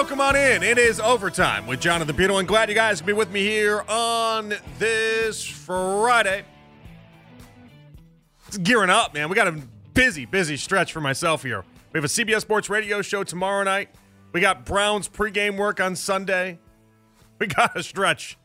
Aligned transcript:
Welcome 0.00 0.22
on 0.22 0.34
in. 0.34 0.62
It 0.62 0.78
is 0.78 0.98
overtime 0.98 1.66
with 1.66 1.78
Jonathan 1.78 2.18
And 2.18 2.48
Glad 2.48 2.70
you 2.70 2.74
guys 2.74 3.00
can 3.00 3.06
be 3.06 3.12
with 3.12 3.30
me 3.30 3.42
here 3.44 3.84
on 3.86 4.54
this 4.78 5.44
Friday. 5.44 6.42
It's 8.48 8.56
gearing 8.56 8.88
up, 8.88 9.12
man. 9.12 9.28
We 9.28 9.34
got 9.36 9.48
a 9.48 9.60
busy, 9.92 10.24
busy 10.24 10.56
stretch 10.56 10.94
for 10.94 11.02
myself 11.02 11.42
here. 11.42 11.66
We 11.92 11.98
have 11.98 12.04
a 12.04 12.08
CBS 12.08 12.40
Sports 12.40 12.70
Radio 12.70 13.02
show 13.02 13.24
tomorrow 13.24 13.62
night. 13.62 13.90
We 14.32 14.40
got 14.40 14.64
Browns 14.64 15.06
pregame 15.06 15.58
work 15.58 15.80
on 15.80 15.94
Sunday. 15.94 16.58
We 17.38 17.48
got 17.48 17.76
a 17.76 17.82
stretch. 17.82 18.38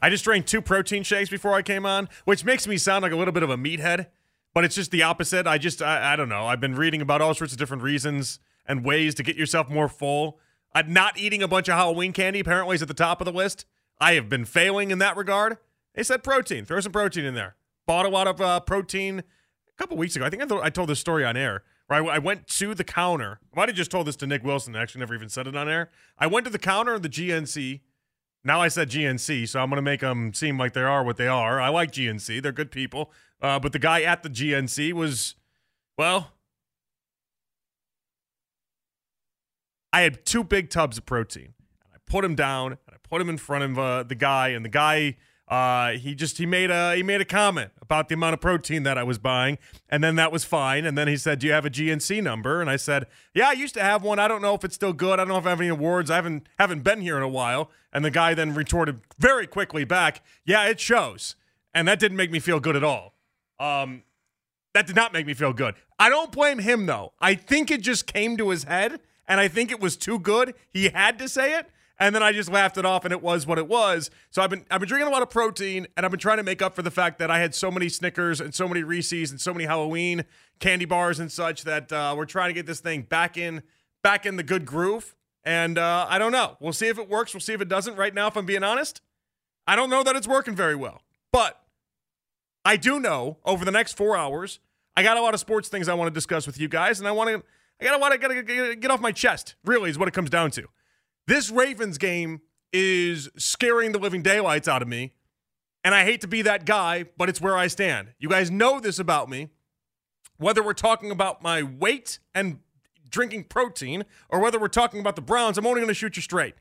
I 0.00 0.08
just 0.08 0.24
drank 0.24 0.46
two 0.46 0.62
protein 0.62 1.02
shakes 1.02 1.28
before 1.28 1.52
I 1.52 1.60
came 1.60 1.84
on, 1.84 2.08
which 2.24 2.46
makes 2.46 2.66
me 2.66 2.78
sound 2.78 3.02
like 3.02 3.12
a 3.12 3.16
little 3.16 3.32
bit 3.34 3.42
of 3.42 3.50
a 3.50 3.58
meathead, 3.58 4.06
but 4.54 4.64
it's 4.64 4.74
just 4.74 4.90
the 4.90 5.02
opposite. 5.02 5.46
I 5.46 5.58
just, 5.58 5.82
I, 5.82 6.14
I 6.14 6.16
don't 6.16 6.30
know. 6.30 6.46
I've 6.46 6.60
been 6.60 6.76
reading 6.76 7.02
about 7.02 7.20
all 7.20 7.34
sorts 7.34 7.52
of 7.52 7.58
different 7.58 7.82
reasons 7.82 8.38
and 8.64 8.86
ways 8.86 9.14
to 9.16 9.22
get 9.22 9.36
yourself 9.36 9.68
more 9.68 9.90
full. 9.90 10.40
Uh, 10.74 10.82
not 10.86 11.18
eating 11.18 11.42
a 11.42 11.48
bunch 11.48 11.68
of 11.68 11.74
Halloween 11.74 12.12
candy 12.12 12.40
apparently 12.40 12.74
is 12.74 12.82
at 12.82 12.88
the 12.88 12.94
top 12.94 13.20
of 13.20 13.24
the 13.24 13.32
list. 13.32 13.64
I 14.00 14.14
have 14.14 14.28
been 14.28 14.44
failing 14.44 14.90
in 14.90 14.98
that 14.98 15.16
regard. 15.16 15.58
They 15.94 16.02
said 16.02 16.24
protein. 16.24 16.64
Throw 16.64 16.80
some 16.80 16.92
protein 16.92 17.24
in 17.24 17.34
there. 17.34 17.54
Bought 17.86 18.06
a 18.06 18.08
lot 18.08 18.26
of 18.26 18.40
uh, 18.40 18.60
protein 18.60 19.20
a 19.20 19.22
couple 19.78 19.96
weeks 19.96 20.16
ago. 20.16 20.24
I 20.24 20.30
think 20.30 20.42
I, 20.42 20.46
th- 20.46 20.60
I 20.62 20.70
told 20.70 20.88
this 20.88 20.98
story 20.98 21.24
on 21.24 21.36
air. 21.36 21.62
I, 21.88 21.98
I 21.98 22.18
went 22.18 22.48
to 22.48 22.74
the 22.74 22.84
counter. 22.84 23.38
I 23.52 23.60
might 23.60 23.68
have 23.68 23.76
just 23.76 23.90
told 23.90 24.06
this 24.06 24.16
to 24.16 24.26
Nick 24.26 24.42
Wilson. 24.42 24.74
I 24.74 24.82
actually 24.82 25.00
never 25.00 25.14
even 25.14 25.28
said 25.28 25.46
it 25.46 25.54
on 25.54 25.68
air. 25.68 25.90
I 26.18 26.26
went 26.26 26.44
to 26.46 26.50
the 26.50 26.58
counter 26.58 26.94
of 26.94 27.02
the 27.02 27.08
GNC. 27.08 27.80
Now 28.42 28.60
I 28.60 28.68
said 28.68 28.90
GNC, 28.90 29.48
so 29.48 29.60
I'm 29.60 29.70
going 29.70 29.76
to 29.76 29.82
make 29.82 30.00
them 30.00 30.34
seem 30.34 30.58
like 30.58 30.72
they 30.72 30.82
are 30.82 31.04
what 31.04 31.16
they 31.16 31.28
are. 31.28 31.60
I 31.60 31.68
like 31.68 31.92
GNC. 31.92 32.42
They're 32.42 32.52
good 32.52 32.70
people. 32.70 33.12
Uh, 33.40 33.58
but 33.58 33.72
the 33.72 33.78
guy 33.78 34.02
at 34.02 34.22
the 34.22 34.28
GNC 34.28 34.92
was, 34.92 35.34
well, 35.96 36.32
I 39.94 40.00
had 40.00 40.26
two 40.26 40.42
big 40.42 40.70
tubs 40.70 40.98
of 40.98 41.06
protein. 41.06 41.54
And 41.84 41.94
I 41.94 41.98
put 42.04 42.22
them 42.22 42.34
down 42.34 42.72
and 42.72 42.94
I 42.94 42.96
put 43.08 43.20
them 43.20 43.28
in 43.28 43.38
front 43.38 43.62
of 43.62 43.78
uh, 43.78 44.02
the 44.02 44.16
guy, 44.16 44.48
and 44.48 44.64
the 44.64 44.68
guy 44.68 45.16
uh, 45.46 45.92
he 45.92 46.16
just 46.16 46.38
he 46.38 46.46
made 46.46 46.70
a 46.70 46.96
he 46.96 47.02
made 47.04 47.20
a 47.20 47.24
comment 47.24 47.70
about 47.80 48.08
the 48.08 48.14
amount 48.14 48.34
of 48.34 48.40
protein 48.40 48.82
that 48.82 48.98
I 48.98 49.04
was 49.04 49.18
buying, 49.18 49.56
and 49.88 50.02
then 50.02 50.16
that 50.16 50.32
was 50.32 50.42
fine. 50.42 50.84
And 50.84 50.98
then 50.98 51.06
he 51.06 51.16
said, 51.16 51.38
"Do 51.38 51.46
you 51.46 51.52
have 51.52 51.64
a 51.64 51.70
GNC 51.70 52.22
number?" 52.24 52.60
And 52.60 52.68
I 52.68 52.74
said, 52.74 53.06
"Yeah, 53.34 53.50
I 53.50 53.52
used 53.52 53.74
to 53.74 53.82
have 53.82 54.02
one. 54.02 54.18
I 54.18 54.26
don't 54.26 54.42
know 54.42 54.54
if 54.54 54.64
it's 54.64 54.74
still 54.74 54.92
good. 54.92 55.14
I 55.14 55.16
don't 55.18 55.28
know 55.28 55.38
if 55.38 55.46
I 55.46 55.50
have 55.50 55.60
any 55.60 55.68
awards. 55.68 56.10
I 56.10 56.16
haven't 56.16 56.48
haven't 56.58 56.82
been 56.82 57.00
here 57.00 57.16
in 57.16 57.22
a 57.22 57.28
while." 57.28 57.70
And 57.92 58.04
the 58.04 58.10
guy 58.10 58.34
then 58.34 58.52
retorted 58.52 59.00
very 59.18 59.46
quickly 59.46 59.84
back, 59.84 60.24
"Yeah, 60.44 60.66
it 60.66 60.80
shows." 60.80 61.36
And 61.72 61.86
that 61.86 62.00
didn't 62.00 62.16
make 62.16 62.32
me 62.32 62.40
feel 62.40 62.58
good 62.58 62.74
at 62.74 62.82
all. 62.82 63.14
Um, 63.60 64.02
that 64.72 64.86
did 64.88 64.96
not 64.96 65.12
make 65.12 65.26
me 65.26 65.34
feel 65.34 65.52
good. 65.52 65.74
I 66.00 66.08
don't 66.08 66.32
blame 66.32 66.58
him 66.58 66.86
though. 66.86 67.12
I 67.20 67.34
think 67.34 67.70
it 67.70 67.80
just 67.80 68.06
came 68.06 68.36
to 68.38 68.48
his 68.48 68.64
head, 68.64 68.98
and 69.26 69.40
I 69.40 69.48
think 69.48 69.70
it 69.70 69.80
was 69.80 69.96
too 69.96 70.18
good. 70.18 70.54
He 70.70 70.88
had 70.88 71.18
to 71.18 71.28
say 71.28 71.58
it, 71.58 71.70
and 71.98 72.14
then 72.14 72.22
I 72.22 72.32
just 72.32 72.50
laughed 72.50 72.76
it 72.76 72.84
off, 72.84 73.04
and 73.04 73.12
it 73.12 73.22
was 73.22 73.46
what 73.46 73.58
it 73.58 73.68
was. 73.68 74.10
So 74.30 74.42
I've 74.42 74.50
been 74.50 74.64
I've 74.70 74.80
been 74.80 74.88
drinking 74.88 75.08
a 75.08 75.10
lot 75.10 75.22
of 75.22 75.30
protein, 75.30 75.86
and 75.96 76.04
I've 76.04 76.10
been 76.10 76.20
trying 76.20 76.38
to 76.38 76.42
make 76.42 76.62
up 76.62 76.74
for 76.74 76.82
the 76.82 76.90
fact 76.90 77.18
that 77.18 77.30
I 77.30 77.38
had 77.38 77.54
so 77.54 77.70
many 77.70 77.88
Snickers 77.88 78.40
and 78.40 78.54
so 78.54 78.68
many 78.68 78.82
Reese's 78.82 79.30
and 79.30 79.40
so 79.40 79.52
many 79.52 79.64
Halloween 79.64 80.24
candy 80.60 80.84
bars 80.84 81.20
and 81.20 81.30
such 81.30 81.64
that 81.64 81.92
uh, 81.92 82.14
we're 82.16 82.26
trying 82.26 82.50
to 82.50 82.54
get 82.54 82.66
this 82.66 82.80
thing 82.80 83.02
back 83.02 83.36
in 83.36 83.62
back 84.02 84.26
in 84.26 84.36
the 84.36 84.42
good 84.42 84.66
groove. 84.66 85.14
And 85.44 85.78
uh, 85.78 86.06
I 86.08 86.18
don't 86.18 86.32
know. 86.32 86.56
We'll 86.60 86.72
see 86.72 86.88
if 86.88 86.98
it 86.98 87.08
works. 87.08 87.34
We'll 87.34 87.40
see 87.40 87.52
if 87.52 87.60
it 87.60 87.68
doesn't. 87.68 87.96
Right 87.96 88.14
now, 88.14 88.28
if 88.28 88.36
I'm 88.36 88.46
being 88.46 88.64
honest, 88.64 89.00
I 89.66 89.76
don't 89.76 89.90
know 89.90 90.02
that 90.02 90.16
it's 90.16 90.28
working 90.28 90.54
very 90.54 90.76
well, 90.76 91.02
but. 91.32 91.60
I 92.66 92.78
do 92.78 92.98
know 92.98 93.36
over 93.44 93.62
the 93.62 93.70
next 93.70 93.92
four 93.94 94.16
hours, 94.16 94.58
I 94.96 95.02
got 95.02 95.18
a 95.18 95.20
lot 95.20 95.34
of 95.34 95.40
sports 95.40 95.68
things 95.68 95.86
I 95.86 95.92
want 95.92 96.08
to 96.08 96.14
discuss 96.14 96.46
with 96.46 96.58
you 96.58 96.66
guys, 96.66 96.98
and 96.98 97.06
I 97.06 97.12
want 97.12 97.28
to, 97.28 97.42
I 97.84 97.88
gotta 97.88 98.00
want 98.00 98.48
to 98.48 98.76
get, 98.76 98.90
off 98.90 99.00
my 99.00 99.12
chest. 99.12 99.56
Really, 99.62 99.90
is 99.90 99.98
what 99.98 100.08
it 100.08 100.14
comes 100.14 100.30
down 100.30 100.50
to. 100.52 100.68
This 101.26 101.50
Ravens 101.50 101.98
game 101.98 102.40
is 102.72 103.28
scaring 103.36 103.92
the 103.92 103.98
living 103.98 104.22
daylights 104.22 104.68
out 104.68 104.80
of 104.80 104.88
me, 104.88 105.12
and 105.84 105.94
I 105.94 106.04
hate 106.04 106.22
to 106.22 106.26
be 106.26 106.40
that 106.42 106.64
guy, 106.64 107.04
but 107.18 107.28
it's 107.28 107.42
where 107.42 107.56
I 107.56 107.66
stand. 107.66 108.14
You 108.18 108.30
guys 108.30 108.50
know 108.50 108.80
this 108.80 108.98
about 108.98 109.28
me. 109.28 109.48
Whether 110.38 110.62
we're 110.62 110.72
talking 110.72 111.10
about 111.10 111.42
my 111.42 111.62
weight 111.62 112.20
and 112.34 112.60
drinking 113.10 113.44
protein, 113.44 114.04
or 114.30 114.40
whether 114.40 114.58
we're 114.58 114.68
talking 114.68 115.00
about 115.00 115.14
the 115.14 115.22
Browns, 115.22 115.58
I'm 115.58 115.66
only 115.66 115.80
going 115.80 115.88
to 115.88 115.94
shoot 115.94 116.16
you 116.16 116.22
straight. 116.22 116.54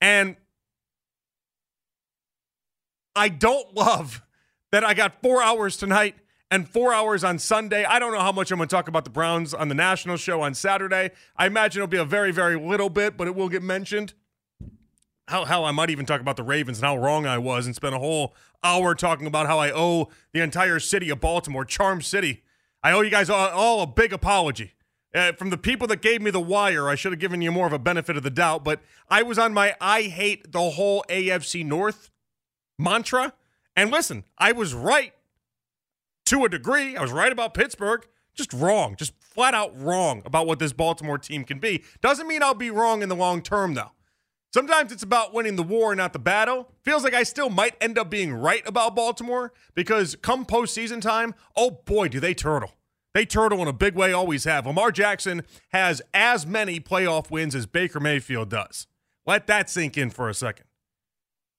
And 0.00 0.36
I 3.16 3.28
don't 3.30 3.74
love 3.74 4.22
that 4.72 4.84
I 4.84 4.92
got 4.94 5.22
four 5.22 5.42
hours 5.42 5.76
tonight 5.78 6.16
and 6.50 6.68
four 6.68 6.92
hours 6.92 7.22
on 7.22 7.38
Sunday. 7.38 7.84
I 7.84 7.98
don't 7.98 8.12
know 8.12 8.20
how 8.20 8.32
much 8.32 8.50
I'm 8.50 8.58
going 8.58 8.68
to 8.68 8.74
talk 8.74 8.88
about 8.88 9.04
the 9.04 9.10
Browns 9.10 9.54
on 9.54 9.68
the 9.68 9.74
national 9.74 10.16
show 10.16 10.40
on 10.40 10.54
Saturday. 10.54 11.10
I 11.36 11.46
imagine 11.46 11.80
it'll 11.80 11.88
be 11.88 11.96
a 11.96 12.04
very, 12.04 12.32
very 12.32 12.58
little 12.58 12.90
bit, 12.90 13.16
but 13.16 13.28
it 13.28 13.34
will 13.34 13.48
get 13.48 13.62
mentioned. 13.62 14.14
How, 15.28 15.44
how 15.44 15.64
I 15.64 15.70
might 15.70 15.90
even 15.90 16.06
talk 16.06 16.20
about 16.20 16.36
the 16.36 16.42
Ravens 16.42 16.78
and 16.78 16.86
how 16.86 16.96
wrong 16.96 17.24
I 17.24 17.38
was 17.38 17.66
and 17.66 17.74
spend 17.74 17.94
a 17.94 18.00
whole 18.00 18.34
hour 18.64 18.96
talking 18.96 19.28
about 19.28 19.46
how 19.46 19.58
I 19.58 19.70
owe 19.72 20.08
the 20.32 20.40
entire 20.40 20.80
city 20.80 21.08
of 21.08 21.20
Baltimore, 21.20 21.64
Charm 21.64 22.02
City. 22.02 22.42
I 22.82 22.90
owe 22.92 23.00
you 23.02 23.10
guys 23.10 23.30
all, 23.30 23.48
all 23.50 23.82
a 23.82 23.86
big 23.86 24.12
apology. 24.12 24.72
Uh, 25.14 25.32
from 25.32 25.50
the 25.50 25.58
people 25.58 25.86
that 25.88 26.02
gave 26.02 26.20
me 26.20 26.30
the 26.30 26.40
wire, 26.40 26.88
I 26.88 26.94
should 26.94 27.12
have 27.12 27.20
given 27.20 27.42
you 27.42 27.50
more 27.50 27.66
of 27.66 27.72
a 27.72 27.78
benefit 27.78 28.16
of 28.16 28.22
the 28.22 28.30
doubt, 28.30 28.64
but 28.64 28.80
I 29.08 29.22
was 29.22 29.38
on 29.38 29.52
my 29.52 29.74
I 29.80 30.02
hate 30.02 30.52
the 30.52 30.70
whole 30.70 31.04
AFC 31.08 31.64
North 31.64 32.10
mantra. 32.78 33.32
And 33.76 33.90
listen, 33.90 34.24
I 34.38 34.52
was 34.52 34.72
right 34.74 35.12
to 36.30 36.44
a 36.44 36.48
degree. 36.48 36.96
I 36.96 37.02
was 37.02 37.10
right 37.10 37.32
about 37.32 37.54
Pittsburgh, 37.54 38.06
just 38.34 38.52
wrong, 38.52 38.94
just 38.94 39.12
flat 39.20 39.52
out 39.52 39.72
wrong 39.76 40.22
about 40.24 40.46
what 40.46 40.60
this 40.60 40.72
Baltimore 40.72 41.18
team 41.18 41.42
can 41.42 41.58
be. 41.58 41.82
Doesn't 42.02 42.28
mean 42.28 42.40
I'll 42.40 42.54
be 42.54 42.70
wrong 42.70 43.02
in 43.02 43.08
the 43.08 43.16
long 43.16 43.42
term, 43.42 43.74
though. 43.74 43.90
Sometimes 44.54 44.92
it's 44.92 45.02
about 45.02 45.34
winning 45.34 45.56
the 45.56 45.64
war, 45.64 45.94
not 45.96 46.12
the 46.12 46.20
battle. 46.20 46.72
Feels 46.84 47.02
like 47.02 47.14
I 47.14 47.24
still 47.24 47.50
might 47.50 47.74
end 47.80 47.98
up 47.98 48.10
being 48.10 48.32
right 48.32 48.62
about 48.64 48.94
Baltimore 48.94 49.52
because 49.74 50.16
come 50.22 50.46
postseason 50.46 51.00
time, 51.00 51.34
oh 51.56 51.70
boy, 51.84 52.06
do 52.06 52.20
they 52.20 52.34
turtle. 52.34 52.74
They 53.12 53.24
turtle 53.24 53.60
in 53.62 53.66
a 53.66 53.72
big 53.72 53.96
way, 53.96 54.12
always 54.12 54.44
have. 54.44 54.66
Lamar 54.66 54.92
Jackson 54.92 55.42
has 55.72 56.00
as 56.14 56.46
many 56.46 56.78
playoff 56.78 57.28
wins 57.32 57.56
as 57.56 57.66
Baker 57.66 57.98
Mayfield 57.98 58.50
does. 58.50 58.86
Let 59.26 59.48
that 59.48 59.68
sink 59.68 59.98
in 59.98 60.10
for 60.10 60.28
a 60.28 60.34
second. 60.34 60.66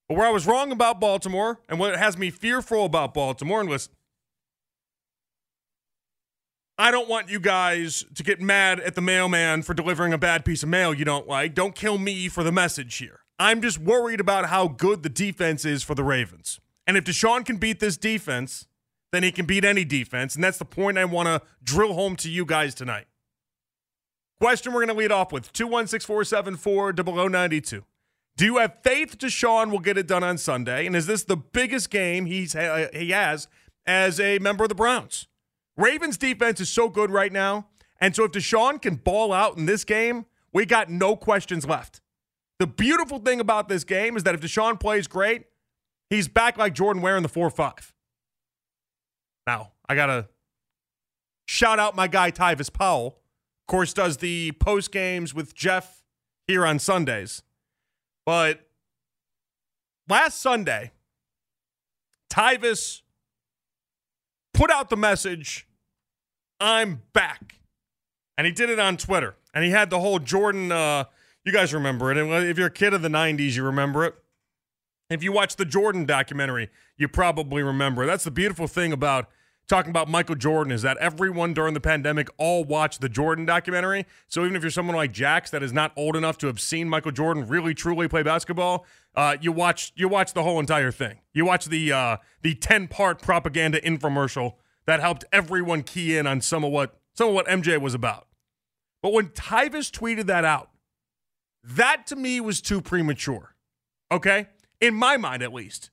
But 0.07 0.17
where 0.17 0.27
I 0.27 0.31
was 0.31 0.47
wrong 0.47 0.71
about 0.71 1.01
Baltimore 1.01 1.59
and 1.67 1.77
what 1.77 1.97
has 1.97 2.17
me 2.17 2.29
fearful 2.29 2.85
about 2.85 3.13
Baltimore, 3.13 3.59
and 3.59 3.69
listen, 3.69 3.93
I 6.81 6.89
don't 6.89 7.07
want 7.07 7.29
you 7.29 7.39
guys 7.39 8.05
to 8.15 8.23
get 8.23 8.41
mad 8.41 8.79
at 8.79 8.95
the 8.95 9.01
mailman 9.01 9.61
for 9.61 9.75
delivering 9.75 10.13
a 10.13 10.17
bad 10.17 10.43
piece 10.43 10.63
of 10.63 10.69
mail 10.69 10.95
you 10.95 11.05
don't 11.05 11.27
like. 11.27 11.53
Don't 11.53 11.75
kill 11.75 11.99
me 11.99 12.27
for 12.27 12.43
the 12.43 12.51
message 12.51 12.97
here. 12.97 13.19
I'm 13.37 13.61
just 13.61 13.77
worried 13.77 14.19
about 14.19 14.47
how 14.47 14.67
good 14.67 15.03
the 15.03 15.09
defense 15.09 15.63
is 15.63 15.83
for 15.83 15.93
the 15.93 16.03
Ravens. 16.03 16.59
And 16.87 16.97
if 16.97 17.03
Deshaun 17.03 17.45
can 17.45 17.57
beat 17.57 17.81
this 17.81 17.97
defense, 17.97 18.65
then 19.11 19.21
he 19.21 19.31
can 19.31 19.45
beat 19.45 19.63
any 19.63 19.85
defense. 19.85 20.33
And 20.33 20.43
that's 20.43 20.57
the 20.57 20.65
point 20.65 20.97
I 20.97 21.05
want 21.05 21.27
to 21.27 21.43
drill 21.63 21.93
home 21.93 22.15
to 22.15 22.31
you 22.31 22.47
guys 22.47 22.73
tonight. 22.73 23.05
Question 24.39 24.73
we're 24.73 24.83
going 24.83 24.95
to 24.95 24.99
lead 24.99 25.11
off 25.11 25.31
with 25.31 25.53
216 25.53 26.07
474 26.07 26.93
0092. 27.29 27.83
Do 28.37 28.45
you 28.45 28.57
have 28.57 28.79
faith 28.81 29.19
Deshaun 29.19 29.69
will 29.69 29.77
get 29.77 29.99
it 29.99 30.07
done 30.07 30.23
on 30.23 30.39
Sunday? 30.39 30.87
And 30.87 30.95
is 30.95 31.05
this 31.05 31.25
the 31.25 31.37
biggest 31.37 31.91
game 31.91 32.25
he's 32.25 32.55
uh, 32.55 32.87
he 32.91 33.11
has 33.11 33.47
as 33.85 34.19
a 34.19 34.39
member 34.39 34.63
of 34.63 34.69
the 34.69 34.75
Browns? 34.75 35.27
Ravens 35.81 36.17
defense 36.17 36.59
is 36.59 36.69
so 36.69 36.89
good 36.89 37.09
right 37.09 37.31
now. 37.31 37.67
And 37.99 38.15
so 38.15 38.23
if 38.25 38.31
Deshaun 38.31 38.81
can 38.81 38.95
ball 38.95 39.33
out 39.33 39.57
in 39.57 39.65
this 39.65 39.83
game, 39.83 40.25
we 40.53 40.65
got 40.65 40.89
no 40.89 41.15
questions 41.15 41.65
left. 41.65 42.01
The 42.59 42.67
beautiful 42.67 43.19
thing 43.19 43.39
about 43.39 43.69
this 43.69 43.83
game 43.83 44.15
is 44.15 44.23
that 44.23 44.35
if 44.35 44.41
Deshaun 44.41 44.79
plays 44.79 45.07
great, 45.07 45.45
he's 46.09 46.27
back 46.27 46.57
like 46.57 46.73
Jordan 46.73 47.01
Ware 47.01 47.17
in 47.17 47.23
the 47.23 47.29
4 47.29 47.49
5. 47.49 47.93
Now, 49.47 49.71
I 49.89 49.95
got 49.95 50.07
to 50.07 50.27
shout 51.47 51.79
out 51.79 51.95
my 51.95 52.07
guy, 52.07 52.31
Tyvis 52.31 52.71
Powell. 52.71 53.07
Of 53.07 53.67
course, 53.67 53.93
does 53.93 54.17
the 54.17 54.51
post 54.53 54.91
games 54.91 55.33
with 55.33 55.55
Jeff 55.55 56.03
here 56.45 56.65
on 56.65 56.77
Sundays. 56.79 57.41
But 58.25 58.67
last 60.07 60.39
Sunday, 60.39 60.91
Tyvis 62.31 63.01
put 64.53 64.69
out 64.69 64.89
the 64.89 64.97
message, 64.97 65.67
I'm 66.61 67.01
back. 67.11 67.55
And 68.37 68.45
he 68.45 68.53
did 68.53 68.69
it 68.69 68.79
on 68.79 68.95
Twitter. 68.95 69.35
And 69.53 69.65
he 69.65 69.71
had 69.71 69.89
the 69.89 69.99
whole 69.99 70.19
Jordan, 70.19 70.71
uh, 70.71 71.05
You 71.43 71.51
guys 71.51 71.73
remember 71.73 72.11
it. 72.11 72.17
And 72.17 72.31
if 72.47 72.57
you're 72.57 72.67
a 72.67 72.71
kid 72.71 72.93
of 72.93 73.01
the 73.01 73.09
90s, 73.09 73.55
you 73.55 73.63
remember 73.63 74.05
it. 74.05 74.15
If 75.09 75.23
you 75.23 75.31
watch 75.31 75.57
the 75.57 75.65
Jordan 75.65 76.05
documentary, 76.05 76.69
you 76.95 77.07
probably 77.07 77.63
remember. 77.63 78.05
That's 78.05 78.23
the 78.23 78.31
beautiful 78.31 78.67
thing 78.67 78.93
about 78.93 79.27
talking 79.67 79.89
about 79.89 80.07
Michael 80.07 80.35
Jordan 80.35 80.71
is 80.71 80.83
that 80.83 80.97
everyone 80.97 81.53
during 81.53 81.73
the 81.73 81.79
pandemic 81.79 82.29
all 82.37 82.63
watched 82.63 83.01
the 83.01 83.09
Jordan 83.09 83.45
documentary. 83.45 84.05
So 84.27 84.43
even 84.43 84.55
if 84.55 84.61
you're 84.61 84.69
someone 84.69 84.95
like 84.95 85.11
Jax 85.11 85.49
that 85.51 85.63
is 85.63 85.73
not 85.73 85.91
old 85.97 86.15
enough 86.15 86.37
to 86.39 86.47
have 86.47 86.59
seen 86.59 86.87
Michael 86.87 87.11
Jordan 87.11 87.47
really 87.47 87.73
truly 87.73 88.07
play 88.07 88.21
basketball, 88.21 88.85
uh, 89.15 89.37
you 89.41 89.51
watch 89.51 89.91
you 89.95 90.07
watch 90.07 90.33
the 90.33 90.43
whole 90.43 90.59
entire 90.59 90.91
thing. 90.91 91.19
You 91.33 91.45
watch 91.45 91.65
the 91.65 91.91
uh, 91.91 92.17
the 92.43 92.53
10 92.53 92.87
part 92.87 93.21
propaganda 93.21 93.81
infomercial 93.81 94.53
that 94.91 94.99
helped 94.99 95.23
everyone 95.31 95.83
key 95.83 96.17
in 96.17 96.27
on 96.27 96.41
some 96.41 96.63
of 96.63 96.71
what 96.71 96.99
some 97.13 97.29
of 97.29 97.33
what 97.33 97.47
MJ 97.47 97.79
was 97.79 97.93
about. 97.93 98.27
But 99.01 99.13
when 99.13 99.29
Tyvis 99.29 99.89
tweeted 99.89 100.25
that 100.25 100.45
out, 100.45 100.69
that 101.63 102.05
to 102.07 102.15
me 102.15 102.41
was 102.41 102.61
too 102.61 102.81
premature. 102.81 103.55
Okay? 104.11 104.47
In 104.79 104.93
my 104.93 105.17
mind, 105.17 105.43
at 105.43 105.53
least. 105.53 105.91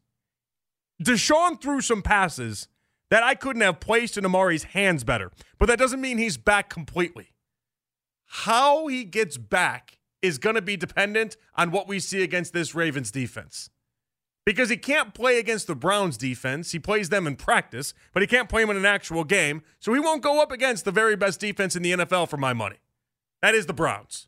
Deshaun 1.02 1.60
threw 1.60 1.80
some 1.80 2.02
passes 2.02 2.68
that 3.10 3.22
I 3.22 3.34
couldn't 3.34 3.62
have 3.62 3.80
placed 3.80 4.18
in 4.18 4.24
Amari's 4.24 4.64
hands 4.64 5.04
better, 5.04 5.30
but 5.58 5.66
that 5.66 5.78
doesn't 5.78 6.00
mean 6.00 6.18
he's 6.18 6.36
back 6.36 6.68
completely. 6.68 7.34
How 8.26 8.88
he 8.88 9.04
gets 9.04 9.38
back 9.38 9.98
is 10.20 10.38
going 10.38 10.56
to 10.56 10.62
be 10.62 10.76
dependent 10.76 11.36
on 11.54 11.70
what 11.70 11.88
we 11.88 12.00
see 12.00 12.22
against 12.22 12.52
this 12.52 12.74
Ravens 12.74 13.10
defense. 13.10 13.70
Because 14.48 14.70
he 14.70 14.78
can't 14.78 15.12
play 15.12 15.38
against 15.38 15.66
the 15.66 15.74
Browns 15.74 16.16
defense. 16.16 16.72
He 16.72 16.78
plays 16.78 17.10
them 17.10 17.26
in 17.26 17.36
practice, 17.36 17.92
but 18.14 18.22
he 18.22 18.26
can't 18.26 18.48
play 18.48 18.62
them 18.62 18.70
in 18.70 18.78
an 18.78 18.86
actual 18.86 19.22
game. 19.22 19.60
So 19.78 19.92
he 19.92 20.00
won't 20.00 20.22
go 20.22 20.40
up 20.40 20.50
against 20.50 20.86
the 20.86 20.90
very 20.90 21.16
best 21.16 21.38
defense 21.38 21.76
in 21.76 21.82
the 21.82 21.92
NFL 21.92 22.30
for 22.30 22.38
my 22.38 22.54
money. 22.54 22.76
That 23.42 23.54
is 23.54 23.66
the 23.66 23.74
Browns. 23.74 24.26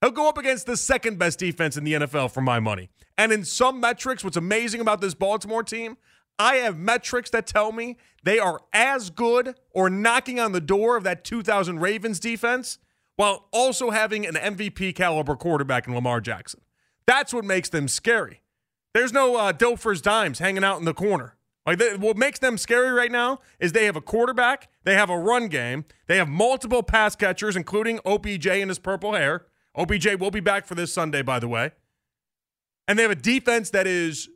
He'll 0.00 0.10
go 0.10 0.28
up 0.28 0.38
against 0.38 0.66
the 0.66 0.76
second 0.76 1.20
best 1.20 1.38
defense 1.38 1.76
in 1.76 1.84
the 1.84 1.92
NFL 1.92 2.32
for 2.32 2.40
my 2.40 2.58
money. 2.58 2.90
And 3.16 3.30
in 3.30 3.44
some 3.44 3.78
metrics, 3.78 4.24
what's 4.24 4.36
amazing 4.36 4.80
about 4.80 5.00
this 5.00 5.14
Baltimore 5.14 5.62
team, 5.62 5.98
I 6.36 6.56
have 6.56 6.76
metrics 6.76 7.30
that 7.30 7.46
tell 7.46 7.70
me 7.70 7.96
they 8.24 8.40
are 8.40 8.58
as 8.72 9.08
good 9.08 9.54
or 9.70 9.88
knocking 9.88 10.40
on 10.40 10.50
the 10.50 10.60
door 10.60 10.96
of 10.96 11.04
that 11.04 11.22
2000 11.22 11.78
Ravens 11.78 12.18
defense 12.18 12.78
while 13.14 13.46
also 13.52 13.90
having 13.90 14.26
an 14.26 14.34
MVP 14.34 14.96
caliber 14.96 15.36
quarterback 15.36 15.86
in 15.86 15.94
Lamar 15.94 16.20
Jackson. 16.20 16.60
That's 17.06 17.32
what 17.32 17.44
makes 17.44 17.68
them 17.68 17.86
scary. 17.86 18.40
There's 18.98 19.12
no 19.12 19.36
uh, 19.36 19.52
dimes 19.52 20.40
hanging 20.40 20.64
out 20.64 20.80
in 20.80 20.84
the 20.84 20.92
corner. 20.92 21.36
Like 21.64 21.78
they, 21.78 21.96
what 21.96 22.16
makes 22.16 22.40
them 22.40 22.58
scary 22.58 22.90
right 22.90 23.12
now 23.12 23.38
is 23.60 23.70
they 23.70 23.84
have 23.84 23.94
a 23.94 24.00
quarterback, 24.00 24.68
they 24.82 24.94
have 24.94 25.08
a 25.08 25.16
run 25.16 25.46
game, 25.46 25.84
they 26.08 26.16
have 26.16 26.26
multiple 26.26 26.82
pass 26.82 27.14
catchers, 27.14 27.54
including 27.54 28.00
OBJ 28.04 28.48
and 28.48 28.70
his 28.70 28.80
purple 28.80 29.14
hair. 29.14 29.46
OBJ 29.76 30.16
will 30.18 30.32
be 30.32 30.40
back 30.40 30.66
for 30.66 30.74
this 30.74 30.92
Sunday, 30.92 31.22
by 31.22 31.38
the 31.38 31.46
way. 31.46 31.70
And 32.88 32.98
they 32.98 33.04
have 33.04 33.12
a 33.12 33.14
defense 33.14 33.70
that 33.70 33.86
is 33.86 34.30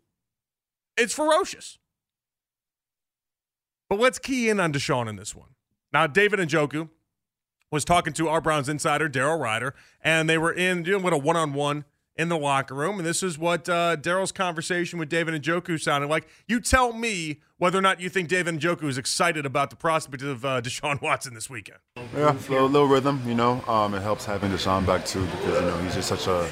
it's 0.97 1.13
ferocious. 1.13 1.79
But 3.91 3.99
let's 3.99 4.21
key 4.21 4.49
in 4.49 4.61
on 4.61 4.73
Deshaun 4.73 5.09
in 5.09 5.17
this 5.17 5.35
one. 5.35 5.49
Now, 5.93 6.07
David 6.07 6.39
and 6.39 6.49
Njoku 6.49 6.89
was 7.73 7.85
talking 7.85 8.13
to 8.13 8.29
our 8.29 8.41
Browns 8.41 8.69
insider, 8.69 9.09
Daryl 9.09 9.41
Ruiter, 9.41 9.75
and 10.03 10.31
they 10.31 10.39
were 10.39 10.53
in 10.53 10.85
doing 10.85 11.03
what 11.03 11.13
a 11.13 11.19
one 11.19 11.37
on 11.37 11.53
one 11.53 11.85
in 12.17 12.29
the 12.29 12.37
locker 12.37 12.75
room. 12.75 12.99
And 12.99 13.07
this 13.07 13.23
is 13.23 13.39
what 13.39 13.69
uh, 13.69 13.97
Daryl's 13.97 14.33
conversation 14.33 14.99
with 14.99 15.09
David 15.09 15.41
Njoku 15.43 15.81
sounded 15.81 16.09
like. 16.09 16.29
You 16.47 16.61
tell 16.61 16.93
me 16.93 17.41
whether 17.59 17.79
or 17.79 17.83
not 17.83 18.01
you 18.01 18.09
think 18.09 18.29
David 18.29 18.59
Njoku 18.59 18.85
is 18.85 18.99
excited 18.99 19.47
about 19.47 19.71
the 19.71 19.77
prospect 19.77 20.23
of 20.23 20.45
uh, 20.45 20.61
Deshaun 20.61 21.01
Watson 21.01 21.35
this 21.35 21.49
weekend. 21.49 21.79
Yeah, 21.97 22.33
a 22.33 22.51
little, 22.51 22.69
little 22.69 22.89
rhythm, 22.89 23.23
you 23.27 23.35
know. 23.35 23.63
Um, 23.67 23.95
it 23.95 24.03
helps 24.03 24.25
having 24.25 24.51
Deshaun 24.51 24.87
back 24.87 25.05
too 25.05 25.25
because 25.27 25.61
you 25.61 25.67
know 25.67 25.79
he's 25.79 25.95
just 25.95 26.09
such 26.09 26.27
a 26.27 26.49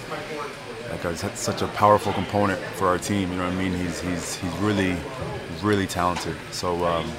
like 0.91 1.05
a, 1.05 1.17
such 1.37 1.63
a 1.63 1.69
powerful 1.69 2.13
component 2.13 2.61
for 2.61 2.89
our 2.89 2.99
team. 2.99 3.31
You 3.31 3.39
know 3.39 3.45
what 3.45 3.53
I 3.53 3.57
mean? 3.57 3.75
He's 3.75 4.01
he's 4.01 4.37
he's 4.37 4.53
really 4.59 4.97
really 5.63 5.87
talented. 5.87 6.37
So. 6.53 6.85
Um, 6.85 7.11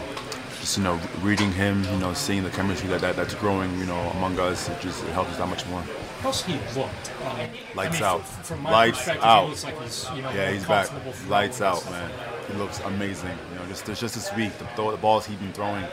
just 0.62 0.78
you 0.78 0.84
know, 0.84 1.00
reading 1.22 1.52
him, 1.52 1.84
you 1.86 1.98
know, 1.98 2.14
seeing 2.14 2.44
the 2.44 2.50
chemistry 2.52 2.88
that, 2.90 3.02
that 3.02 3.16
that's 3.16 3.34
growing, 3.34 3.76
you 3.80 3.86
know, 3.86 4.00
among 4.12 4.40
us, 4.40 4.70
it 4.70 4.80
just 4.80 5.04
it 5.04 5.10
helps 5.10 5.32
us 5.32 5.38
that 5.38 5.48
much 5.48 5.66
more. 5.66 5.84
How's 6.22 6.44
he 6.44 6.54
looked? 6.54 7.12
Um, 7.26 7.38
Lights 7.76 7.78
I 7.78 7.90
mean, 7.94 8.04
out. 8.04 8.28
From, 8.28 8.44
from 8.44 8.60
my 8.62 8.72
Lights 8.72 8.98
perspective, 9.00 9.24
out. 9.24 9.44
He 9.44 9.50
looks 9.50 9.64
like 9.64 9.82
he's, 9.82 10.08
you 10.16 10.22
know, 10.22 10.30
Yeah, 10.32 10.52
he's 10.52 10.66
back. 10.66 10.90
Lights 11.28 11.62
out, 11.62 11.82
this. 11.82 11.90
man. 11.90 12.12
He 12.48 12.58
looks 12.58 12.80
amazing. 12.82 13.38
You 13.52 13.60
know, 13.60 13.66
just 13.68 13.86
just 13.86 14.02
this 14.02 14.32
week, 14.36 14.52
the, 14.60 14.92
the 14.92 14.98
balls 14.98 15.26
he's 15.26 15.38
been 15.38 15.52
throwing, 15.54 15.84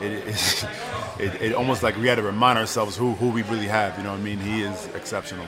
it, 0.00 0.12
it, 0.28 0.66
it, 1.18 1.42
it 1.42 1.54
almost 1.54 1.82
like 1.82 1.96
we 1.96 2.06
had 2.06 2.14
to 2.16 2.22
remind 2.22 2.58
ourselves 2.58 2.96
who 2.96 3.12
who 3.14 3.30
we 3.30 3.42
really 3.42 3.66
have. 3.66 3.96
You 3.98 4.04
know 4.04 4.12
what 4.12 4.20
I 4.20 4.22
mean? 4.22 4.38
He 4.38 4.62
is 4.62 4.86
exceptional. 4.94 5.46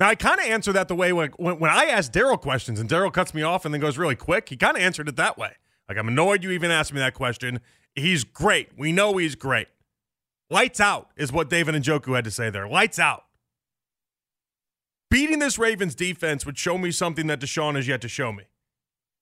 Now, 0.00 0.08
I 0.08 0.14
kind 0.14 0.40
of 0.40 0.46
answer 0.46 0.72
that 0.72 0.88
the 0.88 0.94
way 0.94 1.12
when, 1.12 1.30
when, 1.36 1.58
when 1.58 1.70
I 1.70 1.86
ask 1.86 2.12
Daryl 2.12 2.40
questions 2.40 2.80
and 2.80 2.88
Daryl 2.88 3.12
cuts 3.12 3.32
me 3.32 3.42
off 3.42 3.64
and 3.64 3.72
then 3.72 3.80
goes 3.80 3.96
really 3.96 4.16
quick, 4.16 4.48
he 4.48 4.56
kind 4.56 4.76
of 4.76 4.82
answered 4.82 5.08
it 5.08 5.16
that 5.16 5.38
way. 5.38 5.52
Like, 5.88 5.96
I'm 5.96 6.08
annoyed 6.08 6.42
you 6.44 6.50
even 6.50 6.70
asked 6.70 6.92
me 6.92 6.98
that 7.00 7.14
question. 7.14 7.60
He's 7.94 8.24
great. 8.24 8.70
We 8.76 8.92
know 8.92 9.16
he's 9.16 9.34
great. 9.34 9.68
Lights 10.50 10.80
out 10.80 11.10
is 11.16 11.32
what 11.32 11.48
David 11.48 11.74
Njoku 11.74 12.14
had 12.14 12.24
to 12.24 12.30
say 12.30 12.50
there. 12.50 12.68
Lights 12.68 12.98
out. 12.98 13.24
Beating 15.08 15.38
this 15.38 15.58
Ravens 15.58 15.94
defense 15.94 16.44
would 16.44 16.58
show 16.58 16.76
me 16.76 16.90
something 16.90 17.28
that 17.28 17.40
Deshaun 17.40 17.76
has 17.76 17.86
yet 17.86 18.00
to 18.00 18.08
show 18.08 18.32
me. 18.32 18.44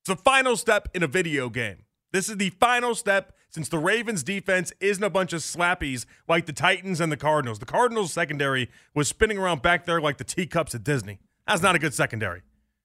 It's 0.01 0.09
the 0.09 0.17
final 0.17 0.57
step 0.57 0.89
in 0.95 1.03
a 1.03 1.07
video 1.07 1.51
game. 1.51 1.85
This 2.13 2.29
is 2.29 2.39
the 2.39 2.51
final 2.51 2.95
step 2.95 3.35
since 3.51 3.69
the 3.69 3.79
Ravens 3.79 4.23
defense 4.23 4.73
isn't 4.81 5.05
a 5.05 5.11
bunch 5.11 5.33
of 5.33 5.41
slappies 5.41 6.07
like 6.27 6.47
the 6.47 6.53
Titans 6.53 7.01
and 7.01 7.13
the 7.13 7.17
Cardinals. 7.17 7.59
The 7.59 7.67
Cardinals 7.67 8.13
secondary 8.13 8.71
was 8.95 9.09
spinning 9.09 9.37
around 9.37 9.63
back 9.63 9.85
there 9.85 10.01
like 10.01 10.17
the 10.17 10.25
teacups 10.25 10.75
at 10.75 10.85
Disney. 10.85 11.19
That's 11.47 11.63
not 11.63 11.75
a 11.75 11.79
good 11.79 11.93
secondary. 11.93 12.43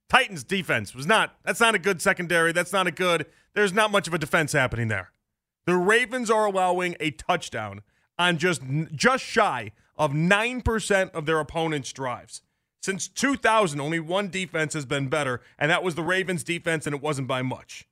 Titans 0.10 0.44
defense 0.44 0.94
was 0.94 1.06
not. 1.06 1.36
That's 1.46 1.60
not 1.60 1.76
a 1.76 1.80
good 1.80 2.02
secondary. 2.02 2.52
That's 2.52 2.74
not 2.74 2.88
a 2.88 2.92
good. 2.92 3.28
There's 3.54 3.74
not 3.74 3.92
much 3.92 4.08
of 4.08 4.14
a 4.14 4.18
defense 4.18 4.52
happening 4.52 4.90
there. 4.90 5.12
The 5.66 5.76
Ravens 5.76 6.30
are 6.30 6.46
allowing 6.46 6.96
a 7.00 7.12
touchdown 7.12 7.82
on 8.18 8.38
just 8.38 8.62
just 8.94 9.24
shy 9.24 9.72
of 9.96 10.12
9% 10.12 11.12
of 11.12 11.26
their 11.26 11.40
opponent's 11.40 11.94
drives. 11.94 12.42
Since 12.82 13.10
2000, 13.10 13.80
only 13.80 14.00
one 14.00 14.30
defense 14.30 14.74
has 14.74 14.86
been 14.86 15.10
better, 15.10 15.42
and 15.58 15.70
that 15.70 15.84
was 15.84 15.96
the 15.96 16.04
Ravens 16.04 16.44
defense, 16.44 16.86
and 16.86 16.96
it 16.96 17.02
wasn't 17.02 17.28
by 17.28 17.42
much. 17.42 17.88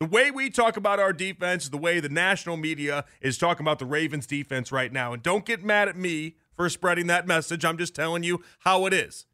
The 0.00 0.06
way 0.06 0.30
we 0.30 0.48
talk 0.48 0.76
about 0.76 1.00
our 1.00 1.12
defense 1.12 1.68
the 1.68 1.76
way 1.76 1.98
the 1.98 2.08
national 2.08 2.56
media 2.56 3.04
is 3.20 3.36
talking 3.36 3.64
about 3.64 3.80
the 3.80 3.84
Ravens 3.84 4.28
defense 4.28 4.70
right 4.70 4.92
now. 4.92 5.12
And 5.12 5.22
don't 5.22 5.44
get 5.44 5.64
mad 5.64 5.88
at 5.88 5.96
me 5.96 6.36
for 6.54 6.68
spreading 6.68 7.08
that 7.08 7.26
message. 7.26 7.64
I'm 7.64 7.78
just 7.78 7.96
telling 7.96 8.22
you 8.22 8.44
how 8.60 8.86
it 8.86 8.92
is. 8.92 9.26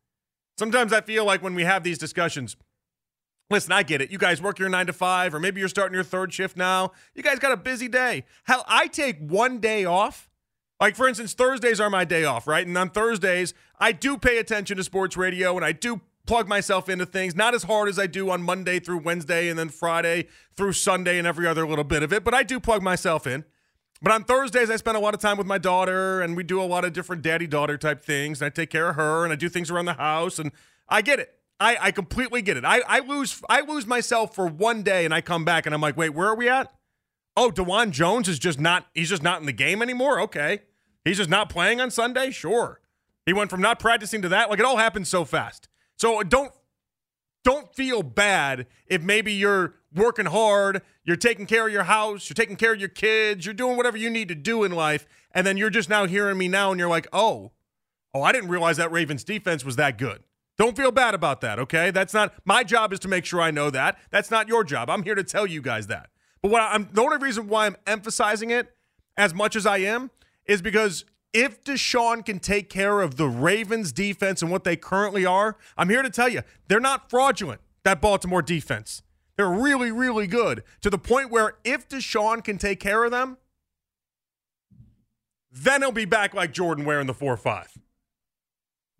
Sometimes 0.58 0.92
I 0.92 1.02
feel 1.02 1.26
like 1.26 1.42
when 1.42 1.54
we 1.54 1.64
have 1.64 1.82
these 1.82 1.98
discussions, 1.98 2.56
listen, 3.50 3.72
I 3.72 3.82
get 3.82 4.00
it. 4.00 4.10
You 4.10 4.16
guys 4.16 4.40
work 4.40 4.58
your 4.58 4.70
nine 4.70 4.86
to 4.86 4.94
five, 4.94 5.34
or 5.34 5.40
maybe 5.40 5.60
you're 5.60 5.68
starting 5.68 5.94
your 5.94 6.04
third 6.04 6.32
shift 6.32 6.56
now. 6.56 6.92
You 7.14 7.22
guys 7.22 7.38
got 7.38 7.52
a 7.52 7.58
busy 7.58 7.88
day. 7.88 8.24
Hell, 8.44 8.64
I 8.66 8.86
take 8.86 9.18
one 9.18 9.58
day 9.58 9.84
off. 9.84 10.30
Like, 10.80 10.96
for 10.96 11.08
instance, 11.08 11.34
Thursdays 11.34 11.80
are 11.80 11.90
my 11.90 12.04
day 12.04 12.24
off, 12.24 12.46
right? 12.46 12.66
And 12.66 12.76
on 12.76 12.90
Thursdays, 12.90 13.54
I 13.78 13.92
do 13.92 14.18
pay 14.18 14.38
attention 14.38 14.76
to 14.76 14.84
sports 14.84 15.16
radio 15.16 15.56
and 15.56 15.64
I 15.64 15.72
do 15.72 16.00
plug 16.26 16.48
myself 16.48 16.88
into 16.88 17.06
things, 17.06 17.34
not 17.34 17.54
as 17.54 17.64
hard 17.64 17.88
as 17.88 17.98
I 17.98 18.06
do 18.06 18.30
on 18.30 18.42
Monday 18.42 18.80
through 18.80 18.98
Wednesday 18.98 19.48
and 19.48 19.58
then 19.58 19.68
Friday 19.68 20.26
through 20.56 20.72
Sunday 20.72 21.18
and 21.18 21.26
every 21.26 21.46
other 21.46 21.66
little 21.66 21.84
bit 21.84 22.02
of 22.02 22.12
it, 22.12 22.24
but 22.24 22.34
I 22.34 22.42
do 22.42 22.58
plug 22.58 22.82
myself 22.82 23.26
in. 23.26 23.44
But 24.02 24.12
on 24.12 24.24
Thursdays, 24.24 24.70
I 24.70 24.76
spend 24.76 24.96
a 24.96 25.00
lot 25.00 25.14
of 25.14 25.20
time 25.20 25.38
with 25.38 25.46
my 25.46 25.56
daughter, 25.56 26.20
and 26.20 26.36
we 26.36 26.42
do 26.42 26.60
a 26.60 26.64
lot 26.64 26.84
of 26.84 26.92
different 26.92 27.22
daddy 27.22 27.46
daughter 27.46 27.78
type 27.78 28.04
things. 28.04 28.42
And 28.42 28.46
I 28.46 28.50
take 28.50 28.68
care 28.68 28.90
of 28.90 28.96
her, 28.96 29.24
and 29.24 29.32
I 29.32 29.36
do 29.36 29.48
things 29.48 29.70
around 29.70 29.86
the 29.86 29.94
house, 29.94 30.38
and 30.38 30.52
I 30.90 31.00
get 31.00 31.20
it. 31.20 31.32
I, 31.58 31.78
I 31.80 31.90
completely 31.90 32.42
get 32.42 32.58
it. 32.58 32.64
I, 32.66 32.82
I 32.86 32.98
lose 32.98 33.40
I 33.48 33.62
lose 33.62 33.86
myself 33.86 34.34
for 34.34 34.46
one 34.46 34.82
day, 34.82 35.06
and 35.06 35.14
I 35.14 35.22
come 35.22 35.44
back, 35.46 35.64
and 35.64 35.74
I'm 35.74 35.80
like, 35.80 35.96
wait, 35.96 36.10
where 36.10 36.28
are 36.28 36.34
we 36.34 36.50
at? 36.50 36.70
Oh, 37.36 37.50
Dawand 37.50 37.90
Jones 37.90 38.28
is 38.28 38.38
just 38.38 38.60
not. 38.60 38.86
He's 38.94 39.08
just 39.08 39.22
not 39.22 39.40
in 39.40 39.46
the 39.46 39.52
game 39.52 39.82
anymore. 39.82 40.20
Okay, 40.20 40.60
he's 41.04 41.16
just 41.16 41.30
not 41.30 41.48
playing 41.48 41.80
on 41.80 41.90
Sunday. 41.90 42.30
Sure, 42.30 42.80
he 43.26 43.32
went 43.32 43.50
from 43.50 43.60
not 43.60 43.78
practicing 43.78 44.22
to 44.22 44.28
that. 44.28 44.50
Like 44.50 44.58
it 44.58 44.64
all 44.64 44.76
happened 44.76 45.08
so 45.08 45.24
fast. 45.24 45.68
So 45.96 46.20
uh, 46.20 46.22
don't 46.22 46.52
don't 47.42 47.74
feel 47.74 48.02
bad 48.02 48.66
if 48.86 49.02
maybe 49.02 49.32
you're 49.32 49.74
working 49.94 50.26
hard, 50.26 50.82
you're 51.04 51.16
taking 51.16 51.46
care 51.46 51.66
of 51.66 51.72
your 51.72 51.84
house, 51.84 52.28
you're 52.28 52.34
taking 52.34 52.56
care 52.56 52.72
of 52.72 52.80
your 52.80 52.88
kids, 52.88 53.44
you're 53.44 53.54
doing 53.54 53.76
whatever 53.76 53.96
you 53.96 54.10
need 54.10 54.28
to 54.28 54.34
do 54.34 54.64
in 54.64 54.72
life, 54.72 55.06
and 55.32 55.46
then 55.46 55.56
you're 55.56 55.70
just 55.70 55.88
now 55.88 56.06
hearing 56.06 56.38
me 56.38 56.48
now 56.48 56.70
and 56.70 56.78
you're 56.78 56.88
like, 56.88 57.06
"Oh, 57.12 57.52
oh, 58.12 58.22
I 58.22 58.32
didn't 58.32 58.48
realize 58.50 58.76
that 58.78 58.92
Ravens 58.92 59.24
defense 59.24 59.64
was 59.64 59.76
that 59.76 59.98
good." 59.98 60.22
Don't 60.56 60.76
feel 60.76 60.92
bad 60.92 61.14
about 61.14 61.40
that, 61.40 61.58
okay? 61.58 61.90
That's 61.90 62.14
not 62.14 62.32
my 62.44 62.62
job 62.62 62.92
is 62.92 63.00
to 63.00 63.08
make 63.08 63.24
sure 63.24 63.40
I 63.40 63.50
know 63.50 63.70
that. 63.70 63.98
That's 64.10 64.30
not 64.30 64.46
your 64.46 64.62
job. 64.62 64.88
I'm 64.88 65.02
here 65.02 65.16
to 65.16 65.24
tell 65.24 65.46
you 65.46 65.60
guys 65.60 65.88
that. 65.88 66.10
But 66.44 66.50
what 66.50 66.60
I'm 66.60 66.90
the 66.92 67.00
only 67.00 67.16
reason 67.16 67.48
why 67.48 67.64
I'm 67.64 67.76
emphasizing 67.86 68.50
it 68.50 68.76
as 69.16 69.32
much 69.32 69.56
as 69.56 69.64
I 69.64 69.78
am 69.78 70.10
is 70.44 70.60
because 70.60 71.06
if 71.32 71.64
Deshaun 71.64 72.22
can 72.22 72.38
take 72.38 72.68
care 72.68 73.00
of 73.00 73.16
the 73.16 73.26
Ravens 73.26 73.92
defense 73.92 74.42
and 74.42 74.50
what 74.50 74.62
they 74.62 74.76
currently 74.76 75.24
are, 75.24 75.56
I'm 75.78 75.88
here 75.88 76.02
to 76.02 76.10
tell 76.10 76.28
you, 76.28 76.42
they're 76.68 76.80
not 76.80 77.08
fraudulent, 77.08 77.62
that 77.84 78.02
Baltimore 78.02 78.42
defense. 78.42 79.02
They're 79.38 79.48
really, 79.48 79.90
really 79.90 80.26
good 80.26 80.64
to 80.82 80.90
the 80.90 80.98
point 80.98 81.30
where 81.30 81.54
if 81.64 81.88
Deshaun 81.88 82.44
can 82.44 82.58
take 82.58 82.78
care 82.78 83.04
of 83.04 83.10
them, 83.10 83.38
then 85.50 85.80
he'll 85.80 85.92
be 85.92 86.04
back 86.04 86.34
like 86.34 86.52
Jordan 86.52 86.84
wearing 86.84 87.06
the 87.06 87.14
4 87.14 87.38
5. 87.38 87.78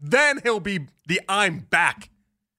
then 0.01 0.41
he'll 0.43 0.61
be 0.61 0.87
the 1.07 1.21
I'm 1.29 1.59
back. 1.59 2.09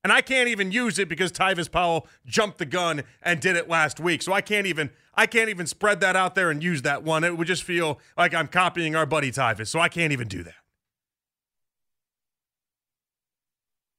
And 0.05 0.13
I 0.13 0.21
can't 0.21 0.49
even 0.49 0.71
use 0.71 0.99
it 0.99 1.09
because 1.09 1.31
Tyvis 1.31 1.71
Powell 1.71 2.05
jumped 2.27 2.59
the 2.59 2.65
gun 2.67 3.01
and 3.23 3.39
did 3.39 3.55
it 3.55 3.67
last 3.67 3.99
week. 3.99 4.21
So 4.21 4.33
I 4.33 4.41
can't 4.41 4.67
even 4.67 4.91
I 5.15 5.25
can't 5.25 5.49
even 5.49 5.65
spread 5.65 5.99
that 6.01 6.15
out 6.15 6.35
there 6.35 6.51
and 6.51 6.63
use 6.63 6.83
that 6.83 7.01
one. 7.01 7.23
It 7.23 7.35
would 7.35 7.47
just 7.47 7.63
feel 7.63 7.99
like 8.15 8.31
I'm 8.31 8.47
copying 8.47 8.95
our 8.95 9.07
buddy 9.07 9.31
Tyvis. 9.31 9.67
So 9.67 9.79
I 9.79 9.89
can't 9.89 10.13
even 10.13 10.27
do 10.27 10.43
that. 10.43 10.53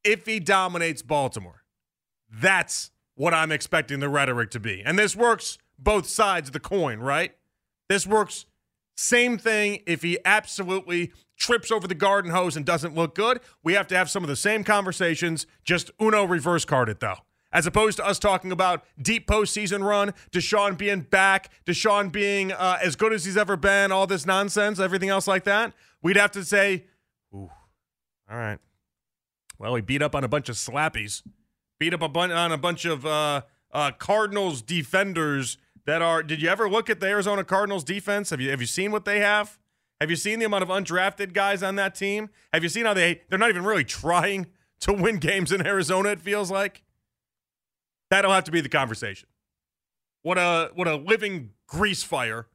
If 0.04 0.26
he 0.26 0.38
dominates 0.38 1.02
Baltimore, 1.02 1.64
that's 2.32 2.92
what 3.16 3.34
I'm 3.34 3.50
expecting 3.50 3.98
the 3.98 4.08
rhetoric 4.08 4.52
to 4.52 4.60
be. 4.60 4.84
And 4.84 4.96
this 4.96 5.16
works 5.16 5.58
both 5.76 6.06
sides 6.06 6.50
of 6.50 6.52
the 6.52 6.60
coin, 6.60 7.00
right? 7.00 7.34
This 7.88 8.06
works 8.06 8.46
same 8.96 9.38
thing 9.38 9.82
if 9.86 10.02
he 10.02 10.18
absolutely 10.24 11.12
trips 11.36 11.70
over 11.70 11.86
the 11.86 11.94
garden 11.94 12.30
hose 12.30 12.56
and 12.56 12.64
doesn't 12.64 12.94
look 12.94 13.14
good. 13.14 13.40
We 13.62 13.74
have 13.74 13.86
to 13.88 13.96
have 13.96 14.10
some 14.10 14.24
of 14.24 14.28
the 14.28 14.36
same 14.36 14.64
conversations, 14.64 15.46
just 15.64 15.90
Uno 16.00 16.24
reverse 16.24 16.64
card 16.64 16.88
it 16.88 17.00
though. 17.00 17.16
As 17.52 17.66
opposed 17.66 17.96
to 17.98 18.06
us 18.06 18.18
talking 18.18 18.52
about 18.52 18.84
deep 19.00 19.26
postseason 19.26 19.82
run, 19.86 20.12
Deshaun 20.32 20.76
being 20.76 21.02
back, 21.02 21.50
Deshaun 21.64 22.10
being 22.10 22.52
uh, 22.52 22.78
as 22.82 22.96
good 22.96 23.12
as 23.12 23.24
he's 23.24 23.36
ever 23.36 23.56
been, 23.56 23.92
all 23.92 24.06
this 24.06 24.26
nonsense, 24.26 24.78
everything 24.80 25.08
else 25.08 25.26
like 25.26 25.44
that, 25.44 25.72
we'd 26.02 26.16
have 26.16 26.32
to 26.32 26.44
say, 26.44 26.84
ooh, 27.32 27.50
all 28.30 28.36
right. 28.36 28.58
Well, 29.58 29.74
he 29.74 29.80
beat 29.80 30.02
up 30.02 30.14
on 30.14 30.24
a 30.24 30.28
bunch 30.28 30.48
of 30.48 30.56
slappies, 30.56 31.22
beat 31.78 31.94
up 31.94 32.02
a 32.02 32.08
bun- 32.08 32.32
on 32.32 32.52
a 32.52 32.58
bunch 32.58 32.84
of 32.84 33.06
uh, 33.06 33.42
uh, 33.72 33.92
Cardinals 33.92 34.60
defenders 34.60 35.56
that 35.86 36.02
are. 36.02 36.22
Did 36.22 36.42
you 36.42 36.48
ever 36.48 36.68
look 36.68 36.90
at 36.90 37.00
the 37.00 37.06
Arizona 37.06 37.44
Cardinals 37.44 37.84
defense? 37.84 38.30
Have 38.30 38.40
you 38.40 38.50
have 38.50 38.60
you 38.60 38.66
seen 38.66 38.92
what 38.92 39.04
they 39.04 39.20
have? 39.20 39.58
Have 40.00 40.10
you 40.10 40.16
seen 40.16 40.38
the 40.38 40.44
amount 40.44 40.62
of 40.62 40.68
undrafted 40.68 41.32
guys 41.32 41.62
on 41.62 41.76
that 41.76 41.94
team? 41.94 42.28
Have 42.52 42.62
you 42.62 42.68
seen 42.68 42.84
how 42.84 42.94
they 42.94 43.22
they're 43.28 43.38
not 43.38 43.48
even 43.48 43.64
really 43.64 43.84
trying 43.84 44.46
to 44.80 44.92
win 44.92 45.16
games 45.16 45.52
in 45.52 45.66
Arizona? 45.66 46.10
It 46.10 46.20
feels 46.20 46.50
like 46.50 46.82
that'll 48.10 48.32
have 48.32 48.44
to 48.44 48.52
be 48.52 48.60
the 48.60 48.68
conversation. 48.68 49.28
What 50.22 50.38
a 50.38 50.70
what 50.74 50.88
a 50.88 50.96
living 50.96 51.50
grease 51.66 52.02
fire 52.02 52.46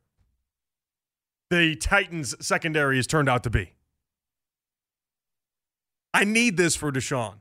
the 1.50 1.76
Titans 1.76 2.34
secondary 2.46 2.96
has 2.96 3.08
turned 3.08 3.28
out 3.28 3.44
to 3.44 3.50
be. 3.50 3.74
I 6.14 6.24
need 6.24 6.58
this 6.58 6.76
for 6.76 6.92
Deshaun. 6.92 7.36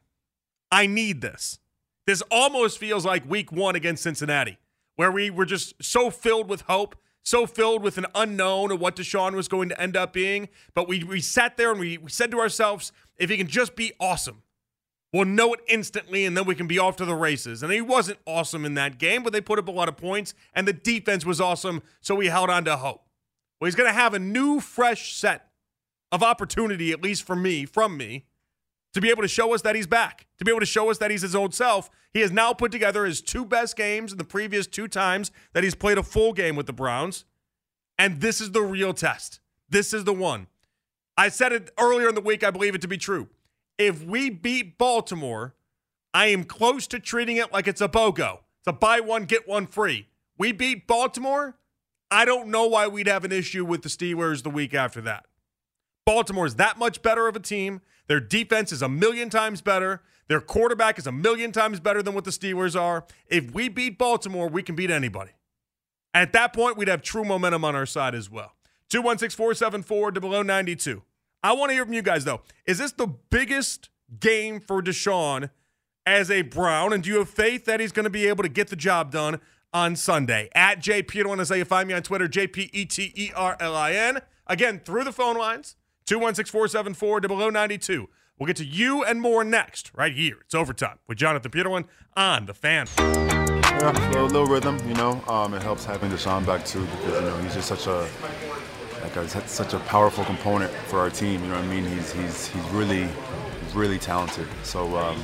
I 0.71 0.87
need 0.87 1.21
this. 1.21 1.59
This 2.07 2.23
almost 2.31 2.79
feels 2.79 3.05
like 3.05 3.29
week 3.29 3.53
one 3.53 3.77
against 3.77 4.03
Cincinnati, 4.03 4.59
where 5.01 5.11
we 5.11 5.31
were 5.31 5.47
just 5.47 5.83
so 5.83 6.11
filled 6.11 6.47
with 6.47 6.61
hope, 6.61 6.95
so 7.23 7.47
filled 7.47 7.83
with 7.83 7.97
an 7.97 8.05
unknown 8.15 8.71
of 8.71 8.83
what 8.83 8.97
Deshaun 8.97 9.33
was 9.33 9.49
going 9.49 9.71
to 9.71 9.81
end 9.81 9.97
up 9.97 10.13
being. 10.13 10.51
But 10.75 10.89
we, 10.89 11.03
we 11.03 11.23
sat 11.23 11.57
there 11.57 11.71
and 11.71 11.81
we, 11.81 11.97
we 11.97 12.11
said 12.11 12.31
to 12.33 12.39
ourselves, 12.39 12.93
if 13.17 13.31
he 13.31 13.39
can 13.39 13.47
just 13.47 13.75
be 13.75 13.95
awesome, 13.99 14.43
we'll 15.11 15.25
know 15.25 15.55
it 15.55 15.61
instantly 15.69 16.27
and 16.27 16.37
then 16.37 16.45
we 16.45 16.55
can 16.55 16.67
be 16.67 16.79
off 16.79 16.97
to 16.97 17.07
the 17.07 17.15
races. 17.15 17.63
And 17.63 17.73
he 17.73 17.81
wasn't 17.81 18.19
awesome 18.27 18.67
in 18.67 18.75
that 18.75 18.99
game, 18.99 19.23
but 19.23 19.33
they 19.33 19.41
put 19.41 19.59
up 19.59 19.69
a 19.69 19.71
lot 19.71 19.89
of 19.89 19.97
points 19.97 20.35
and 20.53 20.69
the 20.69 20.75
defense 20.75 21.25
was 21.25 21.41
awesome, 21.41 21.83
so 22.03 22.15
we 22.15 22.27
held 22.27 22.51
on 22.51 22.67
to 22.67 22.77
hope. 22.77 23.07
Well, 23.59 23.69
he's 23.69 23.77
going 23.77 23.89
to 23.89 23.99
have 23.99 24.13
a 24.13 24.19
new, 24.19 24.61
fresh 24.61 25.15
set 25.15 25.49
of 26.13 26.23
opportunity, 26.23 26.93
at 26.93 27.03
least 27.03 27.23
for 27.23 27.37
me, 27.37 27.65
from 27.65 27.97
me, 27.97 28.27
to 28.93 29.01
be 29.01 29.11
able 29.11 29.23
to 29.23 29.29
show 29.29 29.55
us 29.55 29.63
that 29.63 29.77
he's 29.77 29.87
back, 29.87 30.27
to 30.39 30.45
be 30.45 30.51
able 30.51 30.61
to 30.61 30.67
show 30.67 30.91
us 30.91 30.99
that 30.99 31.11
he's 31.11 31.23
his 31.23 31.35
old 31.35 31.55
self. 31.55 31.91
He 32.13 32.21
has 32.21 32.33
now 32.33 32.53
put 32.53 32.73
together 32.73 33.05
his 33.05 33.21
two 33.21 33.45
best 33.45 33.77
games 33.77 34.13
in 34.13 34.19
the 34.19 34.25
previous 34.25 34.67
two 34.67 34.89
times 34.89 35.31
that 35.53 35.63
he's 35.63 35.75
played 35.75 35.99
a 35.99 36.03
full 36.03 36.33
game 36.33 36.57
with 36.57 36.67
the 36.67 36.73
Browns. 36.73 37.25
And 37.99 38.21
this 38.21 38.41
is 38.41 38.53
the 38.53 38.63
real 38.63 38.95
test. 38.95 39.41
This 39.69 39.93
is 39.93 40.05
the 40.05 40.13
one. 40.13 40.49
I 41.17 41.29
said 41.29 41.53
it 41.53 41.71
earlier 41.79 42.09
in 42.09 42.15
the 42.15 42.21
week, 42.21 42.43
I 42.43 42.51
believe 42.51 42.75
it 42.75 42.81
to 42.81 42.89
be 42.89 42.97
true. 42.97 43.29
If 43.79 44.03
we 44.03 44.31
beat 44.31 44.79
Baltimore, 44.79 45.55
I 46.13 46.27
am 46.27 46.45
close 46.45 46.87
to 46.89 46.99
treating 46.99 47.37
it 47.37 47.53
like 47.53 47.69
it's 47.69 47.81
a 47.81 47.89
BOGO. 47.89 48.41
It's 48.59 48.67
a 48.67 48.73
buy 48.73 49.01
one, 49.01 49.25
get 49.25 49.47
one 49.47 49.67
free. 49.67 50.09
We 50.37 50.53
beat 50.53 50.87
Baltimore. 50.87 51.57
I 52.11 52.25
don't 52.25 52.49
know 52.49 52.67
why 52.67 52.89
we'd 52.89 53.07
have 53.07 53.25
an 53.25 53.33
issue 53.33 53.65
with 53.65 53.83
the 53.83 53.89
Steelers 53.89 54.43
the 54.43 54.51
week 54.51 54.75
after 54.75 55.01
that. 55.03 55.27
Baltimore 56.05 56.47
is 56.47 56.57
that 56.57 56.79
much 56.79 57.03
better 57.03 57.29
of 57.29 57.37
a 57.37 57.41
team. 57.41 57.83
Their 58.11 58.19
defense 58.19 58.73
is 58.73 58.83
a 58.83 58.89
million 58.89 59.31
times 59.31 59.63
better. 59.63 60.03
Their 60.27 60.41
quarterback 60.41 60.99
is 60.99 61.07
a 61.07 61.13
million 61.13 61.53
times 61.53 61.79
better 61.79 62.03
than 62.03 62.13
what 62.13 62.25
the 62.25 62.33
Steelers 62.33 62.75
are. 62.75 63.05
If 63.29 63.53
we 63.53 63.69
beat 63.69 63.99
Baltimore, 63.99 64.49
we 64.49 64.65
can 64.65 64.75
beat 64.75 64.91
anybody. 64.91 65.31
At 66.13 66.33
that 66.33 66.53
point, 66.53 66.77
we'd 66.77 66.89
have 66.89 67.03
true 67.03 67.23
momentum 67.23 67.65
on 67.65 67.77
our 67.77 67.87
side 67.87 68.17
as 68.17 68.29
well. 68.29 68.57
216 68.89 69.37
474 69.37 70.11
to 70.11 70.21
below 70.21 70.43
92. 70.43 71.05
I 71.45 71.53
want 71.53 71.71
to 71.71 71.75
hear 71.75 71.85
from 71.85 71.95
you 71.95 72.03
guys, 72.03 72.25
though. 72.25 72.41
Is 72.67 72.79
this 72.79 72.91
the 72.91 73.07
biggest 73.07 73.91
game 74.19 74.59
for 74.59 74.83
Deshaun 74.83 75.51
as 76.05 76.33
a 76.33 76.43
Brown? 76.43 76.93
And 76.93 77.05
do 77.05 77.11
you 77.11 77.19
have 77.19 77.31
faith 77.31 77.65
that 77.67 77.79
he's 77.79 77.93
going 77.93 78.07
to 78.07 78.11
be 78.11 78.27
able 78.27 78.43
to 78.43 78.49
get 78.49 78.71
the 78.71 78.77
job 78.77 79.13
done 79.13 79.41
on 79.73 79.95
Sunday? 79.95 80.49
At 80.53 80.81
J. 80.81 81.05
Peterlin, 81.05 81.39
as 81.39 81.51
you 81.51 81.65
find 81.65 81.87
me 81.87 81.95
on 81.95 82.03
Twitter, 82.03 82.27
J 82.27 82.49
P 82.49 82.71
E 82.73 82.87
T 82.87 83.13
E 83.15 83.31
R 83.37 83.57
L 83.61 83.77
I 83.77 83.93
N. 83.93 84.19
Again, 84.49 84.81
through 84.85 85.05
the 85.05 85.13
phone 85.13 85.37
lines, 85.37 85.77
216 86.11 86.51
474 86.51 87.21
to 87.21 87.29
below 87.29 87.51
92. 87.51 88.09
We'll 88.37 88.49
get 88.49 88.57
to 88.57 88.65
you 88.65 89.05
and 89.05 89.21
more 89.21 89.45
next, 89.45 89.93
right 89.95 90.13
here. 90.13 90.39
It's 90.41 90.57
overtime 90.57 90.99
with 91.07 91.19
Jonathan 91.19 91.53
Peterlin 91.53 91.85
on 92.17 92.47
the 92.47 92.53
fan. 92.53 92.89
Yeah, 92.99 93.93
a 93.93 94.25
little, 94.25 94.45
rhythm, 94.45 94.77
you 94.89 94.95
know. 94.95 95.23
Um, 95.29 95.55
it 95.55 95.63
helps 95.63 95.85
having 95.85 96.11
Deshaun 96.11 96.45
back 96.45 96.65
too 96.65 96.85
because 96.87 97.15
you 97.15 97.21
know 97.21 97.37
he's 97.37 97.55
just 97.55 97.69
such 97.69 97.87
a 97.87 98.09
like 99.03 99.15
a, 99.15 99.29
such 99.47 99.73
a 99.73 99.79
powerful 99.79 100.25
component 100.25 100.73
for 100.89 100.99
our 100.99 101.11
team. 101.11 101.45
You 101.45 101.51
know 101.51 101.55
what 101.55 101.65
I 101.65 101.69
mean? 101.69 101.85
He's 101.85 102.13
he's 102.13 102.49
he's 102.49 102.65
really 102.71 103.09
really 103.73 104.01
talented. 104.01 104.49
So 104.65 104.97
um, 104.97 105.23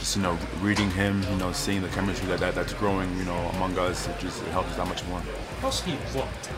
just 0.00 0.16
you 0.16 0.22
know 0.22 0.36
reading 0.60 0.90
him, 0.90 1.22
you 1.30 1.36
know, 1.36 1.52
seeing 1.52 1.80
the 1.80 1.88
chemistry 1.90 2.26
that, 2.26 2.40
that 2.40 2.56
that's 2.56 2.72
growing, 2.72 3.16
you 3.18 3.24
know, 3.24 3.36
among 3.54 3.78
us, 3.78 4.08
it 4.08 4.18
just 4.18 4.42
it 4.42 4.48
helps 4.48 4.74
that 4.74 4.88
much 4.88 5.04
more. 5.04 5.22
How's 5.60 5.80
he 5.82 5.92
looked? 5.92 6.50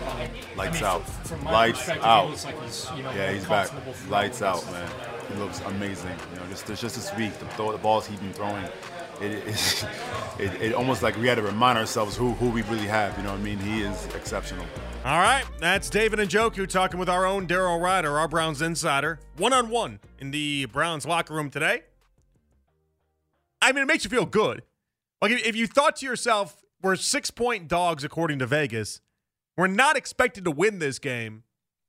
Lights 0.57 0.59
I 0.59 0.73
mean, 0.73 0.85
out. 0.85 1.09
From, 1.09 1.25
from 1.25 1.45
my 1.45 1.53
Lights 1.53 1.79
perspective, 1.79 2.05
out. 2.05 2.25
He 2.25 2.31
looks 2.31 2.45
like 2.45 2.63
he's, 2.63 2.91
you 2.97 3.03
know, 3.03 3.11
Yeah, 3.13 3.33
he's 3.33 3.47
back. 3.47 3.71
Lights 4.11 4.43
out, 4.43 4.71
man. 4.71 4.91
He 5.33 5.39
looks 5.39 5.61
amazing. 5.61 6.17
You 6.35 6.41
know, 6.41 6.47
just 6.49 6.67
just 6.67 6.83
this 6.83 7.15
week, 7.17 7.33
the, 7.39 7.47
throw- 7.47 7.73
the 7.73 7.79
balls 7.79 8.07
he's 8.07 8.19
been 8.19 8.33
throwing, 8.33 8.65
it, 9.21 9.33
it, 9.47 9.87
it, 10.39 10.63
it 10.63 10.75
almost 10.75 11.03
like 11.03 11.17
we 11.17 11.27
had 11.29 11.37
to 11.37 11.43
remind 11.43 11.79
ourselves 11.79 12.17
who 12.17 12.33
who 12.33 12.51
we 12.51 12.63
really 12.63 12.87
have. 12.87 13.17
You 13.17 13.23
know 13.25 13.31
what 13.33 13.41
I 13.41 13.43
mean? 13.43 13.59
He 13.59 13.83
is 13.83 14.07
exceptional. 14.15 14.67
All 15.05 15.19
right, 15.19 15.45
that's 15.61 15.89
David 15.89 16.19
Njoku 16.19 16.67
talking 16.69 16.99
with 16.99 17.09
our 17.09 17.25
own 17.25 17.47
Daryl 17.47 17.81
Ruiter, 17.81 18.19
our 18.19 18.29
Browns 18.29 18.61
insider, 18.61 19.19
one 19.39 19.55
on 19.55 19.71
one 19.71 20.01
in 20.19 20.31
the 20.31 20.67
Browns 20.67 21.07
locker 21.07 21.33
room 21.33 21.49
today. 21.49 21.85
I 23.63 23.73
mean, 23.73 23.83
it 23.83 23.87
makes 23.87 24.05
you 24.05 24.11
feel 24.11 24.27
good. 24.27 24.63
Like 25.23 25.33
if 25.33 25.47
if 25.47 25.57
you 25.57 25.67
thought 25.67 25.97
to 25.97 26.07
yourself, 26.07 26.63
we're 26.83 26.97
six 26.97 27.31
point 27.31 27.69
dogs 27.69 28.05
according 28.05 28.39
to 28.41 28.47
Vegas, 28.47 29.01
we're 29.57 29.67
not 29.67 29.97
expected 29.97 30.45
to 30.45 30.51
win 30.51 30.79
this 30.79 30.99
game, 30.99 31.45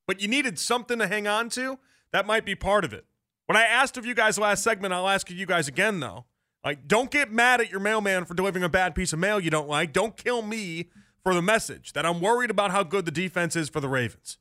but 0.07 0.21
you 0.21 0.27
needed 0.27 0.59
something 0.59 0.99
to 0.99 1.07
hang 1.07 1.27
on 1.27 1.49
to, 1.49 1.79
that 2.11 2.25
might 2.25 2.45
be 2.45 2.55
part 2.55 2.83
of 2.83 2.93
it. 2.93 3.05
When 3.45 3.55
I 3.55 3.63
asked 3.63 3.97
of 3.97 4.05
you 4.05 4.13
guys 4.13 4.37
last 4.37 4.63
segment, 4.63 4.93
I'll 4.93 5.07
ask 5.07 5.29
you 5.29 5.45
guys 5.45 5.67
again 5.67 5.99
though. 5.99 6.25
Like, 6.63 6.87
don't 6.87 7.09
get 7.09 7.31
mad 7.31 7.59
at 7.59 7.71
your 7.71 7.79
mailman 7.79 8.25
for 8.25 8.33
delivering 8.33 8.63
a 8.63 8.69
bad 8.69 8.93
piece 8.93 9.13
of 9.13 9.19
mail 9.19 9.39
you 9.39 9.49
don't 9.49 9.67
like. 9.67 9.93
Don't 9.93 10.15
kill 10.15 10.41
me 10.43 10.89
for 11.23 11.33
the 11.33 11.41
message 11.41 11.93
that 11.93 12.05
I'm 12.05 12.21
worried 12.21 12.51
about 12.51 12.71
how 12.71 12.83
good 12.83 13.05
the 13.05 13.11
defense 13.11 13.55
is 13.55 13.67
for 13.67 13.79
the 13.79 13.89
Ravens. 13.89 14.37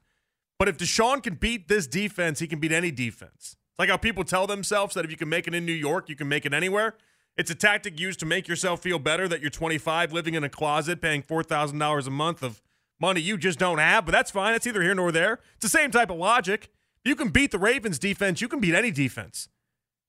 But 0.59 0.69
if 0.69 0.77
Deshaun 0.77 1.23
can 1.23 1.37
beat 1.37 1.69
this 1.69 1.87
defense, 1.87 2.39
he 2.39 2.47
can 2.47 2.61
beat 2.61 2.73
any 2.73 2.91
defense. 2.91 3.57
It's 3.73 3.79
like 3.79 3.89
how 3.89 3.97
people 3.97 4.25
tell 4.25 4.47
themselves 4.47 4.95
that 4.95 5.05
if 5.07 5.11
you 5.11 5.17
can 5.17 5.31
make 5.31 5.47
it 5.47 5.55
in 5.55 5.65
New 5.65 5.73
York, 5.73 6.11
you 6.11 6.17
can 6.17 6.29
make 6.29 6.45
it 6.45 6.53
anywhere. 6.53 6.97
It's 7.37 7.51
a 7.51 7.55
tactic 7.55 7.99
used 7.99 8.21
to 8.21 8.27
make 8.27 8.49
yourself 8.49 8.83
feel 8.83 8.99
better 8.99 9.27
that 9.29 9.41
you're 9.41 9.51
25, 9.51 10.13
living 10.13 10.35
in 10.35 10.45
a 10.45 10.49
closet, 10.49 11.01
paying 11.01 11.23
$4,000 11.23 12.07
a 12.07 12.11
month 12.11 12.43
of 12.43 12.61
money 13.01 13.21
you 13.21 13.39
just 13.39 13.59
don't 13.59 13.79
have, 13.79 14.05
but 14.05 14.13
that's 14.13 14.31
fine. 14.31 14.55
It's 14.55 14.67
either 14.67 14.83
here 14.83 14.95
nor 14.95 15.11
there. 15.11 15.41
It's 15.55 15.63
the 15.63 15.69
same 15.69 15.91
type 15.91 16.11
of 16.11 16.19
logic. 16.19 16.71
You 17.05 17.17
can 17.17 17.31
beat 17.31 17.51
the 17.51 17.59
Ravens 17.59 17.99
defense, 17.99 18.41
you 18.41 18.49
can 18.49 18.61
beat 18.61 18.75
any 18.75 18.91
defense. 18.91 19.49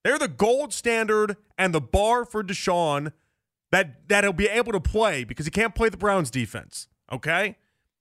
They're 0.04 0.20
the 0.20 0.28
gold 0.28 0.74
standard 0.74 1.38
and 1.58 1.74
the 1.74 1.82
bar 1.82 2.26
for 2.26 2.44
Deshaun 2.44 3.14
that 3.72 4.10
that 4.10 4.24
he'll 4.24 4.34
be 4.34 4.48
able 4.48 4.74
to 4.74 4.80
play 4.80 5.24
because 5.24 5.46
he 5.46 5.52
can't 5.52 5.76
play 5.76 5.90
the 5.90 5.98
Browns 5.98 6.30
defense. 6.30 6.88
Okay? 7.12 7.56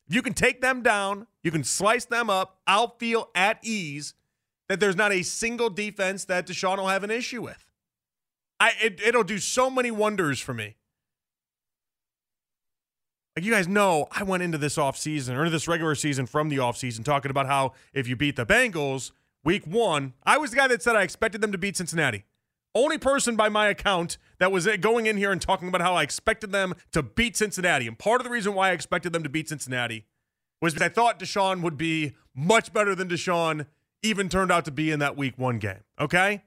If 0.09 0.15
you 0.15 0.23
can 0.23 0.35
take 0.35 0.61
them 0.61 0.83
down, 0.83 1.29
you 1.45 1.53
can 1.53 1.62
slice 1.62 2.05
them 2.05 2.29
up, 2.29 2.59
I'll 2.67 2.97
feel 2.99 3.29
at 3.35 3.59
ease 3.62 4.15
that 4.69 4.81
there's 4.81 4.97
not 4.97 5.12
a 5.12 5.23
single 5.23 5.71
defense 5.71 6.25
that 6.25 6.47
Deshaun 6.47 6.79
will 6.79 6.89
have 6.89 7.05
an 7.05 7.11
issue 7.11 7.43
with. 7.43 7.65
I 8.61 8.73
it, 8.81 9.00
it'll 9.00 9.25
do 9.25 9.38
so 9.38 9.71
many 9.71 9.90
wonders 9.90 10.38
for 10.38 10.55
me. 10.55 10.76
Like 13.35 13.45
you 13.45 13.52
guys 13.52 13.67
know, 13.67 14.07
I 14.12 14.23
went 14.23 14.43
into 14.43 14.59
this 14.59 14.76
offseason 14.76 15.35
or 15.35 15.40
into 15.40 15.50
this 15.50 15.67
regular 15.67 15.95
season 15.95 16.26
from 16.26 16.50
the 16.50 16.59
offseason 16.59 17.05
talking 17.05 17.31
about 17.31 17.47
how 17.47 17.73
if 17.95 18.07
you 18.07 18.14
beat 18.14 18.37
the 18.37 18.45
Bengals 18.45 19.12
week 19.43 19.67
one, 19.67 20.12
I 20.25 20.37
was 20.37 20.50
the 20.50 20.57
guy 20.57 20.69
that 20.69 20.83
said 20.83 20.95
I 20.95 21.02
expected 21.02 21.40
them 21.40 21.52
to 21.52 21.59
beat 21.59 21.76
Cincinnati. 21.76 22.25
Only 22.75 22.99
person 22.99 23.35
by 23.35 23.49
my 23.49 23.67
account 23.67 24.19
that 24.38 24.52
was 24.52 24.67
uh, 24.67 24.76
going 24.76 25.07
in 25.07 25.17
here 25.17 25.33
and 25.33 25.40
talking 25.40 25.69
about 25.69 25.81
how 25.81 25.95
I 25.95 26.02
expected 26.02 26.52
them 26.52 26.75
to 26.93 27.02
beat 27.02 27.37
Cincinnati. 27.37 27.88
And 27.88 27.99
part 27.99 28.21
of 28.21 28.25
the 28.25 28.31
reason 28.31 28.55
why 28.55 28.71
I 28.71 28.73
expected 28.73 29.12
them 29.12 29.25
to 29.25 29.29
beat 29.29 29.49
Cincinnati 29.49 30.05
was 30.61 30.75
because 30.75 30.87
I 30.87 30.93
thought 30.93 31.19
Deshaun 31.19 31.62
would 31.62 31.76
be 31.76 32.14
much 32.35 32.73
better 32.73 32.95
than 32.95 33.09
Deshaun 33.09 33.67
even 34.02 34.29
turned 34.29 34.52
out 34.52 34.64
to 34.67 34.71
be 34.71 34.90
in 34.90 35.00
that 35.00 35.17
week 35.17 35.35
one 35.37 35.59
game. 35.59 35.83
Okay? 35.99 36.43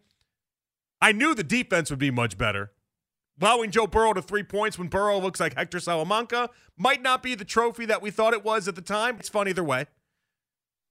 I 1.03 1.11
knew 1.11 1.35
the 1.35 1.43
defense 1.43 1.89
would 1.89 1.99
be 1.99 2.11
much 2.11 2.37
better. 2.37 2.71
Allowing 3.41 3.71
Joe 3.71 3.87
Burrow 3.87 4.13
to 4.13 4.21
three 4.21 4.41
points 4.41 4.79
when 4.79 4.87
Burrow 4.87 5.19
looks 5.19 5.41
like 5.41 5.53
Hector 5.53 5.81
Salamanca 5.81 6.49
might 6.77 7.01
not 7.01 7.21
be 7.21 7.35
the 7.35 7.43
trophy 7.43 7.85
that 7.87 8.01
we 8.01 8.09
thought 8.09 8.31
it 8.31 8.45
was 8.45 8.69
at 8.69 8.75
the 8.75 8.81
time. 8.81 9.17
It's 9.19 9.27
fun 9.27 9.49
either 9.49 9.65
way. 9.65 9.87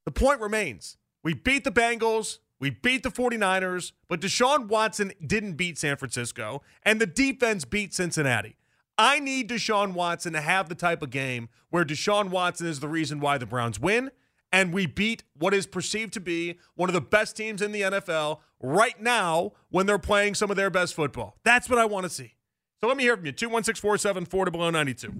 The 0.04 0.10
point 0.10 0.42
remains 0.42 0.98
we 1.24 1.32
beat 1.32 1.64
the 1.64 1.72
Bengals, 1.72 2.40
we 2.60 2.68
beat 2.68 3.04
the 3.04 3.08
49ers, 3.08 3.92
but 4.06 4.20
Deshaun 4.20 4.68
Watson 4.68 5.12
didn't 5.26 5.54
beat 5.54 5.78
San 5.78 5.96
Francisco, 5.96 6.60
and 6.82 7.00
the 7.00 7.06
defense 7.06 7.64
beat 7.64 7.94
Cincinnati. 7.94 8.56
I 8.98 9.18
need 9.18 9.48
Deshaun 9.48 9.94
Watson 9.94 10.34
to 10.34 10.42
have 10.42 10.68
the 10.68 10.74
type 10.74 11.00
of 11.00 11.08
game 11.08 11.48
where 11.70 11.86
Deshaun 11.86 12.28
Watson 12.28 12.66
is 12.66 12.80
the 12.80 12.88
reason 12.88 13.18
why 13.18 13.38
the 13.38 13.46
Browns 13.46 13.80
win, 13.80 14.10
and 14.52 14.72
we 14.72 14.86
beat 14.86 15.24
what 15.36 15.54
is 15.54 15.66
perceived 15.66 16.12
to 16.12 16.20
be 16.20 16.58
one 16.74 16.88
of 16.88 16.92
the 16.92 17.00
best 17.00 17.36
teams 17.36 17.62
in 17.62 17.72
the 17.72 17.80
NFL 17.80 18.40
right 18.60 19.00
now 19.00 19.52
when 19.70 19.86
they're 19.86 19.98
playing 19.98 20.34
some 20.34 20.50
of 20.50 20.56
their 20.56 20.70
best 20.70 20.94
football. 20.94 21.36
That's 21.42 21.68
what 21.68 21.78
I 21.78 21.86
want 21.86 22.04
to 22.04 22.10
see. 22.10 22.34
So 22.80 22.86
let 22.86 22.96
me 22.96 23.04
hear 23.04 23.16
from 23.16 23.26
you 23.26 23.32
216 23.32 23.80
474 23.80 24.50
below 24.50 24.70
92. 24.70 25.12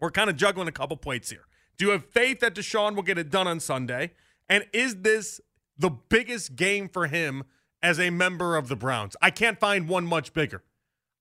We're 0.00 0.10
kind 0.10 0.30
of 0.30 0.36
juggling 0.36 0.68
a 0.68 0.72
couple 0.72 0.96
plates 0.96 1.30
here. 1.30 1.46
Do 1.76 1.84
you 1.84 1.90
have 1.92 2.04
faith 2.06 2.40
that 2.40 2.54
Deshaun 2.54 2.94
will 2.94 3.02
get 3.02 3.18
it 3.18 3.30
done 3.30 3.46
on 3.46 3.60
Sunday? 3.60 4.12
And 4.48 4.64
is 4.72 5.02
this 5.02 5.40
the 5.76 5.90
biggest 5.90 6.56
game 6.56 6.88
for 6.88 7.06
him 7.06 7.44
as 7.82 8.00
a 8.00 8.10
member 8.10 8.56
of 8.56 8.68
the 8.68 8.76
Browns? 8.76 9.16
I 9.20 9.30
can't 9.30 9.60
find 9.60 9.88
one 9.88 10.06
much 10.06 10.32
bigger. 10.32 10.62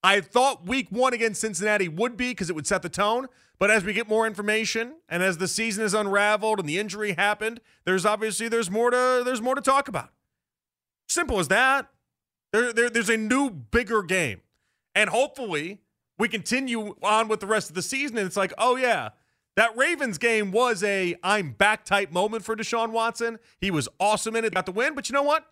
I 0.04 0.22
thought 0.22 0.66
week 0.66 0.88
one 0.90 1.14
against 1.14 1.42
Cincinnati 1.42 1.88
would 1.88 2.16
be 2.18 2.32
because 2.32 2.50
it 2.50 2.56
would 2.56 2.68
set 2.68 2.82
the 2.82 2.90
tone. 2.90 3.28
But 3.60 3.72
as 3.72 3.84
we 3.84 3.94
get 3.94 4.08
more 4.08 4.28
information 4.28 4.98
and 5.10 5.24
as 5.24 5.40
the 5.40 5.48
season 5.48 5.84
is 5.84 5.94
unraveled 5.94 6.60
and 6.60 6.70
the 6.70 6.78
injury 6.78 7.14
happened, 7.14 7.60
there's 7.86 8.06
obviously 8.06 8.48
there's 8.48 8.70
more 8.70 8.92
to 8.92 9.24
there's 9.26 9.42
more 9.42 9.56
to 9.56 9.62
talk 9.62 9.88
about. 9.88 10.10
Simple 11.08 11.40
as 11.40 11.48
that. 11.48 11.90
There, 12.54 12.72
there 12.72 12.90
there's 12.90 13.10
a 13.10 13.18
new 13.18 13.50
bigger 13.50 14.04
game. 14.04 14.42
And 14.94 15.10
hopefully 15.10 15.80
we 16.20 16.28
continue 16.28 16.96
on 17.02 17.28
with 17.28 17.40
the 17.40 17.48
rest 17.48 17.70
of 17.70 17.76
the 17.76 17.82
season. 17.82 18.18
And 18.18 18.28
it's 18.28 18.38
like, 18.38 18.54
oh 18.58 18.76
yeah, 18.76 19.10
that 19.56 19.76
Ravens 19.76 20.20
game 20.20 20.52
was 20.52 20.84
a 20.84 21.16
I'm 21.24 21.52
back 21.52 21.84
type 21.84 22.12
moment 22.12 22.44
for 22.46 22.56
Deshaun 22.56 22.92
Watson. 22.92 23.40
He 23.60 23.72
was 23.72 23.90
awesome 24.00 24.36
in 24.36 24.46
it, 24.46 24.54
got 24.54 24.68
the 24.68 24.72
win. 24.72 24.94
But 24.94 25.10
you 25.10 25.14
know 25.14 25.24
what? 25.24 25.46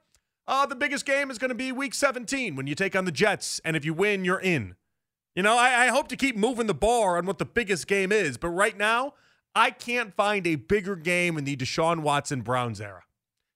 Uh, 0.48 0.66
the 0.66 0.76
biggest 0.76 1.06
game 1.06 1.32
is 1.32 1.38
going 1.38 1.50
to 1.50 1.56
be 1.56 1.72
week 1.72 1.94
17 1.94 2.56
when 2.56 2.68
you 2.68 2.76
take 2.76 2.96
on 2.96 3.06
the 3.06 3.12
Jets. 3.12 3.60
And 3.66 3.76
if 3.76 3.84
you 3.84 3.94
win, 3.94 4.24
you're 4.24 4.40
in. 4.40 4.76
You 5.36 5.44
know, 5.44 5.58
I, 5.58 5.86
I 5.86 5.88
hope 5.88 6.08
to 6.10 6.16
keep 6.16 6.38
moving 6.38 6.68
the 6.68 6.74
bar 6.74 7.18
on 7.18 7.26
what 7.26 7.40
the 7.40 7.46
biggest 7.46 7.88
game 7.88 8.12
is. 8.12 8.38
But 8.38 8.50
right 8.50 8.78
now, 8.78 9.16
I 9.56 9.72
can't 9.72 10.14
find 10.14 10.46
a 10.46 10.56
bigger 10.56 10.96
game 10.96 11.38
in 11.38 11.46
the 11.46 11.56
Deshaun 11.56 12.02
Watson 12.02 12.42
Browns 12.42 12.80
era. 12.80 13.04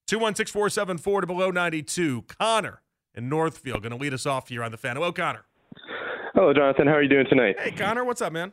216 0.08 0.51
474 0.51 1.22
to 1.22 1.27
below 1.27 1.51
92. 1.51 2.24
Connor 2.39 2.81
in 3.13 3.29
Northfield 3.29 3.84
going 3.84 3.91
to 3.91 3.98
lead 3.98 4.13
us 4.13 4.25
off 4.25 4.50
here 4.50 4.63
on 4.63 4.72
the 4.72 4.77
fan. 4.77 4.96
Hello, 4.96 5.12
Connor. 5.12 5.46
Hello, 6.34 6.53
Jonathan. 6.53 6.88
How 6.88 6.93
are 6.93 7.03
you 7.03 7.10
doing 7.10 7.27
tonight? 7.29 7.58
Hey, 7.60 7.72
Connor. 7.72 8.03
What's 8.03 8.22
up, 8.22 8.34
man? 8.34 8.51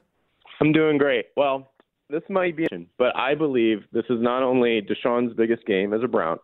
I'm 0.61 0.73
doing 0.73 0.99
great. 0.99 1.26
Well, 1.37 1.73
this 2.11 2.23
might 2.28 2.57
be, 2.57 2.66
but 2.99 3.16
I 3.16 3.35
believe 3.35 3.85
this 3.93 4.05
is 4.11 4.21
not 4.21 4.43
only 4.43 4.83
Deshaun's 4.83 5.35
biggest 5.35 5.64
game 5.66 5.95
as 5.95 6.02
a 6.02 6.09
Brown, 6.09 6.38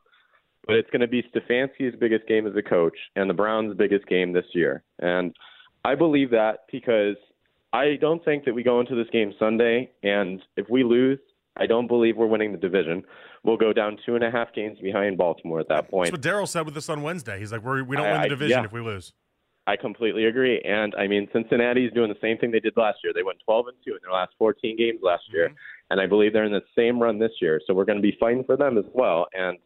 but 0.66 0.76
it's 0.76 0.90
going 0.90 1.00
to 1.00 1.08
be 1.08 1.22
Stefanski's 1.34 1.94
biggest 1.98 2.26
game 2.26 2.46
as 2.46 2.54
a 2.56 2.62
coach 2.62 2.96
and 3.16 3.28
the 3.28 3.34
Browns' 3.34 3.76
biggest 3.76 4.06
game 4.06 4.32
this 4.32 4.44
year. 4.52 4.82
And 5.00 5.34
I 5.84 5.94
believe 5.94 6.30
that 6.30 6.60
because 6.70 7.16
I 7.72 7.96
don't 8.00 8.24
think 8.24 8.44
that 8.44 8.54
we 8.54 8.62
go 8.62 8.80
into 8.80 8.94
this 8.94 9.08
game 9.12 9.32
Sunday, 9.38 9.90
and 10.02 10.40
if 10.56 10.68
we 10.68 10.84
lose, 10.84 11.18
I 11.56 11.66
don't 11.66 11.86
believe 11.86 12.16
we're 12.16 12.26
winning 12.26 12.52
the 12.52 12.58
division. 12.58 13.02
We'll 13.44 13.56
go 13.56 13.72
down 13.72 13.98
two 14.06 14.14
and 14.14 14.24
a 14.24 14.30
half 14.30 14.54
games 14.54 14.78
behind 14.80 15.18
Baltimore 15.18 15.60
at 15.60 15.68
that 15.68 15.90
point. 15.90 16.10
That's 16.10 16.24
what 16.24 16.34
Daryl 16.34 16.48
said 16.48 16.64
with 16.64 16.76
us 16.76 16.88
on 16.88 17.02
Wednesday. 17.02 17.38
He's 17.38 17.52
like, 17.52 17.62
We're, 17.62 17.82
we 17.82 17.96
don't 17.96 18.06
I- 18.06 18.12
win 18.12 18.20
the 18.20 18.26
I- 18.26 18.28
division 18.28 18.58
yeah. 18.60 18.64
if 18.64 18.72
we 18.72 18.80
lose. 18.80 19.12
I 19.64 19.76
completely 19.76 20.24
agree. 20.24 20.60
And 20.62 20.92
I 20.96 21.06
mean, 21.06 21.28
Cincinnati's 21.32 21.92
doing 21.92 22.08
the 22.08 22.18
same 22.20 22.36
thing 22.36 22.50
they 22.50 22.58
did 22.58 22.76
last 22.76 22.98
year. 23.04 23.12
They 23.14 23.22
went 23.22 23.38
12 23.44 23.68
and 23.68 23.76
2 23.84 23.92
in 23.92 23.98
their 24.02 24.12
last 24.12 24.32
14 24.36 24.76
games 24.76 24.98
last 25.02 25.22
year, 25.32 25.46
mm-hmm. 25.46 25.54
and 25.90 26.00
I 26.00 26.06
believe 26.06 26.32
they're 26.32 26.44
in 26.44 26.52
the 26.52 26.62
same 26.76 27.00
run 27.00 27.20
this 27.20 27.30
year. 27.40 27.60
So 27.64 27.72
we're 27.72 27.84
going 27.84 27.98
to 27.98 28.02
be 28.02 28.16
fighting 28.18 28.42
for 28.42 28.56
them 28.56 28.76
as 28.76 28.84
well. 28.92 29.26
And 29.34 29.58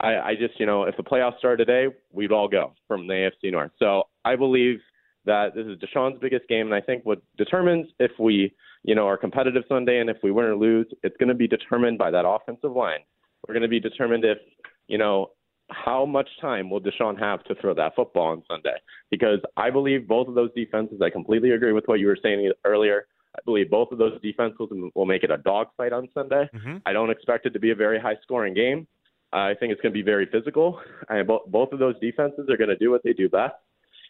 I, 0.00 0.16
I 0.16 0.34
just, 0.38 0.58
you 0.60 0.66
know, 0.66 0.84
if 0.84 0.96
the 0.96 1.02
playoffs 1.02 1.38
start 1.38 1.58
today, 1.58 1.86
we'd 2.12 2.32
all 2.32 2.48
go 2.48 2.72
from 2.86 3.06
the 3.06 3.14
AFC 3.14 3.50
North. 3.50 3.72
So 3.78 4.04
I 4.24 4.36
believe 4.36 4.78
that 5.24 5.54
this 5.54 5.66
is 5.66 5.78
Deshaun's 5.78 6.18
biggest 6.20 6.48
game, 6.48 6.66
and 6.66 6.74
I 6.74 6.80
think 6.80 7.04
what 7.04 7.20
determines 7.36 7.88
if 7.98 8.12
we, 8.18 8.54
you 8.84 8.94
know, 8.94 9.06
are 9.06 9.16
competitive 9.16 9.64
Sunday 9.68 9.98
and 9.98 10.08
if 10.08 10.18
we 10.22 10.30
win 10.30 10.46
or 10.46 10.56
lose, 10.56 10.86
it's 11.02 11.16
going 11.16 11.28
to 11.28 11.34
be 11.34 11.48
determined 11.48 11.98
by 11.98 12.10
that 12.10 12.26
offensive 12.26 12.72
line. 12.72 13.00
We're 13.46 13.54
going 13.54 13.62
to 13.62 13.68
be 13.68 13.80
determined 13.80 14.24
if, 14.24 14.38
you 14.86 14.98
know, 14.98 15.30
how 15.70 16.06
much 16.06 16.28
time 16.40 16.70
will 16.70 16.80
Deshaun 16.80 17.18
have 17.18 17.44
to 17.44 17.54
throw 17.56 17.74
that 17.74 17.94
football 17.94 18.28
on 18.28 18.42
Sunday? 18.48 18.76
Because 19.10 19.40
I 19.56 19.70
believe 19.70 20.08
both 20.08 20.28
of 20.28 20.34
those 20.34 20.50
defenses, 20.54 21.00
I 21.02 21.10
completely 21.10 21.50
agree 21.50 21.72
with 21.72 21.84
what 21.86 22.00
you 22.00 22.06
were 22.06 22.18
saying 22.22 22.50
earlier. 22.64 23.06
I 23.36 23.40
believe 23.44 23.70
both 23.70 23.92
of 23.92 23.98
those 23.98 24.18
defenses 24.22 24.56
will 24.94 25.06
make 25.06 25.24
it 25.24 25.30
a 25.30 25.36
dogfight 25.36 25.92
on 25.92 26.08
Sunday. 26.14 26.48
Mm-hmm. 26.54 26.76
I 26.86 26.92
don't 26.92 27.10
expect 27.10 27.46
it 27.46 27.50
to 27.50 27.58
be 27.58 27.70
a 27.70 27.74
very 27.74 28.00
high 28.00 28.16
scoring 28.22 28.54
game. 28.54 28.86
I 29.32 29.54
think 29.54 29.72
it's 29.72 29.80
going 29.80 29.92
to 29.92 29.98
be 29.98 30.02
very 30.02 30.26
physical. 30.26 30.80
I, 31.08 31.22
both, 31.22 31.42
both 31.46 31.72
of 31.72 31.78
those 31.78 31.98
defenses 32.00 32.48
are 32.48 32.56
going 32.56 32.70
to 32.70 32.76
do 32.76 32.90
what 32.90 33.02
they 33.04 33.12
do 33.12 33.28
best. 33.28 33.54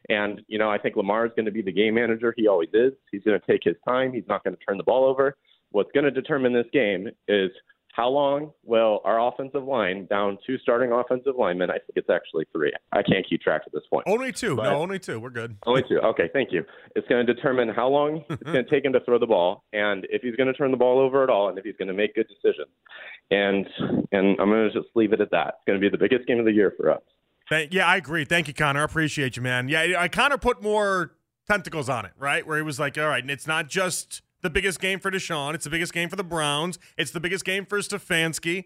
And, 0.08 0.40
you 0.46 0.58
know, 0.58 0.70
I 0.70 0.78
think 0.78 0.96
Lamar 0.96 1.26
is 1.26 1.32
going 1.34 1.46
to 1.46 1.52
be 1.52 1.62
the 1.62 1.72
game 1.72 1.94
manager. 1.94 2.32
He 2.36 2.46
always 2.46 2.68
is. 2.72 2.92
He's 3.10 3.22
going 3.24 3.38
to 3.38 3.46
take 3.46 3.62
his 3.64 3.74
time. 3.86 4.12
He's 4.12 4.28
not 4.28 4.44
going 4.44 4.56
to 4.56 4.64
turn 4.64 4.76
the 4.76 4.84
ball 4.84 5.04
over. 5.04 5.36
What's 5.70 5.90
going 5.92 6.04
to 6.04 6.10
determine 6.10 6.52
this 6.52 6.66
game 6.72 7.08
is 7.26 7.50
how 7.98 8.08
long 8.08 8.52
will 8.62 9.00
our 9.04 9.26
offensive 9.26 9.64
line, 9.64 10.06
down 10.06 10.38
two 10.46 10.56
starting 10.58 10.92
offensive 10.92 11.34
linemen, 11.36 11.68
I 11.68 11.74
think 11.74 11.96
it's 11.96 12.08
actually 12.08 12.46
three. 12.52 12.72
I 12.92 13.02
can't 13.02 13.28
keep 13.28 13.42
track 13.42 13.62
at 13.66 13.72
this 13.72 13.82
point. 13.90 14.04
Only 14.06 14.30
two. 14.30 14.54
But- 14.54 14.70
no, 14.70 14.76
only 14.76 15.00
two. 15.00 15.18
We're 15.18 15.30
good. 15.30 15.56
Only 15.66 15.82
two. 15.88 15.98
Okay, 15.98 16.30
thank 16.32 16.52
you. 16.52 16.64
It's 16.94 17.08
going 17.08 17.26
to 17.26 17.34
determine 17.34 17.68
how 17.70 17.88
long 17.88 18.24
it's 18.30 18.42
going 18.44 18.64
to 18.64 18.70
take 18.70 18.84
him 18.84 18.92
to 18.92 19.00
throw 19.00 19.18
the 19.18 19.26
ball, 19.26 19.64
and 19.72 20.06
if 20.10 20.22
he's 20.22 20.36
going 20.36 20.46
to 20.46 20.52
turn 20.52 20.70
the 20.70 20.76
ball 20.76 21.00
over 21.00 21.24
at 21.24 21.28
all, 21.28 21.48
and 21.48 21.58
if 21.58 21.64
he's 21.64 21.74
going 21.76 21.88
to 21.88 21.94
make 21.94 22.14
good 22.14 22.28
decisions. 22.28 22.70
And 23.32 23.66
and 24.12 24.40
I'm 24.40 24.48
going 24.48 24.70
to 24.70 24.72
just 24.72 24.94
leave 24.94 25.12
it 25.12 25.20
at 25.20 25.32
that. 25.32 25.48
It's 25.48 25.64
going 25.66 25.78
to 25.78 25.84
be 25.84 25.90
the 25.90 25.98
biggest 25.98 26.26
game 26.28 26.38
of 26.38 26.44
the 26.44 26.52
year 26.52 26.72
for 26.76 26.92
us. 26.92 27.02
Thank, 27.50 27.74
yeah, 27.74 27.86
I 27.86 27.96
agree. 27.96 28.24
Thank 28.24 28.46
you, 28.46 28.54
Connor. 28.54 28.80
I 28.80 28.84
appreciate 28.84 29.36
you, 29.36 29.42
man. 29.42 29.68
Yeah, 29.68 29.96
I 29.98 30.06
kind 30.06 30.32
of 30.32 30.40
put 30.40 30.62
more 30.62 31.16
tentacles 31.48 31.88
on 31.88 32.04
it, 32.04 32.12
right? 32.16 32.46
Where 32.46 32.58
he 32.58 32.62
was 32.62 32.78
like, 32.78 32.96
all 32.96 33.08
right, 33.08 33.22
and 33.24 33.30
it's 33.30 33.46
not 33.46 33.68
just 33.68 34.22
the 34.42 34.50
biggest 34.50 34.80
game 34.80 35.00
for 35.00 35.10
Deshaun, 35.10 35.54
it's 35.54 35.64
the 35.64 35.70
biggest 35.70 35.92
game 35.92 36.08
for 36.08 36.16
the 36.16 36.24
Browns, 36.24 36.78
it's 36.96 37.10
the 37.10 37.20
biggest 37.20 37.44
game 37.44 37.66
for 37.66 37.78
Stefanski. 37.78 38.64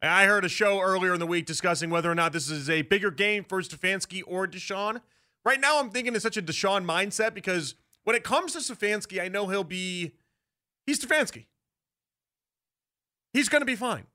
I 0.00 0.24
heard 0.24 0.44
a 0.44 0.48
show 0.48 0.80
earlier 0.80 1.14
in 1.14 1.20
the 1.20 1.26
week 1.26 1.46
discussing 1.46 1.88
whether 1.88 2.10
or 2.10 2.14
not 2.14 2.32
this 2.32 2.50
is 2.50 2.68
a 2.68 2.82
bigger 2.82 3.10
game 3.10 3.44
for 3.44 3.62
Stefanski 3.62 4.22
or 4.26 4.48
Deshaun. 4.48 5.00
Right 5.44 5.60
now, 5.60 5.78
I'm 5.78 5.90
thinking 5.90 6.14
it's 6.14 6.24
such 6.24 6.36
a 6.36 6.42
Deshaun 6.42 6.84
mindset 6.84 7.34
because 7.34 7.76
when 8.02 8.16
it 8.16 8.24
comes 8.24 8.52
to 8.54 8.58
Stefanski, 8.58 9.22
I 9.22 9.28
know 9.28 9.46
he'll 9.46 9.62
be, 9.62 10.12
he's 10.86 11.04
Stefanski. 11.04 11.46
He's 13.32 13.48
going 13.48 13.62
to 13.62 13.66
be 13.66 13.76
fine. 13.76 14.06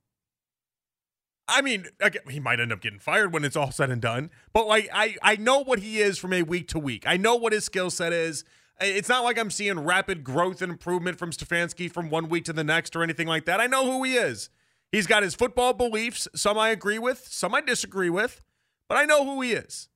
I 1.48 1.62
mean, 1.62 1.86
he 2.30 2.40
might 2.40 2.60
end 2.60 2.74
up 2.74 2.82
getting 2.82 3.00
fired 3.00 3.32
when 3.32 3.46
it's 3.46 3.56
all 3.56 3.72
said 3.72 3.90
and 3.90 4.02
done. 4.02 4.30
But 4.52 4.68
like, 4.68 4.90
I 4.94 5.16
I 5.22 5.38
know 5.38 5.64
what 5.64 5.80
he 5.80 6.00
is 6.00 6.18
from 6.18 6.34
a 6.34 6.44
week 6.44 6.68
to 6.70 6.80
week. 6.80 7.06
I 7.08 7.16
know 7.16 7.36
what 7.36 7.54
his 7.54 7.64
skill 7.64 7.90
set 7.90 8.12
is. 8.12 8.44
It's 8.80 9.10
not 9.10 9.24
like 9.24 9.40
I'm 9.40 9.50
seeing 9.50 9.80
rapid 9.80 10.24
growth 10.24 10.62
and 10.62 10.72
improvement 10.72 11.18
from 11.18 11.32
Stefanski 11.32 11.92
from 11.92 12.10
one 12.10 12.30
week 12.30 12.46
to 12.46 12.54
the 12.54 12.64
next 12.64 12.96
or 12.96 13.04
anything 13.04 13.28
like 13.28 13.46
that. 13.46 13.60
I 13.60 13.68
know 13.68 13.86
who 13.86 14.04
he 14.04 14.16
is. 14.16 14.50
He's 14.92 15.08
got 15.08 15.24
his 15.24 15.36
football 15.36 15.74
beliefs. 15.74 16.28
Some 16.36 16.58
I 16.58 16.70
agree 16.70 17.00
with, 17.00 17.28
some 17.30 17.54
I 17.54 17.62
disagree 17.62 18.10
with, 18.10 18.42
but 18.88 18.98
I 18.98 19.06
know 19.06 19.26
who 19.26 19.42
he 19.42 19.54
is. 19.54 19.90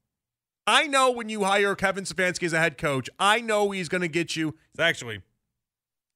I 0.68 0.88
know 0.88 1.12
when 1.12 1.30
you 1.30 1.44
hire 1.44 1.76
Kevin 1.76 2.04
Stefanski 2.04 2.44
as 2.44 2.54
a 2.54 2.60
head 2.60 2.78
coach, 2.78 3.10
I 3.20 3.40
know 3.40 3.72
he's 3.72 3.90
going 3.90 4.02
to 4.02 4.08
get 4.08 4.36
you. 4.36 4.56
Actually, 4.78 5.22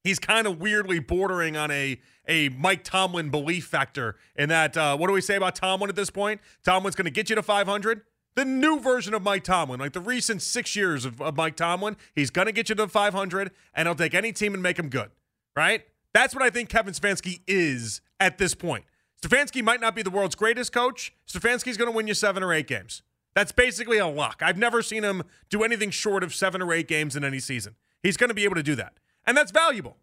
he's 0.04 0.18
kind 0.18 0.46
of 0.46 0.60
weirdly 0.60 0.98
bordering 0.98 1.56
on 1.56 1.70
a 1.70 2.00
a 2.28 2.48
Mike 2.50 2.84
Tomlin 2.84 3.30
belief 3.30 3.66
factor 3.66 4.16
in 4.34 4.48
that. 4.48 4.76
Uh, 4.76 4.96
what 4.96 5.06
do 5.08 5.12
we 5.12 5.20
say 5.20 5.36
about 5.36 5.54
Tomlin 5.54 5.88
at 5.88 5.96
this 5.96 6.10
point? 6.10 6.40
Tomlin's 6.64 6.96
going 6.96 7.06
to 7.06 7.10
get 7.10 7.30
you 7.30 7.36
to 7.36 7.42
500. 7.42 8.02
The 8.36 8.44
new 8.44 8.78
version 8.78 9.14
of 9.14 9.22
Mike 9.22 9.44
Tomlin, 9.44 9.80
like 9.80 9.94
the 9.94 10.00
recent 10.00 10.42
six 10.42 10.76
years 10.76 11.04
of, 11.04 11.20
of 11.20 11.36
Mike 11.36 11.56
Tomlin, 11.56 11.96
he's 12.14 12.30
going 12.30 12.46
to 12.46 12.52
get 12.52 12.68
you 12.68 12.74
to 12.74 12.86
500, 12.86 13.50
and 13.74 13.88
he'll 13.88 13.94
take 13.94 14.14
any 14.14 14.32
team 14.32 14.54
and 14.54 14.62
make 14.62 14.76
them 14.76 14.88
good. 14.88 15.10
Right? 15.56 15.86
That's 16.12 16.34
what 16.34 16.44
I 16.44 16.50
think 16.50 16.68
Kevin 16.68 16.92
Stefanski 16.92 17.40
is 17.46 18.02
at 18.20 18.38
this 18.38 18.54
point. 18.54 18.84
Stefanski 19.22 19.64
might 19.64 19.80
not 19.80 19.94
be 19.96 20.02
the 20.02 20.10
world's 20.10 20.34
greatest 20.34 20.72
coach. 20.72 21.14
Stefanski's 21.26 21.78
going 21.78 21.90
to 21.90 21.96
win 21.96 22.06
you 22.06 22.14
seven 22.14 22.42
or 22.42 22.52
eight 22.52 22.66
games. 22.66 23.02
That's 23.34 23.52
basically 23.52 23.98
a 23.98 24.06
lock. 24.06 24.42
I've 24.42 24.58
never 24.58 24.82
seen 24.82 25.02
him 25.02 25.22
do 25.50 25.62
anything 25.62 25.90
short 25.90 26.22
of 26.22 26.34
seven 26.34 26.62
or 26.62 26.72
eight 26.72 26.88
games 26.88 27.16
in 27.16 27.24
any 27.24 27.38
season. 27.38 27.74
He's 28.02 28.16
going 28.16 28.28
to 28.28 28.34
be 28.34 28.44
able 28.44 28.54
to 28.54 28.62
do 28.62 28.74
that. 28.76 28.94
And 29.26 29.36
that's 29.36 29.50
valuable. 29.50 29.96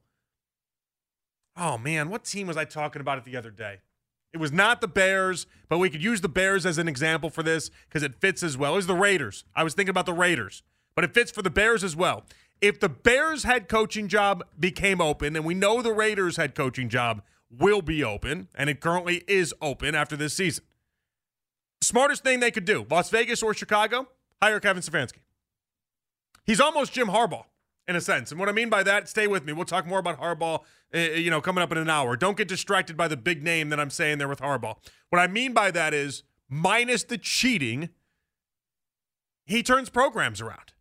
Oh, 1.55 1.77
man. 1.77 2.09
What 2.09 2.25
team 2.25 2.47
was 2.47 2.57
I 2.57 2.65
talking 2.65 2.99
about 2.99 3.19
it 3.19 3.25
the 3.25 3.37
other 3.37 3.51
day? 3.51 3.79
It 4.33 4.39
was 4.39 4.51
not 4.51 4.81
the 4.81 4.87
Bears, 4.87 5.45
but 5.69 5.77
we 5.77 5.89
could 5.89 6.03
use 6.03 6.21
the 6.21 6.29
Bears 6.29 6.65
as 6.65 6.77
an 6.77 6.87
example 6.87 7.29
for 7.29 7.43
this 7.43 7.69
because 7.87 8.03
it 8.03 8.15
fits 8.15 8.41
as 8.41 8.57
well. 8.57 8.73
Was 8.73 8.87
the 8.87 8.95
Raiders. 8.95 9.45
I 9.55 9.63
was 9.63 9.73
thinking 9.73 9.91
about 9.91 10.07
the 10.07 10.13
Raiders, 10.13 10.63
but 10.95 11.05
it 11.05 11.13
fits 11.13 11.31
for 11.31 11.41
the 11.41 11.51
Bears 11.51 11.83
as 11.83 11.95
well. 11.95 12.25
If 12.59 12.79
the 12.79 12.89
Bears 12.89 13.43
head 13.43 13.67
coaching 13.67 14.07
job 14.07 14.43
became 14.59 15.01
open, 15.01 15.35
and 15.35 15.45
we 15.45 15.53
know 15.53 15.81
the 15.81 15.93
Raiders 15.93 16.37
head 16.37 16.55
coaching 16.55 16.89
job 16.89 17.21
will 17.51 17.81
be 17.81 18.03
open, 18.03 18.47
and 18.55 18.69
it 18.69 18.79
currently 18.79 19.23
is 19.27 19.53
open 19.61 19.93
after 19.93 20.15
this 20.15 20.33
season, 20.33 20.63
Smartest 21.83 22.23
thing 22.23 22.39
they 22.39 22.49
could 22.49 22.63
do, 22.63 22.87
Las 22.89 23.09
Vegas 23.09 23.43
or 23.43 23.53
Chicago, 23.53 24.07
hire 24.41 24.61
Kevin 24.61 24.81
Stefanski. 24.81 25.19
He's 26.45 26.61
almost 26.61 26.93
Jim 26.93 27.07
Harbaugh 27.07 27.43
in 27.87 27.95
a 27.95 28.01
sense. 28.01 28.31
And 28.31 28.39
what 28.39 28.49
I 28.49 28.51
mean 28.51 28.69
by 28.69 28.83
that, 28.83 29.09
stay 29.09 29.27
with 29.27 29.45
me. 29.45 29.53
We'll 29.53 29.65
talk 29.65 29.85
more 29.85 29.99
about 29.99 30.19
Harbaugh, 30.19 30.61
uh, 30.93 30.97
you 30.97 31.29
know, 31.29 31.41
coming 31.41 31.61
up 31.61 31.71
in 31.71 31.77
an 31.77 31.89
hour. 31.89 32.15
Don't 32.15 32.37
get 32.37 32.47
distracted 32.47 32.95
by 32.95 33.07
the 33.07 33.17
big 33.17 33.43
name 33.43 33.69
that 33.69 33.79
I'm 33.79 33.89
saying 33.89 34.17
there 34.17 34.27
with 34.27 34.39
Harbaugh. 34.39 34.75
What 35.09 35.19
I 35.19 35.27
mean 35.27 35.53
by 35.53 35.71
that 35.71 35.93
is 35.93 36.23
minus 36.49 37.03
the 37.03 37.17
cheating, 37.17 37.89
he 39.45 39.63
turns 39.63 39.89
programs 39.89 40.41
around 40.41 40.73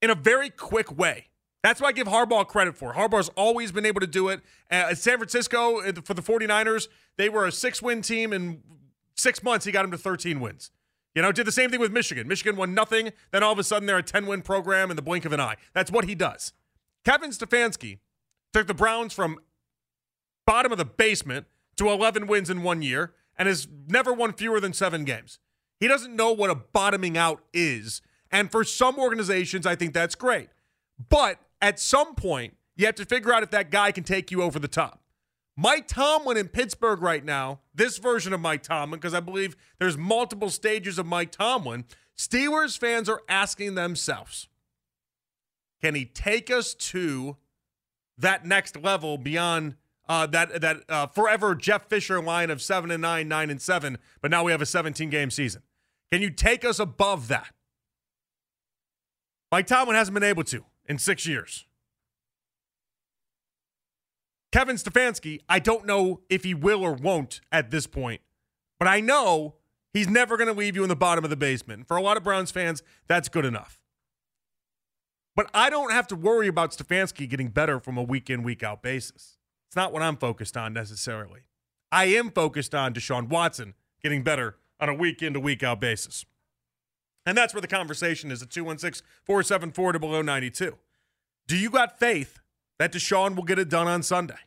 in 0.00 0.10
a 0.10 0.14
very 0.14 0.50
quick 0.50 0.96
way. 0.96 1.26
That's 1.62 1.80
what 1.80 1.88
I 1.88 1.92
give 1.92 2.06
Harbaugh 2.06 2.46
credit 2.46 2.76
for. 2.76 2.94
Harbaugh's 2.94 3.28
always 3.30 3.70
been 3.70 3.84
able 3.84 4.00
to 4.00 4.06
do 4.06 4.28
it. 4.28 4.40
Uh, 4.70 4.94
San 4.94 5.18
Francisco, 5.18 5.80
uh, 5.80 5.92
for 6.02 6.14
the 6.14 6.22
49ers, 6.22 6.88
they 7.18 7.28
were 7.28 7.44
a 7.44 7.52
six 7.52 7.82
win 7.82 8.00
team. 8.00 8.32
In 8.32 8.62
six 9.14 9.42
months, 9.42 9.66
he 9.66 9.72
got 9.72 9.82
them 9.82 9.90
to 9.90 9.98
13 9.98 10.40
wins. 10.40 10.70
You 11.14 11.22
know, 11.22 11.32
did 11.32 11.46
the 11.46 11.52
same 11.52 11.70
thing 11.70 11.80
with 11.80 11.92
Michigan. 11.92 12.28
Michigan 12.28 12.56
won 12.56 12.72
nothing. 12.72 13.10
Then 13.32 13.42
all 13.42 13.52
of 13.52 13.58
a 13.58 13.64
sudden, 13.64 13.86
they're 13.86 13.98
a 13.98 14.02
10 14.02 14.26
win 14.26 14.42
program 14.42 14.90
in 14.90 14.96
the 14.96 15.02
blink 15.02 15.24
of 15.24 15.32
an 15.32 15.40
eye. 15.40 15.56
That's 15.72 15.90
what 15.90 16.04
he 16.04 16.14
does. 16.14 16.52
Kevin 17.04 17.30
Stefanski 17.30 17.98
took 18.52 18.66
the 18.66 18.74
Browns 18.74 19.12
from 19.12 19.38
bottom 20.46 20.72
of 20.72 20.78
the 20.78 20.84
basement 20.84 21.46
to 21.76 21.88
11 21.88 22.26
wins 22.26 22.50
in 22.50 22.62
one 22.62 22.82
year 22.82 23.14
and 23.38 23.48
has 23.48 23.66
never 23.88 24.12
won 24.12 24.32
fewer 24.32 24.60
than 24.60 24.72
seven 24.72 25.04
games. 25.04 25.38
He 25.78 25.88
doesn't 25.88 26.14
know 26.14 26.30
what 26.32 26.50
a 26.50 26.54
bottoming 26.54 27.16
out 27.16 27.42
is. 27.52 28.02
And 28.30 28.50
for 28.50 28.64
some 28.64 28.98
organizations, 28.98 29.66
I 29.66 29.74
think 29.74 29.94
that's 29.94 30.14
great. 30.14 30.50
But 31.08 31.38
at 31.62 31.80
some 31.80 32.14
point, 32.14 32.56
you 32.76 32.86
have 32.86 32.94
to 32.96 33.04
figure 33.04 33.32
out 33.32 33.42
if 33.42 33.50
that 33.50 33.70
guy 33.70 33.92
can 33.92 34.04
take 34.04 34.30
you 34.30 34.42
over 34.42 34.58
the 34.58 34.68
top. 34.68 35.00
Mike 35.60 35.86
Tomlin 35.86 36.38
in 36.38 36.48
Pittsburgh 36.48 37.02
right 37.02 37.22
now, 37.22 37.60
this 37.74 37.98
version 37.98 38.32
of 38.32 38.40
Mike 38.40 38.62
Tomlin, 38.62 38.98
because 38.98 39.12
I 39.12 39.20
believe 39.20 39.56
there's 39.78 39.98
multiple 39.98 40.48
stages 40.48 40.98
of 40.98 41.04
Mike 41.04 41.30
Tomlin, 41.32 41.84
Steelers 42.16 42.78
fans 42.78 43.10
are 43.10 43.20
asking 43.28 43.74
themselves, 43.74 44.48
can 45.82 45.94
he 45.94 46.06
take 46.06 46.50
us 46.50 46.72
to 46.72 47.36
that 48.16 48.46
next 48.46 48.82
level 48.82 49.18
beyond 49.18 49.74
uh, 50.08 50.26
that 50.28 50.62
that 50.62 50.78
uh, 50.88 51.06
forever 51.08 51.54
Jeff 51.54 51.90
Fisher 51.90 52.22
line 52.22 52.48
of 52.48 52.62
seven 52.62 52.90
and 52.90 53.02
nine, 53.02 53.28
nine 53.28 53.50
and 53.50 53.60
seven, 53.60 53.98
but 54.22 54.30
now 54.30 54.42
we 54.42 54.52
have 54.52 54.62
a 54.62 54.66
17 54.66 55.10
game 55.10 55.30
season. 55.30 55.62
Can 56.10 56.22
you 56.22 56.30
take 56.30 56.64
us 56.64 56.78
above 56.78 57.28
that? 57.28 57.52
Mike 59.52 59.66
Tomlin 59.66 59.94
hasn't 59.94 60.14
been 60.14 60.22
able 60.22 60.44
to 60.44 60.64
in 60.86 60.96
six 60.96 61.26
years. 61.26 61.66
Kevin 64.52 64.76
Stefanski, 64.76 65.40
I 65.48 65.58
don't 65.60 65.86
know 65.86 66.20
if 66.28 66.44
he 66.44 66.54
will 66.54 66.82
or 66.82 66.92
won't 66.92 67.40
at 67.52 67.70
this 67.70 67.86
point, 67.86 68.20
but 68.78 68.88
I 68.88 69.00
know 69.00 69.54
he's 69.92 70.08
never 70.08 70.36
going 70.36 70.48
to 70.48 70.58
leave 70.58 70.74
you 70.74 70.82
in 70.82 70.88
the 70.88 70.96
bottom 70.96 71.22
of 71.22 71.30
the 71.30 71.36
basement. 71.36 71.86
For 71.86 71.96
a 71.96 72.02
lot 72.02 72.16
of 72.16 72.24
Browns 72.24 72.50
fans, 72.50 72.82
that's 73.06 73.28
good 73.28 73.44
enough. 73.44 73.78
But 75.36 75.48
I 75.54 75.70
don't 75.70 75.92
have 75.92 76.08
to 76.08 76.16
worry 76.16 76.48
about 76.48 76.72
Stefanski 76.72 77.28
getting 77.28 77.48
better 77.48 77.78
from 77.78 77.96
a 77.96 78.02
week 78.02 78.28
in, 78.28 78.42
week 78.42 78.64
out 78.64 78.82
basis. 78.82 79.38
It's 79.68 79.76
not 79.76 79.92
what 79.92 80.02
I'm 80.02 80.16
focused 80.16 80.56
on 80.56 80.72
necessarily. 80.72 81.42
I 81.92 82.06
am 82.06 82.30
focused 82.30 82.74
on 82.74 82.92
Deshaun 82.92 83.28
Watson 83.28 83.74
getting 84.02 84.24
better 84.24 84.56
on 84.80 84.88
a 84.88 84.94
week 84.94 85.22
in 85.22 85.32
to 85.34 85.40
week 85.40 85.62
out 85.62 85.80
basis. 85.80 86.24
And 87.24 87.38
that's 87.38 87.54
where 87.54 87.60
the 87.60 87.68
conversation 87.68 88.32
is 88.32 88.42
at 88.42 88.50
216 88.50 89.06
474 89.24 89.92
to 89.92 89.98
below 90.00 90.22
92. 90.22 90.76
Do 91.46 91.56
you 91.56 91.70
got 91.70 92.00
faith 92.00 92.39
that 92.80 92.92
Deshaun 92.94 93.36
will 93.36 93.42
get 93.42 93.58
it 93.58 93.68
done 93.68 93.86
on 93.86 94.02
Sunday? 94.02 94.38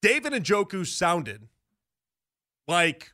David 0.00 0.32
Njoku 0.32 0.86
sounded 0.86 1.48
like 2.66 3.12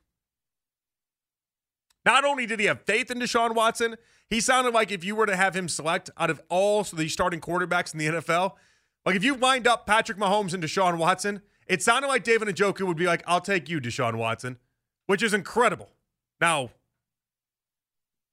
not 2.06 2.24
only 2.24 2.46
did 2.46 2.60
he 2.60 2.66
have 2.66 2.82
faith 2.82 3.10
in 3.10 3.18
Deshaun 3.18 3.56
Watson, 3.56 3.96
he 4.30 4.40
sounded 4.40 4.72
like 4.72 4.92
if 4.92 5.02
you 5.02 5.16
were 5.16 5.26
to 5.26 5.34
have 5.34 5.56
him 5.56 5.68
select 5.68 6.08
out 6.16 6.30
of 6.30 6.40
all 6.48 6.84
the 6.84 7.08
starting 7.08 7.40
quarterbacks 7.40 7.92
in 7.92 7.98
the 7.98 8.06
NFL, 8.06 8.52
like 9.04 9.16
if 9.16 9.24
you 9.24 9.34
lined 9.34 9.66
up 9.66 9.86
Patrick 9.86 10.18
Mahomes 10.18 10.54
and 10.54 10.62
Deshaun 10.62 10.98
Watson, 10.98 11.42
it 11.66 11.82
sounded 11.82 12.06
like 12.06 12.22
David 12.22 12.46
Njoku 12.46 12.86
would 12.86 12.96
be 12.96 13.06
like, 13.06 13.24
I'll 13.26 13.40
take 13.40 13.68
you, 13.68 13.80
Deshaun 13.80 14.14
Watson, 14.14 14.56
which 15.06 15.20
is 15.20 15.34
incredible. 15.34 15.88
Now, 16.40 16.70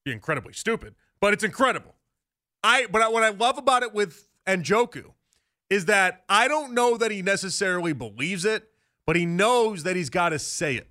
be 0.03 0.11
incredibly 0.11 0.53
stupid, 0.53 0.93
but 1.19 1.33
it's 1.33 1.43
incredible. 1.43 1.95
I 2.63 2.85
but 2.91 3.11
what 3.11 3.23
I 3.23 3.29
love 3.29 3.57
about 3.57 3.81
it 3.81 3.91
with 3.91 4.29
Njoku 4.45 5.13
is 5.69 5.85
that 5.85 6.23
I 6.29 6.47
don't 6.47 6.73
know 6.73 6.97
that 6.97 7.11
he 7.11 7.21
necessarily 7.21 7.93
believes 7.93 8.45
it, 8.45 8.69
but 9.05 9.15
he 9.15 9.25
knows 9.25 9.83
that 9.83 9.95
he's 9.95 10.09
got 10.09 10.29
to 10.29 10.39
say 10.39 10.75
it. 10.75 10.89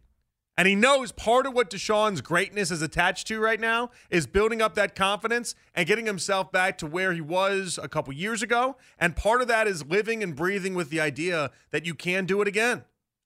And 0.57 0.69
he 0.69 0.77
knows 0.77 1.11
part 1.11 1.47
of 1.47 1.55
what 1.55 1.69
Deshaun's 1.69 2.21
greatness 2.21 2.71
is 2.71 2.81
attached 2.81 3.27
to 3.27 3.41
right 3.41 3.59
now 3.59 3.91
is 4.09 4.27
building 4.27 4.63
up 4.63 4.77
that 4.77 4.95
confidence 4.95 5.57
and 5.75 5.87
getting 5.87 6.07
himself 6.07 6.53
back 6.53 6.79
to 6.79 6.87
where 6.87 7.13
he 7.13 7.21
was 7.21 7.79
a 7.83 7.89
couple 7.89 8.13
years 8.13 8.41
ago. 8.41 8.77
And 8.99 9.17
part 9.17 9.43
of 9.43 9.49
that 9.49 9.67
is 9.67 9.85
living 9.85 10.23
and 10.23 10.37
breathing 10.37 10.75
with 10.75 10.91
the 10.91 11.01
idea 11.01 11.51
that 11.73 11.85
you 11.85 11.95
can 11.95 12.25
do 12.25 12.41
it 12.41 12.47
again. 12.47 12.85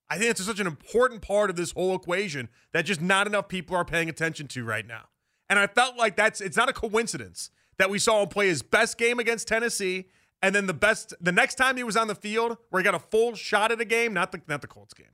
I 0.09 0.17
think 0.17 0.31
it's 0.31 0.43
such 0.43 0.59
an 0.59 0.65
important 0.65 1.21
part 1.21 1.51
of 1.51 1.55
this 1.55 1.71
whole 1.71 1.95
equation 1.95 2.49
that 2.73 2.85
just 2.85 2.99
not 2.99 3.27
enough 3.27 3.47
people 3.47 3.75
are 3.75 3.85
paying 3.85 4.09
attention 4.09 4.47
to 4.47 4.63
right 4.63 4.85
now. 4.85 5.03
And 5.49 5.59
I 5.59 5.67
felt 5.67 5.97
like 5.97 6.15
that's 6.15 6.41
it's 6.41 6.57
not 6.57 6.69
a 6.69 6.73
coincidence 6.73 7.51
that 7.77 7.91
we 7.91 7.99
saw 7.99 8.23
him 8.23 8.29
play 8.29 8.47
his 8.47 8.63
best 8.63 8.97
game 8.97 9.19
against 9.19 9.47
Tennessee 9.47 10.07
and 10.41 10.55
then 10.55 10.67
the 10.67 10.73
best 10.73 11.13
the 11.19 11.31
next 11.31 11.55
time 11.55 11.77
he 11.77 11.83
was 11.83 11.97
on 11.97 12.07
the 12.07 12.15
field 12.15 12.57
where 12.69 12.81
he 12.81 12.83
got 12.83 12.95
a 12.95 12.99
full 12.99 13.35
shot 13.35 13.71
at 13.71 13.81
a 13.81 13.85
game, 13.85 14.13
not 14.13 14.31
the 14.31 14.41
not 14.47 14.61
the 14.61 14.67
Colts 14.67 14.93
game. 14.93 15.07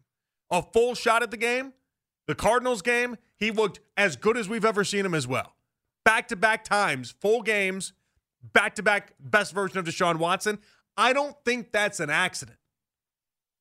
A 0.52 0.62
full 0.62 0.96
shot 0.96 1.24
at 1.24 1.32
the 1.32 1.38
game 1.38 1.74
the 2.28 2.36
Cardinals 2.36 2.82
game, 2.82 3.18
he 3.38 3.52
looked 3.52 3.80
as 3.98 4.16
good 4.16 4.38
as 4.38 4.50
we've 4.50 4.66
ever 4.66 4.84
seen 4.84 5.06
him 5.06 5.14
as 5.14 5.28
well. 5.28 5.56
Back 6.04 6.28
to 6.30 6.36
back 6.36 6.64
times, 6.64 7.12
full 7.12 7.42
games, 7.42 7.94
back 8.42 8.76
to 8.76 8.84
back 8.84 9.14
best 9.20 9.54
version 9.54 9.78
of 9.78 9.86
Deshaun 9.86 10.18
Watson. 10.18 10.60
I 10.98 11.14
don't 11.14 11.36
think 11.44 11.72
that's 11.72 12.00
an 12.00 12.10
accident. 12.10 12.58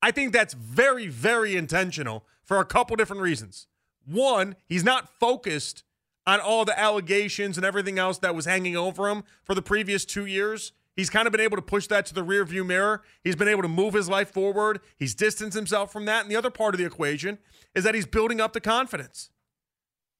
I 0.01 0.11
think 0.11 0.33
that's 0.33 0.53
very, 0.53 1.07
very 1.07 1.55
intentional 1.55 2.25
for 2.43 2.59
a 2.59 2.65
couple 2.65 2.95
different 2.95 3.21
reasons. 3.21 3.67
One, 4.05 4.55
he's 4.67 4.83
not 4.83 5.09
focused 5.19 5.83
on 6.27 6.39
all 6.39 6.65
the 6.65 6.79
allegations 6.79 7.57
and 7.57 7.65
everything 7.65 7.99
else 7.99 8.19
that 8.19 8.35
was 8.35 8.45
hanging 8.45 8.77
over 8.77 9.09
him 9.09 9.23
for 9.43 9.55
the 9.55 9.61
previous 9.61 10.05
two 10.05 10.25
years. 10.25 10.71
He's 10.95 11.09
kind 11.09 11.27
of 11.27 11.31
been 11.31 11.41
able 11.41 11.57
to 11.57 11.61
push 11.61 11.87
that 11.87 12.05
to 12.07 12.13
the 12.13 12.23
rearview 12.23 12.65
mirror. 12.65 13.03
He's 13.23 13.35
been 13.35 13.49
able 13.49 13.63
to 13.63 13.67
move 13.67 13.93
his 13.93 14.07
life 14.07 14.31
forward. 14.31 14.79
He's 14.97 15.13
distanced 15.13 15.55
himself 15.55 15.91
from 15.91 16.05
that. 16.05 16.23
And 16.23 16.31
the 16.31 16.37
other 16.37 16.49
part 16.49 16.73
of 16.73 16.79
the 16.79 16.85
equation 16.85 17.37
is 17.73 17.83
that 17.83 17.95
he's 17.95 18.05
building 18.05 18.39
up 18.39 18.53
the 18.53 18.61
confidence. 18.61 19.29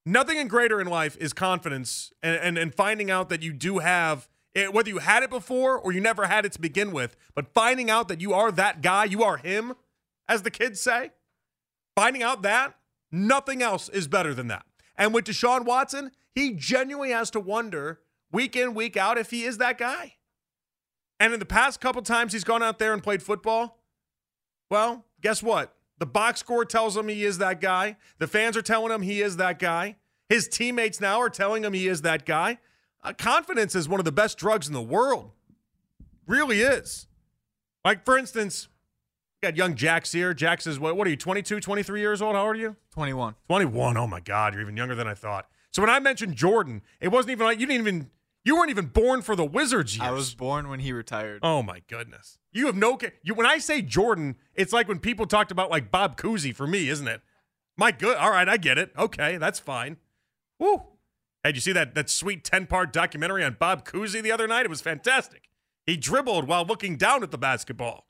Nothing 0.05 0.37
in 0.37 0.47
greater 0.47 0.81
in 0.81 0.87
life 0.87 1.17
is 1.19 1.33
confidence 1.33 2.11
and, 2.21 2.37
and, 2.37 2.57
and 2.57 2.75
finding 2.75 3.09
out 3.09 3.29
that 3.29 3.41
you 3.41 3.53
do 3.53 3.79
have 3.79 4.27
it, 4.53 4.73
whether 4.73 4.89
you 4.89 4.99
had 4.99 5.23
it 5.23 5.29
before 5.29 5.79
or 5.79 5.91
you 5.91 5.99
never 5.99 6.27
had 6.27 6.45
it 6.45 6.51
to 6.53 6.61
begin 6.61 6.91
with, 6.91 7.15
but 7.33 7.53
finding 7.53 7.89
out 7.89 8.07
that 8.07 8.21
you 8.21 8.33
are 8.33 8.51
that 8.51 8.81
guy, 8.81 9.05
you 9.05 9.23
are 9.23 9.37
him, 9.37 9.73
as 10.29 10.43
the 10.43 10.51
kids 10.51 10.79
say. 10.79 11.11
Finding 11.95 12.21
out 12.23 12.41
that, 12.43 12.75
nothing 13.11 13.61
else 13.61 13.89
is 13.89 14.07
better 14.07 14.33
than 14.33 14.47
that. 14.47 14.65
And 14.97 15.13
with 15.13 15.25
Deshaun 15.25 15.65
Watson, 15.65 16.11
he 16.33 16.53
genuinely 16.53 17.11
has 17.11 17.29
to 17.31 17.39
wonder 17.39 18.01
week 18.31 18.55
in, 18.55 18.73
week 18.73 18.95
out 18.95 19.17
if 19.17 19.31
he 19.31 19.43
is 19.43 19.57
that 19.57 19.77
guy. 19.77 20.15
And 21.19 21.33
in 21.33 21.39
the 21.39 21.45
past 21.45 21.79
couple 21.79 22.01
times 22.01 22.33
he's 22.33 22.43
gone 22.43 22.63
out 22.63 22.79
there 22.79 22.93
and 22.93 23.01
played 23.01 23.23
football, 23.23 23.79
well, 24.69 25.05
guess 25.21 25.41
what? 25.41 25.75
The 25.97 26.05
box 26.05 26.41
score 26.41 26.65
tells 26.65 26.97
him 26.97 27.07
he 27.07 27.23
is 27.23 27.37
that 27.37 27.61
guy. 27.61 27.97
The 28.17 28.27
fans 28.27 28.57
are 28.57 28.61
telling 28.61 28.91
him 28.91 29.01
he 29.01 29.21
is 29.21 29.37
that 29.37 29.59
guy. 29.59 29.95
His 30.27 30.47
teammates 30.47 30.99
now 30.99 31.21
are 31.21 31.29
telling 31.29 31.63
him 31.63 31.73
he 31.73 31.87
is 31.87 32.01
that 32.01 32.25
guy. 32.25 32.57
Uh, 33.03 33.13
confidence 33.13 33.75
is 33.75 33.87
one 33.87 33.99
of 33.99 34.05
the 34.05 34.11
best 34.11 34.37
drugs 34.37 34.67
in 34.67 34.73
the 34.73 34.81
world. 34.81 35.31
Really 36.27 36.61
is. 36.61 37.07
Like, 37.85 38.03
for 38.03 38.17
instance, 38.17 38.67
we 39.41 39.47
got 39.47 39.55
young 39.55 39.75
Jax 39.75 40.11
here. 40.11 40.33
Jax 40.33 40.65
is, 40.65 40.79
what, 40.79 40.97
what 40.97 41.05
are 41.05 41.11
you, 41.11 41.15
22, 41.15 41.59
23 41.59 41.99
years 41.99 42.21
old? 42.21 42.35
How 42.35 42.47
old 42.47 42.55
are 42.55 42.59
you? 42.59 42.75
21. 42.91 43.35
21. 43.47 43.95
Oh, 43.95 44.07
my 44.07 44.19
God. 44.19 44.53
You're 44.53 44.63
even 44.63 44.75
younger 44.75 44.95
than 44.95 45.07
I 45.07 45.13
thought. 45.13 45.47
So 45.71 45.81
when 45.81 45.91
I 45.91 45.99
mentioned 45.99 46.35
Jordan, 46.35 46.81
it 46.99 47.09
wasn't 47.09 47.33
even 47.33 47.45
like 47.45 47.59
you 47.59 47.67
didn't 47.67 47.87
even 47.87 48.09
you 48.45 48.55
weren't 48.55 48.69
even 48.69 48.85
born 48.85 49.23
for 49.23 49.35
the 49.35 49.43
Wizards 49.43 49.97
years. 49.97 50.07
I 50.07 50.11
was 50.11 50.33
born 50.35 50.69
when 50.69 50.79
he 50.79 50.93
retired. 50.93 51.39
Oh 51.43 51.63
my 51.63 51.81
goodness. 51.89 52.37
You 52.53 52.67
have 52.67 52.75
no. 52.75 52.97
You, 53.23 53.33
when 53.33 53.47
I 53.47 53.57
say 53.57 53.81
Jordan, 53.81 54.35
it's 54.53 54.71
like 54.71 54.87
when 54.87 54.99
people 54.99 55.25
talked 55.25 55.51
about 55.51 55.71
like 55.71 55.91
Bob 55.91 56.15
Cousy 56.15 56.55
for 56.55 56.67
me, 56.67 56.87
isn't 56.87 57.07
it? 57.07 57.21
My 57.75 57.91
good. 57.91 58.15
All 58.15 58.29
right, 58.29 58.47
I 58.47 58.57
get 58.57 58.77
it. 58.77 58.93
Okay, 58.97 59.37
that's 59.37 59.59
fine. 59.59 59.97
Woo. 60.59 60.83
Hey, 61.43 61.49
did 61.49 61.57
you 61.57 61.61
see 61.61 61.71
that 61.73 61.95
that 61.95 62.09
sweet 62.09 62.43
ten 62.43 62.67
part 62.67 62.93
documentary 62.93 63.43
on 63.43 63.57
Bob 63.59 63.83
Cousy 63.83 64.21
the 64.21 64.31
other 64.31 64.47
night? 64.47 64.65
It 64.65 64.69
was 64.69 64.81
fantastic. 64.81 65.49
He 65.85 65.97
dribbled 65.97 66.47
while 66.47 66.65
looking 66.65 66.97
down 66.97 67.23
at 67.23 67.31
the 67.31 67.37
basketball. 67.37 68.07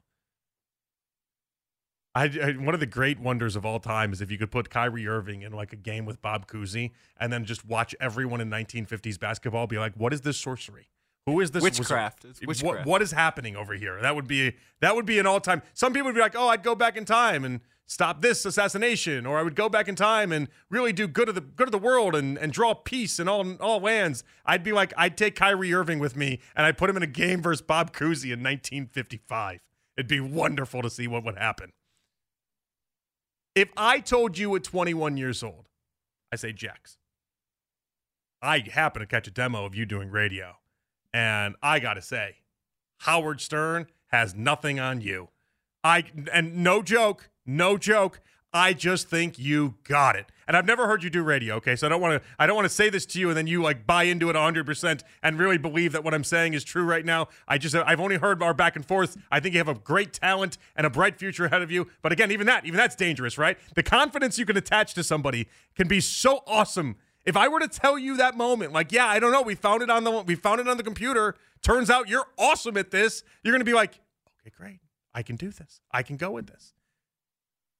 I, 2.15 2.23
I, 2.41 2.51
one 2.53 2.73
of 2.73 2.79
the 2.79 2.85
great 2.85 3.19
wonders 3.19 3.57
of 3.57 3.65
all 3.65 3.79
time 3.79 4.13
is 4.13 4.21
if 4.21 4.31
you 4.31 4.37
could 4.37 4.49
put 4.49 4.69
Kyrie 4.69 5.05
Irving 5.05 5.41
in 5.41 5.51
like 5.51 5.73
a 5.73 5.75
game 5.75 6.05
with 6.05 6.21
Bob 6.21 6.47
Cousy 6.47 6.91
and 7.17 7.31
then 7.31 7.43
just 7.43 7.65
watch 7.65 7.93
everyone 7.99 8.39
in 8.39 8.49
1950s 8.49 9.19
basketball 9.19 9.67
be 9.67 9.77
like, 9.77 9.93
"What 9.95 10.13
is 10.13 10.21
this 10.21 10.37
sorcery? 10.37 10.87
Who 11.25 11.41
is 11.41 11.51
this 11.51 11.61
witchcraft? 11.61 12.23
It's 12.23 12.39
witchcraft. 12.41 12.77
What, 12.79 12.85
what 12.85 13.01
is 13.01 13.11
happening 13.11 13.57
over 13.57 13.73
here?" 13.73 14.01
That 14.01 14.15
would 14.15 14.27
be 14.27 14.55
that 14.79 14.95
would 14.95 15.05
be 15.05 15.19
an 15.19 15.27
all 15.27 15.41
time. 15.41 15.61
Some 15.73 15.91
people 15.91 16.07
would 16.07 16.15
be 16.15 16.21
like, 16.21 16.35
"Oh, 16.37 16.47
I'd 16.47 16.63
go 16.63 16.73
back 16.73 16.95
in 16.95 17.03
time 17.03 17.43
and 17.43 17.59
stop 17.85 18.21
this 18.21 18.45
assassination, 18.45 19.25
or 19.25 19.37
I 19.37 19.43
would 19.43 19.55
go 19.55 19.67
back 19.67 19.87
in 19.87 19.95
time 19.95 20.31
and 20.31 20.47
really 20.69 20.93
do 20.93 21.07
good 21.07 21.27
of 21.27 21.35
the 21.35 21.41
good 21.41 21.67
of 21.67 21.73
the 21.73 21.77
world 21.77 22.15
and, 22.15 22.37
and 22.37 22.53
draw 22.53 22.73
peace 22.73 23.19
in 23.19 23.27
all 23.27 23.55
all 23.57 23.81
lands, 23.81 24.23
I'd 24.45 24.63
be 24.63 24.71
like, 24.71 24.93
I'd 24.97 25.17
take 25.17 25.35
Kyrie 25.35 25.73
Irving 25.73 25.99
with 25.99 26.15
me 26.15 26.39
and 26.55 26.65
I'd 26.65 26.77
put 26.77 26.89
him 26.89 26.95
in 26.95 27.03
a 27.03 27.07
game 27.07 27.41
versus 27.41 27.61
Bob 27.61 27.93
Cousy 27.93 28.31
in 28.31 28.41
1955. 28.41 29.59
It'd 29.97 30.07
be 30.07 30.19
wonderful 30.19 30.81
to 30.81 30.89
see 30.89 31.07
what 31.07 31.23
would 31.25 31.37
happen. 31.37 31.73
If 33.55 33.69
I 33.77 33.99
told 34.01 34.37
you 34.37 34.53
at 34.57 34.65
21 34.65 35.15
years 35.15 35.41
old, 35.41 35.69
I 36.31 36.35
say, 36.35 36.51
Jax, 36.51 36.97
I 38.41 38.59
happen 38.59 38.99
to 38.99 39.05
catch 39.05 39.27
a 39.29 39.31
demo 39.31 39.65
of 39.65 39.73
you 39.73 39.85
doing 39.85 40.11
radio, 40.11 40.57
and 41.13 41.55
I 41.63 41.79
gotta 41.79 42.01
say, 42.01 42.35
Howard 42.99 43.39
Stern 43.39 43.87
has 44.07 44.35
nothing 44.35 44.77
on 44.79 44.99
you. 44.99 45.29
I 45.85 46.03
and 46.33 46.57
no 46.57 46.81
joke, 46.81 47.29
no 47.45 47.77
joke. 47.77 48.19
I 48.55 48.71
just 48.71 49.09
think 49.09 49.37
you 49.37 49.75
got 49.83 50.15
it. 50.15 50.31
And 50.47 50.55
I've 50.55 50.65
never 50.65 50.87
heard 50.87 51.03
you 51.03 51.09
do 51.09 51.23
radio, 51.23 51.55
okay? 51.55 51.75
So 51.75 51.87
I 51.87 51.89
don't 51.89 51.99
want 51.99 52.23
to 52.23 52.29
I 52.39 52.47
don't 52.47 52.55
want 52.55 52.63
to 52.65 52.73
say 52.73 52.89
this 52.89 53.05
to 53.07 53.19
you 53.19 53.27
and 53.27 53.37
then 53.37 53.47
you 53.47 53.61
like 53.61 53.85
buy 53.85 54.03
into 54.03 54.29
it 54.29 54.35
100% 54.37 55.03
and 55.21 55.37
really 55.37 55.57
believe 55.57 55.91
that 55.91 56.05
what 56.05 56.13
I'm 56.13 56.23
saying 56.23 56.53
is 56.53 56.63
true 56.63 56.85
right 56.85 57.03
now. 57.03 57.27
I 57.49 57.57
just 57.57 57.75
I've 57.75 57.99
only 57.99 58.15
heard 58.15 58.41
our 58.41 58.53
back 58.53 58.77
and 58.77 58.85
forth. 58.85 59.17
I 59.29 59.41
think 59.41 59.55
you 59.55 59.59
have 59.59 59.67
a 59.67 59.73
great 59.73 60.13
talent 60.13 60.57
and 60.77 60.87
a 60.87 60.89
bright 60.89 61.19
future 61.19 61.43
ahead 61.43 61.63
of 61.63 61.69
you. 61.69 61.87
But 62.01 62.13
again, 62.13 62.31
even 62.31 62.47
that, 62.47 62.65
even 62.65 62.77
that's 62.77 62.95
dangerous, 62.95 63.37
right? 63.37 63.57
The 63.75 63.83
confidence 63.83 64.39
you 64.39 64.45
can 64.45 64.55
attach 64.55 64.93
to 64.93 65.03
somebody 65.03 65.49
can 65.75 65.89
be 65.89 65.99
so 65.99 66.41
awesome. 66.47 66.95
If 67.25 67.35
I 67.35 67.49
were 67.49 67.59
to 67.59 67.67
tell 67.67 67.99
you 67.99 68.15
that 68.17 68.37
moment, 68.37 68.71
like, 68.71 68.93
yeah, 68.93 69.07
I 69.07 69.19
don't 69.19 69.33
know, 69.33 69.41
we 69.41 69.55
found 69.55 69.81
it 69.81 69.89
on 69.89 70.05
the 70.05 70.11
we 70.11 70.35
found 70.35 70.61
it 70.61 70.67
on 70.69 70.77
the 70.77 70.83
computer. 70.83 71.35
Turns 71.61 71.89
out 71.89 72.07
you're 72.07 72.27
awesome 72.37 72.77
at 72.77 72.91
this. 72.91 73.21
You're 73.43 73.51
going 73.51 73.59
to 73.59 73.65
be 73.65 73.73
like, 73.73 73.99
"Okay, 74.39 74.53
great. 74.57 74.79
I 75.13 75.23
can 75.23 75.35
do 75.35 75.49
this. 75.49 75.81
I 75.91 76.03
can 76.03 76.15
go 76.15 76.31
with 76.31 76.47
this." 76.47 76.73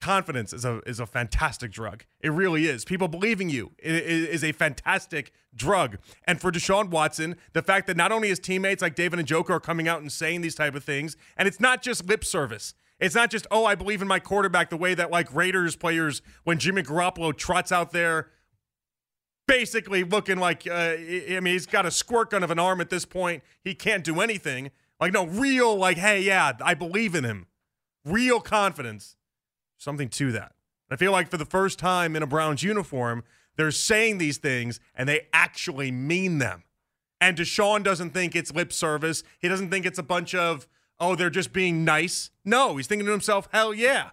Confidence 0.05 0.53
is 0.53 0.63
a 0.63 0.81
is 0.85 0.99
a 0.99 1.07
fantastic 1.07 1.71
drug. 1.71 2.05
It 2.21 2.29
really 2.29 2.67
is. 2.67 2.85
People 2.85 3.07
believing 3.07 3.49
you 3.49 3.71
is, 3.79 4.43
a 4.43 4.51
fantastic 4.51 5.31
drug. 5.55 5.97
And 6.25 6.39
for 6.39 6.51
Deshaun 6.51 6.91
Watson, 6.91 7.37
the 7.53 7.63
fact 7.63 7.87
that 7.87 7.97
not 7.97 8.11
only 8.11 8.27
his 8.27 8.37
teammates 8.37 8.83
like 8.83 8.93
David 8.93 9.17
Njoku 9.17 9.49
are 9.49 9.59
coming 9.59 9.87
out 9.87 10.01
and 10.01 10.11
saying 10.11 10.41
these 10.41 10.53
type 10.53 10.75
of 10.75 10.83
things, 10.83 11.17
and 11.35 11.47
it's 11.47 11.59
not 11.59 11.81
just 11.81 12.05
lip 12.05 12.23
service. 12.23 12.75
It's 12.99 13.15
not 13.15 13.31
just 13.31 13.47
oh 13.49 13.65
I 13.65 13.73
believe 13.73 13.99
in 13.99 14.07
my 14.07 14.19
quarterback 14.19 14.69
the 14.69 14.77
way 14.77 14.93
that 14.93 15.09
like 15.09 15.33
Raiders 15.33 15.75
players 15.75 16.21
when 16.43 16.59
Jimmy 16.59 16.83
Garoppolo 16.83 17.35
trots 17.35 17.71
out 17.71 17.89
there. 17.89 18.29
Basically, 19.47 20.03
looking 20.03 20.37
like 20.37 20.67
uh, 20.67 20.97
I 20.99 21.39
mean, 21.41 21.53
he's 21.53 21.65
got 21.65 21.87
a 21.87 21.91
squirt 21.91 22.29
gun 22.29 22.43
of 22.43 22.51
an 22.51 22.59
arm 22.59 22.79
at 22.79 22.91
this 22.91 23.05
point. 23.05 23.41
He 23.63 23.73
can't 23.73 24.03
do 24.03 24.21
anything. 24.21 24.69
Like 25.01 25.13
no 25.13 25.25
real, 25.25 25.75
like 25.75 25.97
hey, 25.97 26.21
yeah, 26.21 26.51
I 26.63 26.75
believe 26.75 27.15
in 27.15 27.23
him. 27.23 27.47
Real 28.05 28.39
confidence 28.39 29.15
something 29.85 30.09
to 30.09 30.33
that. 30.33 30.51
I 30.91 30.97
feel 30.97 31.13
like 31.13 31.29
for 31.29 31.37
the 31.37 31.45
first 31.45 31.79
time 31.79 32.15
in 32.15 32.23
a 32.23 32.27
Browns 32.27 32.61
uniform, 32.61 33.23
they're 33.55 33.71
saying 33.71 34.17
these 34.17 34.37
things 34.37 34.81
and 34.93 35.07
they 35.07 35.27
actually 35.31 35.91
mean 35.91 36.39
them. 36.39 36.63
And 37.21 37.37
Deshaun 37.37 37.83
doesn't 37.83 38.09
think 38.09 38.35
it's 38.35 38.53
lip 38.53 38.73
service. 38.73 39.23
He 39.39 39.47
doesn't 39.47 39.69
think 39.69 39.85
it's 39.85 39.97
a 39.97 40.03
bunch 40.03 40.35
of, 40.35 40.67
oh, 40.99 41.15
they're 41.15 41.29
just 41.29 41.53
being 41.53 41.85
nice. 41.85 42.29
No, 42.43 42.75
he's 42.75 42.87
thinking 42.87 43.05
to 43.05 43.11
himself, 43.11 43.47
hell 43.53 43.73
yeah. 43.73 44.09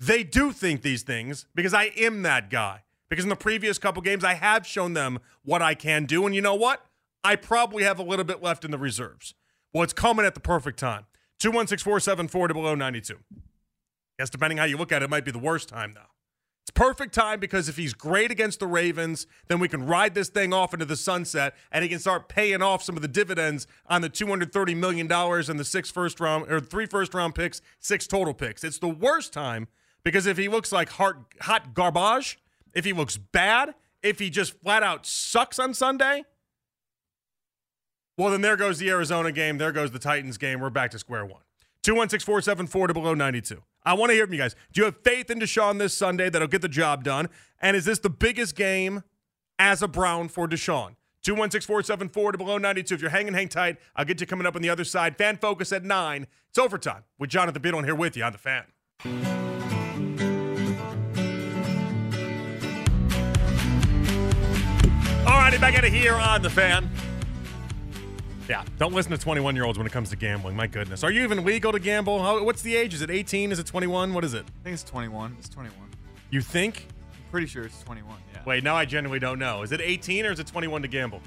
They 0.00 0.24
do 0.24 0.50
think 0.50 0.82
these 0.82 1.02
things 1.02 1.46
because 1.54 1.74
I 1.74 1.84
am 1.96 2.22
that 2.22 2.48
guy. 2.48 2.80
Because 3.10 3.24
in 3.24 3.28
the 3.28 3.36
previous 3.36 3.78
couple 3.78 4.02
games, 4.02 4.24
I 4.24 4.34
have 4.34 4.66
shown 4.66 4.94
them 4.94 5.18
what 5.44 5.60
I 5.60 5.74
can 5.74 6.06
do. 6.06 6.24
And 6.24 6.34
you 6.34 6.40
know 6.40 6.54
what? 6.54 6.86
I 7.22 7.36
probably 7.36 7.84
have 7.84 7.98
a 7.98 8.02
little 8.02 8.24
bit 8.24 8.42
left 8.42 8.64
in 8.64 8.70
the 8.70 8.78
reserves. 8.78 9.34
Well, 9.72 9.82
it's 9.82 9.92
coming 9.92 10.24
at 10.24 10.34
the 10.34 10.40
perfect 10.40 10.78
time. 10.78 11.04
216 11.38 11.84
474 11.84 12.48
to 12.48 12.54
below 12.54 12.74
92. 12.74 13.18
Yes, 14.18 14.30
depending 14.30 14.58
how 14.58 14.64
you 14.64 14.76
look 14.76 14.92
at 14.92 15.02
it, 15.02 15.06
it 15.06 15.10
might 15.10 15.24
be 15.24 15.30
the 15.30 15.38
worst 15.38 15.68
time, 15.68 15.92
though. 15.92 16.00
It's 16.64 16.70
perfect 16.70 17.12
time 17.12 17.40
because 17.40 17.68
if 17.68 17.76
he's 17.76 17.92
great 17.92 18.30
against 18.30 18.58
the 18.58 18.66
Ravens, 18.66 19.26
then 19.48 19.60
we 19.60 19.68
can 19.68 19.84
ride 19.84 20.14
this 20.14 20.30
thing 20.30 20.54
off 20.54 20.72
into 20.72 20.86
the 20.86 20.96
sunset 20.96 21.54
and 21.70 21.82
he 21.82 21.90
can 21.90 21.98
start 21.98 22.26
paying 22.26 22.62
off 22.62 22.82
some 22.82 22.96
of 22.96 23.02
the 23.02 23.08
dividends 23.08 23.66
on 23.86 24.00
the 24.00 24.08
$230 24.08 24.74
million 24.74 25.12
and 25.12 25.60
the 25.60 25.64
six 25.64 25.90
first 25.90 26.20
round 26.20 26.50
or 26.50 26.60
three 26.60 26.86
first 26.86 27.12
round 27.12 27.34
picks, 27.34 27.60
six 27.80 28.06
total 28.06 28.32
picks. 28.32 28.64
It's 28.64 28.78
the 28.78 28.88
worst 28.88 29.30
time 29.34 29.68
because 30.04 30.26
if 30.26 30.38
he 30.38 30.48
looks 30.48 30.72
like 30.72 30.88
hot, 30.88 31.16
hot 31.42 31.74
garbage, 31.74 32.38
if 32.72 32.86
he 32.86 32.94
looks 32.94 33.18
bad, 33.18 33.74
if 34.02 34.18
he 34.18 34.30
just 34.30 34.58
flat 34.62 34.82
out 34.82 35.04
sucks 35.04 35.58
on 35.58 35.74
Sunday, 35.74 36.24
well, 38.16 38.30
then 38.30 38.40
there 38.40 38.56
goes 38.56 38.78
the 38.78 38.88
Arizona 38.88 39.32
game. 39.32 39.58
There 39.58 39.72
goes 39.72 39.90
the 39.90 39.98
Titans 39.98 40.38
game. 40.38 40.60
We're 40.60 40.70
back 40.70 40.92
to 40.92 40.98
square 40.98 41.26
one. 41.26 41.42
216 41.82 42.24
474 42.24 42.86
to 42.86 42.94
below 42.94 43.12
92. 43.12 43.62
I 43.84 43.94
want 43.94 44.10
to 44.10 44.14
hear 44.14 44.26
from 44.26 44.34
you 44.34 44.40
guys. 44.40 44.56
Do 44.72 44.80
you 44.80 44.84
have 44.86 44.96
faith 45.02 45.30
in 45.30 45.38
Deshaun 45.38 45.78
this 45.78 45.94
Sunday 45.94 46.30
that'll 46.30 46.48
get 46.48 46.62
the 46.62 46.68
job 46.68 47.04
done? 47.04 47.28
And 47.60 47.76
is 47.76 47.84
this 47.84 47.98
the 47.98 48.10
biggest 48.10 48.56
game 48.56 49.02
as 49.58 49.82
a 49.82 49.88
Brown 49.88 50.28
for 50.28 50.48
Deshaun? 50.48 50.96
216 51.22 51.66
474 51.66 52.32
to 52.32 52.38
below 52.38 52.58
92. 52.58 52.94
If 52.94 53.00
you're 53.00 53.10
hanging, 53.10 53.34
hang 53.34 53.48
tight. 53.48 53.76
I'll 53.96 54.04
get 54.04 54.20
you 54.20 54.26
coming 54.26 54.46
up 54.46 54.56
on 54.56 54.62
the 54.62 54.70
other 54.70 54.84
side. 54.84 55.16
Fan 55.16 55.36
focus 55.36 55.72
at 55.72 55.84
9. 55.84 56.26
It's 56.48 56.58
overtime 56.58 57.04
with 57.18 57.30
Jonathan 57.30 57.62
Peterlin 57.62 57.84
here 57.84 57.94
with 57.94 58.16
you 58.16 58.24
on 58.24 58.32
the 58.32 58.38
fan. 58.38 58.64
All 65.26 65.38
righty, 65.38 65.58
back 65.58 65.76
out 65.76 65.84
of 65.84 65.92
here 65.92 66.14
on 66.14 66.42
the 66.42 66.50
fan. 66.50 66.90
Yeah, 68.48 68.62
don't 68.78 68.92
listen 68.92 69.10
to 69.12 69.18
21 69.18 69.54
year 69.54 69.64
olds 69.64 69.78
when 69.78 69.86
it 69.86 69.92
comes 69.92 70.10
to 70.10 70.16
gambling. 70.16 70.54
My 70.54 70.66
goodness. 70.66 71.02
Are 71.02 71.10
you 71.10 71.22
even 71.22 71.44
legal 71.44 71.72
to 71.72 71.78
gamble? 71.78 72.22
How, 72.22 72.44
what's 72.44 72.60
the 72.62 72.76
age? 72.76 72.92
Is 72.92 73.00
it 73.00 73.10
18? 73.10 73.52
Is 73.52 73.58
it 73.58 73.66
21? 73.66 74.12
What 74.12 74.24
is 74.24 74.34
it? 74.34 74.44
I 74.60 74.64
think 74.64 74.74
it's 74.74 74.82
21. 74.84 75.36
It's 75.38 75.48
21. 75.48 75.76
You 76.30 76.40
think? 76.42 76.88
I'm 77.14 77.30
pretty 77.30 77.46
sure 77.46 77.64
it's 77.64 77.82
21. 77.84 78.16
Yeah. 78.34 78.40
Wait, 78.44 78.62
now 78.62 78.76
I 78.76 78.84
genuinely 78.84 79.18
don't 79.18 79.38
know. 79.38 79.62
Is 79.62 79.72
it 79.72 79.80
18 79.80 80.26
or 80.26 80.32
is 80.32 80.40
it 80.40 80.46
21 80.46 80.82
to 80.82 80.88
gamble? 80.88 81.20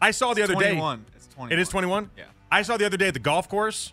I 0.00 0.10
saw 0.12 0.34
the 0.34 0.42
It's 0.42 0.50
other 0.50 0.60
21. 0.62 0.98
day. 0.98 1.04
It's 1.16 1.26
21. 1.28 1.52
It 1.52 1.58
is 1.58 1.68
21? 1.68 2.10
Yeah. 2.16 2.24
I 2.52 2.62
saw 2.62 2.76
the 2.76 2.86
other 2.86 2.96
day 2.96 3.08
at 3.08 3.14
the 3.14 3.20
golf 3.20 3.48
course. 3.48 3.92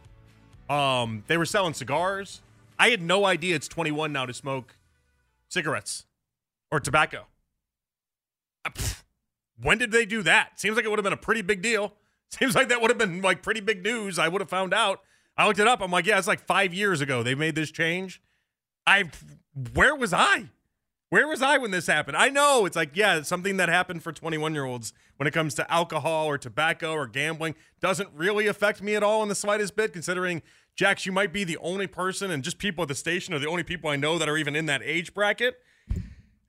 Um, 0.70 1.24
they 1.28 1.38
were 1.38 1.46
selling 1.46 1.74
cigars. 1.74 2.42
I 2.78 2.90
had 2.90 3.02
no 3.02 3.26
idea 3.26 3.56
it's 3.56 3.68
21 3.68 4.12
now 4.14 4.26
to 4.26 4.34
smoke 4.34 4.76
cigarettes 5.50 6.06
or 6.72 6.80
tobacco. 6.80 7.26
When 9.62 9.78
did 9.78 9.91
they 9.91 10.06
do 10.06 10.24
that? 10.24 10.60
Seems 10.60 10.76
like 10.76 10.86
it 10.86 10.89
would 10.89 11.00
have 11.00 11.04
been 11.04 11.13
a 11.13 11.17
pretty 11.17 11.41
big 11.41 11.62
deal. 11.62 11.93
Seems 12.30 12.56
like 12.56 12.69
that 12.69 12.82
would 12.82 12.89
have 12.89 12.97
been 12.97 13.21
like 13.21 13.43
pretty 13.43 13.62
big 13.62 13.84
news. 13.84 14.17
I 14.17 14.28
would 14.28 14.41
have 14.41 14.50
found 14.50 14.74
out. 14.74 15.02
I 15.38 15.47
looked 15.47 15.60
it 15.60 15.67
up. 15.67 15.82
I'm 15.82 15.91
like, 15.91 16.06
yeah, 16.06 16.17
it's 16.17 16.28
like 16.28 16.45
five 16.45 16.74
years 16.74 17.02
ago 17.02 17.24
they 17.24 17.36
made 17.36 17.56
this 17.56 17.71
change. 17.71 18.21
I, 18.88 19.12
where 19.74 19.95
was 19.95 20.13
I? 20.13 20.50
Where 21.10 21.28
was 21.28 21.41
I 21.41 21.58
when 21.58 21.71
this 21.71 21.88
happened? 21.88 22.15
I 22.15 22.30
know 22.30 22.65
it's 22.65 22.78
like, 22.78 22.91
yeah, 22.95 23.17
it's 23.17 23.28
something 23.28 23.58
that 23.58 23.67
happened 23.67 24.02
for 24.02 24.13
21 24.13 24.54
year 24.54 24.63
olds 24.63 24.93
when 25.17 25.28
it 25.28 25.34
comes 25.34 25.54
to 25.56 25.71
alcohol 25.71 26.26
or 26.26 26.38
tobacco 26.38 26.93
or 26.93 27.06
gambling 27.06 27.56
doesn't 27.82 28.10
really 28.15 28.47
affect 28.47 28.82
me 28.82 28.95
at 28.95 29.04
all 29.04 29.21
in 29.21 29.28
the 29.28 29.36
slightest 29.36 29.76
bit, 29.76 29.91
considering, 29.91 30.41
Jax, 30.76 31.06
you 31.06 31.12
might 31.12 31.34
be 31.34 31.43
the 31.43 31.58
only 31.58 31.86
person 31.86 32.32
and 32.32 32.43
just 32.43 32.58
people 32.58 32.84
at 32.84 32.88
the 32.88 32.95
station 32.95 33.34
are 33.34 33.39
the 33.39 33.50
only 33.50 33.63
people 33.63 33.89
I 33.89 33.97
know 33.97 34.17
that 34.17 34.30
are 34.30 34.38
even 34.38 34.56
in 34.56 34.67
that 34.67 34.82
age 34.86 35.13
bracket. 35.13 35.60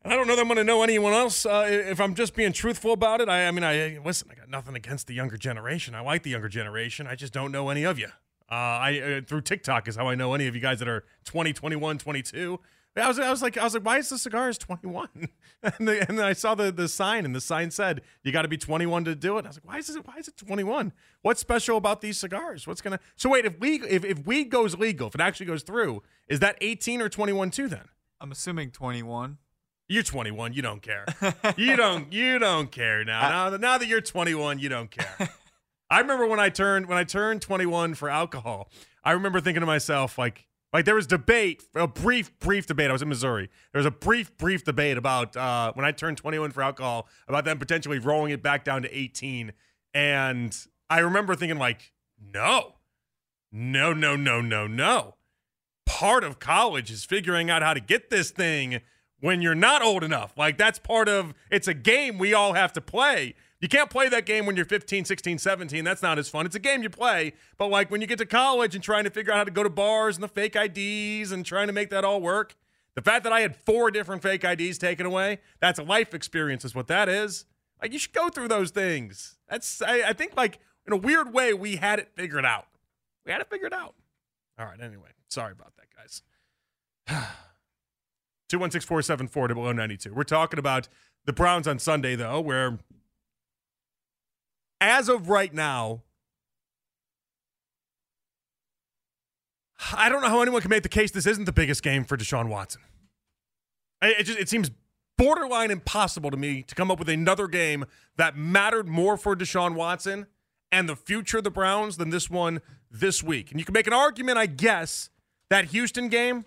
And 0.04 0.12
I 0.12 0.16
don't 0.16 0.26
know 0.26 0.34
that 0.34 0.42
I'm 0.42 0.48
going 0.48 0.58
to 0.58 0.64
know 0.64 0.82
anyone 0.82 1.12
else 1.12 1.46
uh, 1.46 1.66
if 1.68 2.00
I'm 2.00 2.14
just 2.14 2.34
being 2.34 2.52
truthful 2.52 2.92
about 2.92 3.20
it. 3.20 3.28
I, 3.28 3.46
I 3.46 3.50
mean, 3.52 3.62
I 3.62 3.98
listen. 4.04 4.28
I 4.30 4.34
got 4.34 4.48
nothing 4.48 4.74
against 4.74 5.06
the 5.06 5.14
younger 5.14 5.36
generation. 5.36 5.94
I 5.94 6.00
like 6.00 6.24
the 6.24 6.30
younger 6.30 6.48
generation. 6.48 7.06
I 7.06 7.14
just 7.14 7.32
don't 7.32 7.52
know 7.52 7.68
any 7.68 7.84
of 7.84 7.98
you. 7.98 8.08
Uh, 8.50 8.54
I 8.54 9.00
uh, 9.00 9.20
through 9.26 9.42
TikTok 9.42 9.88
is 9.88 9.96
how 9.96 10.08
I 10.08 10.14
know 10.14 10.34
any 10.34 10.46
of 10.46 10.54
you 10.54 10.60
guys 10.60 10.80
that 10.80 10.88
are 10.88 11.04
20, 11.24 11.52
21, 11.52 11.98
22. 11.98 12.58
I 12.94 13.08
was, 13.08 13.18
I 13.18 13.30
was 13.30 13.40
like, 13.40 13.56
I 13.56 13.64
was 13.64 13.72
like, 13.72 13.86
why 13.86 13.98
is 13.98 14.10
the 14.10 14.18
cigars 14.18 14.58
21? 14.58 15.08
and, 15.62 15.88
the, 15.88 16.06
and 16.06 16.18
then 16.18 16.26
I 16.26 16.34
saw 16.34 16.54
the, 16.54 16.70
the 16.70 16.88
sign, 16.88 17.24
and 17.24 17.34
the 17.34 17.40
sign 17.40 17.70
said 17.70 18.02
you 18.22 18.32
got 18.32 18.42
to 18.42 18.48
be 18.48 18.58
21 18.58 19.04
to 19.04 19.14
do 19.14 19.38
it. 19.38 19.46
I 19.46 19.48
was 19.48 19.56
like, 19.56 19.66
why 19.66 19.78
is 19.78 19.88
it 19.88 20.06
why 20.06 20.16
is 20.18 20.28
it 20.28 20.36
21? 20.36 20.92
What's 21.22 21.40
special 21.40 21.76
about 21.76 22.00
these 22.00 22.18
cigars? 22.18 22.66
What's 22.66 22.82
gonna? 22.82 23.00
So 23.16 23.30
wait, 23.30 23.46
if 23.46 23.58
we 23.60 23.76
if, 23.82 24.04
if 24.04 24.26
weed 24.26 24.50
goes 24.50 24.76
legal, 24.76 25.08
if 25.08 25.14
it 25.14 25.20
actually 25.20 25.46
goes 25.46 25.62
through, 25.62 26.02
is 26.28 26.40
that 26.40 26.58
18 26.60 27.00
or 27.00 27.08
21 27.08 27.50
too? 27.50 27.68
Then 27.68 27.88
I'm 28.20 28.32
assuming 28.32 28.72
21. 28.72 29.38
You're 29.92 30.02
21. 30.02 30.52
You 30.54 30.62
don't 30.62 30.82
care. 30.82 31.04
you 31.56 31.76
don't. 31.76 32.12
You 32.12 32.38
don't 32.38 32.70
care 32.70 33.04
now. 33.04 33.28
Now, 33.28 33.50
that- 33.50 33.60
now 33.60 33.78
that 33.78 33.86
you're 33.86 34.00
21, 34.00 34.58
you 34.58 34.68
don't 34.68 34.90
care. 34.90 35.28
I 35.90 36.00
remember 36.00 36.26
when 36.26 36.40
I 36.40 36.48
turned 36.48 36.86
when 36.86 36.96
I 36.96 37.04
turned 37.04 37.42
21 37.42 37.94
for 37.94 38.08
alcohol. 38.08 38.70
I 39.04 39.12
remember 39.12 39.40
thinking 39.40 39.60
to 39.60 39.66
myself 39.66 40.16
like 40.16 40.46
like 40.72 40.86
there 40.86 40.94
was 40.94 41.06
debate, 41.06 41.64
a 41.74 41.86
brief 41.86 42.36
brief 42.38 42.66
debate. 42.66 42.88
I 42.88 42.94
was 42.94 43.02
in 43.02 43.10
Missouri. 43.10 43.50
There 43.72 43.78
was 43.78 43.84
a 43.86 43.90
brief 43.90 44.34
brief 44.38 44.64
debate 44.64 44.96
about 44.96 45.36
uh, 45.36 45.72
when 45.74 45.84
I 45.84 45.92
turned 45.92 46.16
21 46.16 46.50
for 46.52 46.62
alcohol 46.62 47.08
about 47.28 47.44
them 47.44 47.58
potentially 47.58 47.98
rolling 47.98 48.32
it 48.32 48.42
back 48.42 48.64
down 48.64 48.80
to 48.82 48.96
18. 48.98 49.52
And 49.92 50.56
I 50.88 51.00
remember 51.00 51.34
thinking 51.34 51.58
like, 51.58 51.92
no, 52.18 52.76
no, 53.52 53.92
no, 53.92 54.16
no, 54.16 54.40
no, 54.40 54.66
no. 54.66 55.16
Part 55.84 56.24
of 56.24 56.38
college 56.38 56.90
is 56.90 57.04
figuring 57.04 57.50
out 57.50 57.60
how 57.60 57.74
to 57.74 57.80
get 57.80 58.08
this 58.08 58.30
thing 58.30 58.80
when 59.22 59.40
you're 59.40 59.54
not 59.54 59.82
old 59.82 60.02
enough. 60.02 60.36
Like 60.36 60.58
that's 60.58 60.78
part 60.78 61.08
of 61.08 61.32
it's 61.50 61.68
a 61.68 61.74
game 61.74 62.18
we 62.18 62.34
all 62.34 62.52
have 62.52 62.72
to 62.74 62.80
play. 62.80 63.34
You 63.60 63.68
can't 63.68 63.88
play 63.88 64.08
that 64.08 64.26
game 64.26 64.44
when 64.44 64.56
you're 64.56 64.64
15, 64.64 65.04
16, 65.04 65.38
17. 65.38 65.84
That's 65.84 66.02
not 66.02 66.18
as 66.18 66.28
fun. 66.28 66.44
It's 66.44 66.56
a 66.56 66.58
game 66.58 66.82
you 66.82 66.90
play, 66.90 67.32
but 67.56 67.68
like 67.68 67.90
when 67.92 68.00
you 68.00 68.08
get 68.08 68.18
to 68.18 68.26
college 68.26 68.74
and 68.74 68.82
trying 68.82 69.04
to 69.04 69.10
figure 69.10 69.32
out 69.32 69.38
how 69.38 69.44
to 69.44 69.52
go 69.52 69.62
to 69.62 69.70
bars 69.70 70.16
and 70.16 70.24
the 70.24 70.28
fake 70.28 70.56
IDs 70.56 71.30
and 71.30 71.46
trying 71.46 71.68
to 71.68 71.72
make 71.72 71.88
that 71.90 72.04
all 72.04 72.20
work, 72.20 72.56
the 72.96 73.02
fact 73.02 73.22
that 73.22 73.32
I 73.32 73.40
had 73.40 73.54
four 73.54 73.92
different 73.92 74.22
fake 74.22 74.42
IDs 74.42 74.76
taken 74.78 75.06
away, 75.06 75.38
that's 75.60 75.78
a 75.78 75.84
life 75.84 76.12
experience, 76.12 76.64
is 76.64 76.74
what 76.74 76.88
that 76.88 77.08
is. 77.08 77.44
Like 77.80 77.92
you 77.92 78.00
should 78.00 78.12
go 78.12 78.28
through 78.28 78.48
those 78.48 78.72
things. 78.72 79.38
That's 79.48 79.80
I, 79.80 80.08
I 80.08 80.12
think 80.12 80.36
like 80.36 80.58
in 80.84 80.92
a 80.92 80.96
weird 80.96 81.32
way 81.32 81.54
we 81.54 81.76
had 81.76 82.00
it 82.00 82.08
figured 82.16 82.44
out. 82.44 82.66
We 83.24 83.30
had 83.30 83.40
it 83.40 83.48
figured 83.48 83.72
out. 83.72 83.94
All 84.58 84.66
right. 84.66 84.80
Anyway, 84.80 85.10
sorry 85.28 85.52
about 85.52 85.74
that, 85.76 85.86
guys. 85.96 87.28
Two 88.52 88.58
one 88.58 88.70
six 88.70 88.84
four 88.84 89.00
seven 89.00 89.28
four 89.28 89.44
oh 89.44 89.48
oh 89.50 89.54
below 89.54 89.72
ninety 89.72 89.96
two. 89.96 90.12
We're 90.12 90.24
talking 90.24 90.58
about 90.58 90.86
the 91.24 91.32
Browns 91.32 91.66
on 91.66 91.78
Sunday 91.78 92.16
though, 92.16 92.38
where 92.38 92.78
as 94.78 95.08
of 95.08 95.30
right 95.30 95.54
now, 95.54 96.02
I 99.94 100.10
don't 100.10 100.20
know 100.20 100.28
how 100.28 100.42
anyone 100.42 100.60
can 100.60 100.68
make 100.68 100.82
the 100.82 100.90
case 100.90 101.12
this 101.12 101.24
isn't 101.24 101.46
the 101.46 101.52
biggest 101.52 101.82
game 101.82 102.04
for 102.04 102.18
Deshaun 102.18 102.50
Watson. 102.50 102.82
It 104.02 104.24
just 104.24 104.38
it 104.38 104.50
seems 104.50 104.70
borderline 105.16 105.70
impossible 105.70 106.30
to 106.30 106.36
me 106.36 106.62
to 106.64 106.74
come 106.74 106.90
up 106.90 106.98
with 106.98 107.08
another 107.08 107.48
game 107.48 107.86
that 108.18 108.36
mattered 108.36 108.86
more 108.86 109.16
for 109.16 109.34
Deshaun 109.34 109.76
Watson 109.76 110.26
and 110.70 110.90
the 110.90 110.96
future 110.96 111.38
of 111.38 111.44
the 111.44 111.50
Browns 111.50 111.96
than 111.96 112.10
this 112.10 112.28
one 112.28 112.60
this 112.90 113.22
week. 113.22 113.50
And 113.50 113.58
you 113.58 113.64
can 113.64 113.72
make 113.72 113.86
an 113.86 113.94
argument, 113.94 114.36
I 114.36 114.44
guess, 114.44 115.08
that 115.48 115.70
Houston 115.70 116.10
game, 116.10 116.44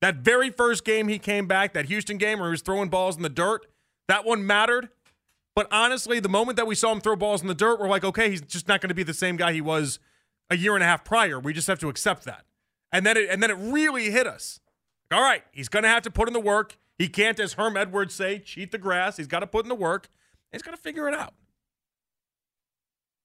that 0.00 0.16
very 0.16 0.50
first 0.50 0.84
game 0.84 1.08
he 1.08 1.18
came 1.18 1.46
back, 1.46 1.72
that 1.74 1.86
Houston 1.86 2.18
game 2.18 2.38
where 2.38 2.48
he 2.48 2.52
was 2.52 2.62
throwing 2.62 2.88
balls 2.88 3.16
in 3.16 3.22
the 3.22 3.28
dirt, 3.28 3.66
that 4.08 4.24
one 4.24 4.46
mattered. 4.46 4.88
But 5.54 5.66
honestly, 5.70 6.20
the 6.20 6.28
moment 6.28 6.56
that 6.56 6.66
we 6.66 6.74
saw 6.74 6.92
him 6.92 7.00
throw 7.00 7.16
balls 7.16 7.42
in 7.42 7.48
the 7.48 7.54
dirt, 7.54 7.80
we're 7.80 7.88
like, 7.88 8.04
okay, 8.04 8.30
he's 8.30 8.40
just 8.40 8.68
not 8.68 8.80
going 8.80 8.88
to 8.88 8.94
be 8.94 9.02
the 9.02 9.14
same 9.14 9.36
guy 9.36 9.52
he 9.52 9.60
was 9.60 9.98
a 10.48 10.56
year 10.56 10.74
and 10.74 10.82
a 10.82 10.86
half 10.86 11.04
prior. 11.04 11.38
We 11.38 11.52
just 11.52 11.66
have 11.66 11.78
to 11.80 11.88
accept 11.88 12.24
that. 12.24 12.44
And 12.92 13.04
then 13.04 13.16
it, 13.16 13.28
and 13.30 13.42
then 13.42 13.50
it 13.50 13.54
really 13.54 14.10
hit 14.10 14.26
us. 14.26 14.60
All 15.12 15.22
right, 15.22 15.42
he's 15.52 15.68
going 15.68 15.82
to 15.82 15.88
have 15.88 16.02
to 16.04 16.10
put 16.10 16.28
in 16.28 16.34
the 16.34 16.40
work. 16.40 16.78
He 16.98 17.08
can't, 17.08 17.38
as 17.40 17.54
Herm 17.54 17.76
Edwards 17.76 18.14
say, 18.14 18.38
cheat 18.38 18.72
the 18.72 18.78
grass. 18.78 19.16
He's 19.16 19.26
got 19.26 19.40
to 19.40 19.46
put 19.46 19.64
in 19.64 19.68
the 19.68 19.74
work. 19.74 20.08
He's 20.52 20.62
got 20.62 20.72
to 20.72 20.76
figure 20.76 21.08
it 21.08 21.14
out. 21.14 21.34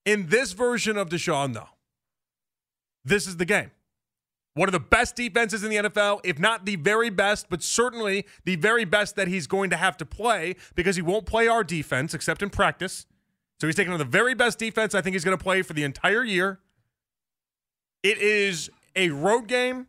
In 0.05 0.27
this 0.27 0.53
version 0.53 0.97
of 0.97 1.09
Deshaun, 1.09 1.53
though, 1.53 1.69
this 3.03 3.27
is 3.27 3.37
the 3.37 3.45
game. 3.45 3.71
One 4.55 4.69
of 4.69 4.73
the 4.73 4.79
best 4.79 5.17
defenses 5.17 5.63
in 5.63 5.69
the 5.69 5.75
NFL, 5.75 6.21
if 6.23 6.39
not 6.39 6.65
the 6.65 6.77
very 6.77 7.09
best, 7.09 7.47
but 7.49 7.61
certainly 7.61 8.25
the 8.45 8.55
very 8.55 8.85
best 8.85 9.17
that 9.17 9.27
he's 9.27 9.47
going 9.47 9.69
to 9.69 9.75
have 9.75 9.97
to 9.97 10.05
play 10.05 10.55
because 10.75 10.95
he 10.95 11.01
won't 11.01 11.25
play 11.25 11.47
our 11.47 11.63
defense 11.63 12.13
except 12.13 12.41
in 12.41 12.49
practice. 12.49 13.05
So 13.59 13.67
he's 13.67 13.75
taking 13.75 13.91
on 13.91 13.99
the 13.99 14.05
very 14.05 14.33
best 14.33 14.57
defense 14.57 14.95
I 14.95 15.01
think 15.01 15.13
he's 15.13 15.25
going 15.25 15.37
to 15.37 15.43
play 15.43 15.61
for 15.61 15.73
the 15.73 15.83
entire 15.83 16.23
year. 16.23 16.59
It 18.01 18.17
is 18.17 18.69
a 18.95 19.09
road 19.09 19.47
game. 19.47 19.87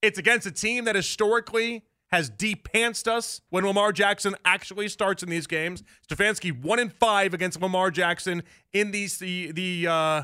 It's 0.00 0.18
against 0.18 0.46
a 0.46 0.50
team 0.50 0.86
that 0.86 0.94
historically 0.94 1.84
has 2.12 2.30
depantsed 2.30 3.06
us 3.06 3.42
when 3.50 3.66
Lamar 3.66 3.92
Jackson 3.92 4.34
actually 4.44 4.88
starts 4.88 5.22
in 5.22 5.28
these 5.28 5.46
games. 5.46 5.82
Stefanski 6.08 6.58
one 6.58 6.78
in 6.78 6.88
five 6.88 7.34
against 7.34 7.60
Lamar 7.60 7.90
Jackson 7.90 8.42
in 8.72 8.90
these 8.90 9.18
the 9.18 9.52
the 9.52 9.86
uh, 9.86 10.22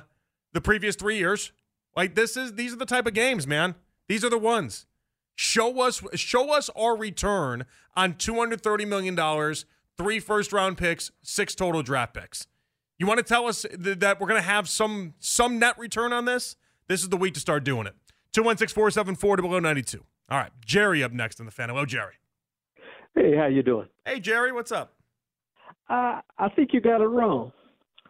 the 0.54 0.60
previous 0.62 0.96
three 0.96 1.18
years. 1.18 1.52
Like 1.96 2.14
this 2.14 2.36
is 2.36 2.54
these 2.54 2.72
are 2.72 2.76
the 2.76 2.86
type 2.86 3.06
of 3.06 3.14
games, 3.14 3.46
man. 3.46 3.74
These 4.08 4.24
are 4.24 4.30
the 4.30 4.38
ones. 4.38 4.86
Show 5.34 5.80
us 5.80 6.02
show 6.14 6.52
us 6.52 6.70
our 6.76 6.96
return 6.96 7.64
on 7.96 8.14
two 8.14 8.34
hundred 8.34 8.60
thirty 8.60 8.84
million 8.84 9.14
dollars, 9.14 9.64
three 9.96 10.20
first 10.20 10.52
round 10.52 10.78
picks, 10.78 11.10
six 11.22 11.54
total 11.54 11.82
draft 11.82 12.14
picks. 12.14 12.46
You 12.98 13.06
want 13.06 13.18
to 13.18 13.24
tell 13.24 13.46
us 13.46 13.62
th- 13.62 13.98
that 13.98 14.20
we're 14.20 14.28
going 14.28 14.40
to 14.40 14.48
have 14.48 14.68
some 14.68 15.14
some 15.18 15.58
net 15.58 15.78
return 15.78 16.12
on 16.12 16.26
this? 16.26 16.56
This 16.88 17.02
is 17.02 17.08
the 17.08 17.16
week 17.16 17.34
to 17.34 17.40
start 17.40 17.64
doing 17.64 17.86
it. 17.86 17.94
Two 18.32 18.42
one 18.42 18.56
six 18.56 18.72
four 18.72 18.90
seven 18.90 19.14
four 19.14 19.36
to 19.36 19.42
below 19.42 19.58
ninety 19.58 19.82
two. 19.82 20.04
All 20.28 20.38
right, 20.38 20.52
Jerry 20.64 21.02
up 21.02 21.12
next 21.12 21.40
in 21.40 21.46
the 21.46 21.52
fan. 21.52 21.68
Hello, 21.68 21.84
Jerry. 21.86 22.14
Hey, 23.14 23.34
how 23.36 23.46
you 23.46 23.62
doing? 23.62 23.88
Hey, 24.04 24.20
Jerry, 24.20 24.52
what's 24.52 24.72
up? 24.72 24.92
Uh, 25.88 26.20
I 26.38 26.48
think 26.54 26.72
you 26.72 26.80
got 26.80 27.00
it 27.00 27.06
wrong. 27.06 27.52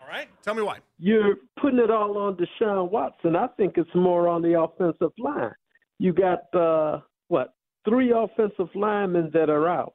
All 0.07 0.13
right, 0.13 0.29
tell 0.43 0.55
me 0.55 0.63
why. 0.63 0.79
You're 1.01 1.37
putting 1.61 1.81
it 1.81 1.91
all 1.91 2.17
on 2.17 2.37
Deshaun 2.37 2.91
Watson. 2.93 3.35
I 3.35 3.49
think 3.57 3.75
it's 3.77 3.91
more 3.95 4.29
on 4.29 4.41
the 4.41 4.61
offensive 4.61 5.11
line. 5.19 5.51
You 5.99 6.13
got 6.13 6.55
uh, 6.55 7.01
what 7.27 7.55
three 7.89 8.13
offensive 8.13 8.69
linemen 8.77 9.31
that 9.35 9.51
are 9.51 9.69
out. 9.69 9.95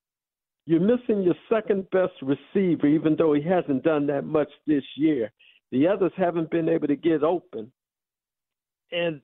You're 0.65 0.82
missing 0.82 1.24
your 1.24 1.36
second 1.50 1.89
best 1.91 2.13
receiver, 2.21 2.88
even 2.88 3.15
though 3.17 3.34
he 3.34 3.41
hasn't 3.41 3.84
done 3.84 4.06
that 4.08 4.24
much 4.26 4.50
this 4.67 4.84
year. 4.97 5.32
The 5.71 5.88
others 5.88 6.12
haven't 6.17 6.52
been 6.52 6.67
able 6.67 6.88
to 6.88 6.95
get 6.97 7.24
open, 7.24 7.71
and 8.91 9.21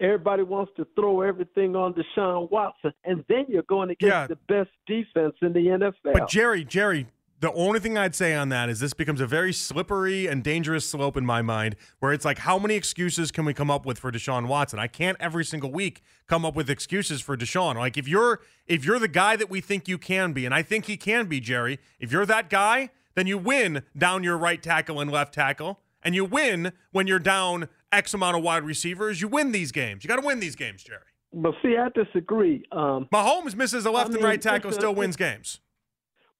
everybody 0.00 0.42
wants 0.42 0.72
to 0.78 0.86
throw 0.94 1.20
everything 1.20 1.76
on 1.76 1.92
Deshaun 1.94 2.50
Watson, 2.50 2.92
and 3.04 3.24
then 3.28 3.44
you're 3.48 3.62
going 3.64 3.90
against 3.90 4.10
Yeah. 4.14 4.26
the 4.26 4.36
best 4.48 4.70
defense 4.86 5.34
in 5.42 5.52
the 5.52 5.68
NFL. 5.68 6.14
But 6.14 6.28
Jerry, 6.30 6.64
Jerry, 6.64 7.06
the 7.40 7.52
only 7.52 7.80
thing 7.80 7.98
I'd 7.98 8.14
say 8.14 8.34
on 8.34 8.48
that 8.48 8.68
is 8.68 8.80
this 8.80 8.94
becomes 8.94 9.20
a 9.20 9.26
very 9.26 9.52
slippery 9.52 10.26
and 10.26 10.42
dangerous 10.42 10.88
slope 10.88 11.16
in 11.16 11.26
my 11.26 11.42
mind, 11.42 11.76
where 11.98 12.12
it's 12.12 12.24
like, 12.24 12.38
how 12.38 12.58
many 12.58 12.74
excuses 12.74 13.30
can 13.30 13.44
we 13.44 13.52
come 13.52 13.70
up 13.70 13.84
with 13.84 13.98
for 13.98 14.10
Deshaun 14.10 14.48
Watson? 14.48 14.78
I 14.78 14.86
can't 14.86 15.16
every 15.20 15.44
single 15.44 15.70
week 15.70 16.02
come 16.26 16.44
up 16.44 16.54
with 16.54 16.70
excuses 16.70 17.20
for 17.20 17.36
Deshaun. 17.36 17.76
Like 17.76 17.96
if 17.96 18.08
you're 18.08 18.40
if 18.66 18.84
you're 18.84 18.98
the 18.98 19.08
guy 19.08 19.36
that 19.36 19.50
we 19.50 19.60
think 19.60 19.86
you 19.86 19.98
can 19.98 20.32
be, 20.32 20.44
and 20.44 20.54
I 20.54 20.62
think 20.62 20.86
he 20.86 20.96
can 20.96 21.26
be, 21.26 21.40
Jerry, 21.40 21.78
if 22.00 22.10
you're 22.10 22.26
that 22.26 22.48
guy, 22.48 22.90
then 23.14 23.26
you 23.26 23.38
win 23.38 23.82
down 23.96 24.22
your 24.24 24.38
right 24.38 24.62
tackle 24.62 25.00
and 25.00 25.10
left 25.10 25.34
tackle, 25.34 25.80
and 26.02 26.14
you 26.14 26.24
win 26.24 26.72
when 26.92 27.06
you're 27.06 27.18
down 27.18 27.68
X 27.92 28.14
amount 28.14 28.36
of 28.36 28.42
wide 28.42 28.64
receivers. 28.64 29.20
You 29.20 29.28
win 29.28 29.52
these 29.52 29.72
games. 29.72 30.04
You 30.04 30.08
got 30.08 30.20
to 30.20 30.26
win 30.26 30.40
these 30.40 30.56
games, 30.56 30.82
Jerry. 30.82 31.00
But 31.32 31.54
see, 31.62 31.76
I 31.76 31.88
disagree. 31.90 32.64
Um, 32.72 33.08
Mahomes 33.12 33.54
misses 33.54 33.84
a 33.84 33.90
left 33.90 34.12
I 34.12 34.14
and 34.14 34.24
right 34.24 34.40
tackle, 34.40 34.72
still 34.72 34.94
wins 34.94 35.16
games. 35.16 35.60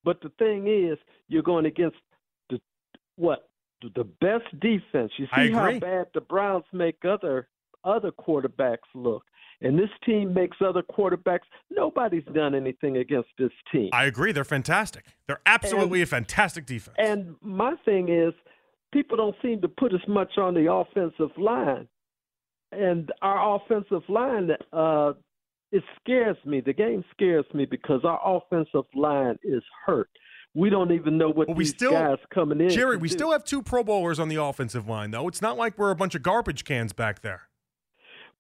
But 0.06 0.20
the 0.22 0.30
thing 0.38 0.68
is, 0.68 0.98
you're 1.26 1.42
going 1.42 1.66
against 1.66 1.96
the 2.48 2.60
what 3.16 3.48
the 3.82 4.04
best 4.04 4.44
defense. 4.60 5.10
You 5.18 5.26
see 5.34 5.50
how 5.50 5.78
bad 5.80 6.06
the 6.14 6.20
Browns 6.20 6.64
make 6.72 7.04
other 7.04 7.48
other 7.84 8.12
quarterbacks 8.12 8.88
look, 8.94 9.24
and 9.60 9.76
this 9.76 9.90
team 10.04 10.32
makes 10.32 10.58
other 10.64 10.82
quarterbacks. 10.82 11.40
Nobody's 11.70 12.24
done 12.32 12.54
anything 12.54 12.98
against 12.98 13.30
this 13.36 13.50
team. 13.72 13.90
I 13.92 14.04
agree. 14.04 14.30
They're 14.30 14.44
fantastic. 14.44 15.06
They're 15.26 15.42
absolutely 15.44 16.02
a 16.02 16.06
fantastic 16.06 16.66
defense. 16.66 16.96
And 17.00 17.34
my 17.42 17.74
thing 17.84 18.08
is, 18.08 18.32
people 18.92 19.16
don't 19.16 19.36
seem 19.42 19.60
to 19.62 19.68
put 19.68 19.92
as 19.92 20.06
much 20.06 20.38
on 20.38 20.54
the 20.54 20.72
offensive 20.72 21.36
line, 21.36 21.88
and 22.70 23.10
our 23.22 23.56
offensive 23.56 24.08
line. 24.08 24.50
Uh, 24.72 25.14
it 25.76 25.84
scares 26.00 26.36
me. 26.44 26.60
The 26.60 26.72
game 26.72 27.04
scares 27.12 27.44
me 27.54 27.64
because 27.64 28.00
our 28.04 28.20
offensive 28.24 28.84
line 28.94 29.38
is 29.42 29.62
hurt. 29.84 30.08
We 30.54 30.70
don't 30.70 30.92
even 30.92 31.18
know 31.18 31.28
what 31.28 31.48
But 31.48 31.56
we 31.56 31.64
these 31.64 31.74
still- 31.74 31.92
guys 31.92 32.18
coming 32.32 32.60
in. 32.60 32.70
Jerry, 32.70 32.96
we 32.96 33.08
do. 33.08 33.14
still 33.14 33.30
have 33.32 33.44
two 33.44 33.62
Pro 33.62 33.84
Bowlers 33.84 34.18
on 34.18 34.28
the 34.28 34.42
offensive 34.42 34.88
line, 34.88 35.10
though. 35.10 35.28
It's 35.28 35.42
not 35.42 35.56
like 35.58 35.76
we're 35.78 35.90
a 35.90 35.96
bunch 35.96 36.14
of 36.14 36.22
garbage 36.22 36.64
cans 36.64 36.92
back 36.92 37.20
there. 37.20 37.48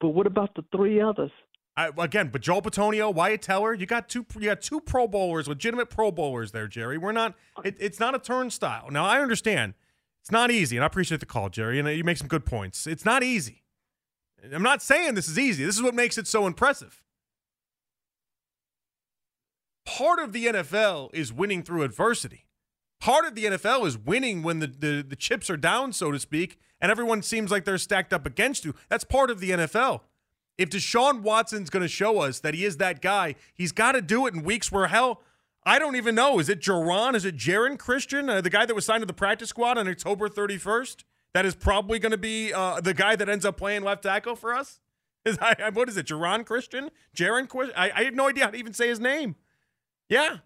But 0.00 0.10
what 0.10 0.26
about 0.26 0.54
the 0.54 0.64
three 0.74 1.00
others? 1.00 1.30
I, 1.78 1.90
again, 1.98 2.30
but 2.32 2.40
Joel 2.40 2.62
Bitonio, 2.62 3.14
Wyatt 3.14 3.42
Teller, 3.42 3.74
you 3.74 3.84
got 3.84 4.08
two. 4.08 4.24
You 4.34 4.46
got 4.46 4.62
two 4.62 4.80
Pro 4.80 5.06
Bowlers, 5.06 5.46
legitimate 5.46 5.90
Pro 5.90 6.10
Bowlers 6.10 6.52
there, 6.52 6.66
Jerry. 6.68 6.96
We're 6.96 7.12
not. 7.12 7.34
It, 7.64 7.76
it's 7.78 8.00
not 8.00 8.14
a 8.14 8.18
turnstile. 8.18 8.88
Now 8.90 9.04
I 9.04 9.20
understand 9.20 9.74
it's 10.22 10.30
not 10.30 10.50
easy, 10.50 10.76
and 10.78 10.84
I 10.84 10.86
appreciate 10.86 11.20
the 11.20 11.26
call, 11.26 11.50
Jerry. 11.50 11.78
And 11.78 11.86
you 11.88 12.02
make 12.02 12.16
some 12.16 12.28
good 12.28 12.46
points. 12.46 12.86
It's 12.86 13.04
not 13.04 13.22
easy. 13.22 13.62
I'm 14.54 14.62
not 14.62 14.80
saying 14.80 15.14
this 15.16 15.28
is 15.28 15.38
easy. 15.38 15.64
This 15.66 15.76
is 15.76 15.82
what 15.82 15.94
makes 15.94 16.16
it 16.16 16.26
so 16.26 16.46
impressive. 16.46 17.02
Part 19.86 20.18
of 20.18 20.32
the 20.32 20.46
NFL 20.46 21.14
is 21.14 21.32
winning 21.32 21.62
through 21.62 21.82
adversity. 21.82 22.44
Part 23.00 23.24
of 23.24 23.34
the 23.34 23.44
NFL 23.44 23.86
is 23.86 23.96
winning 23.96 24.42
when 24.42 24.58
the, 24.58 24.66
the, 24.66 25.04
the 25.08 25.16
chips 25.16 25.48
are 25.48 25.56
down, 25.56 25.92
so 25.92 26.10
to 26.10 26.18
speak, 26.18 26.58
and 26.80 26.90
everyone 26.90 27.22
seems 27.22 27.50
like 27.50 27.64
they're 27.64 27.78
stacked 27.78 28.12
up 28.12 28.26
against 28.26 28.64
you. 28.64 28.74
That's 28.88 29.04
part 29.04 29.30
of 29.30 29.38
the 29.38 29.50
NFL. 29.50 30.00
If 30.58 30.70
Deshaun 30.70 31.20
Watson's 31.20 31.70
going 31.70 31.82
to 31.82 31.88
show 31.88 32.20
us 32.20 32.40
that 32.40 32.54
he 32.54 32.64
is 32.64 32.78
that 32.78 33.00
guy, 33.00 33.36
he's 33.54 33.72
got 33.72 33.92
to 33.92 34.02
do 34.02 34.26
it 34.26 34.34
in 34.34 34.42
weeks 34.42 34.72
where 34.72 34.88
hell, 34.88 35.22
I 35.64 35.78
don't 35.78 35.96
even 35.96 36.14
know. 36.14 36.38
Is 36.38 36.48
it 36.48 36.60
Jerron? 36.60 37.14
Is 37.14 37.24
it 37.24 37.36
Jaron 37.36 37.78
Christian, 37.78 38.28
uh, 38.28 38.40
the 38.40 38.50
guy 38.50 38.66
that 38.66 38.74
was 38.74 38.86
signed 38.86 39.02
to 39.02 39.06
the 39.06 39.12
practice 39.12 39.50
squad 39.50 39.78
on 39.78 39.86
October 39.86 40.28
31st? 40.28 41.04
That 41.34 41.44
is 41.44 41.54
probably 41.54 41.98
going 41.98 42.12
to 42.12 42.18
be 42.18 42.52
uh, 42.52 42.80
the 42.80 42.94
guy 42.94 43.14
that 43.16 43.28
ends 43.28 43.44
up 43.44 43.56
playing 43.56 43.82
left 43.82 44.02
tackle 44.02 44.36
for 44.36 44.54
us. 44.54 44.80
Is 45.24 45.38
I, 45.42 45.70
what 45.72 45.88
is 45.88 45.96
it? 45.96 46.06
Jerron 46.06 46.46
Christian? 46.46 46.90
Jaron 47.14 47.48
Christian? 47.48 47.76
I, 47.76 47.90
I 47.94 48.04
have 48.04 48.14
no 48.14 48.28
idea 48.28 48.44
how 48.44 48.50
to 48.50 48.58
even 48.58 48.72
say 48.72 48.88
his 48.88 48.98
name. 48.98 49.36
Yeah. 50.08 50.38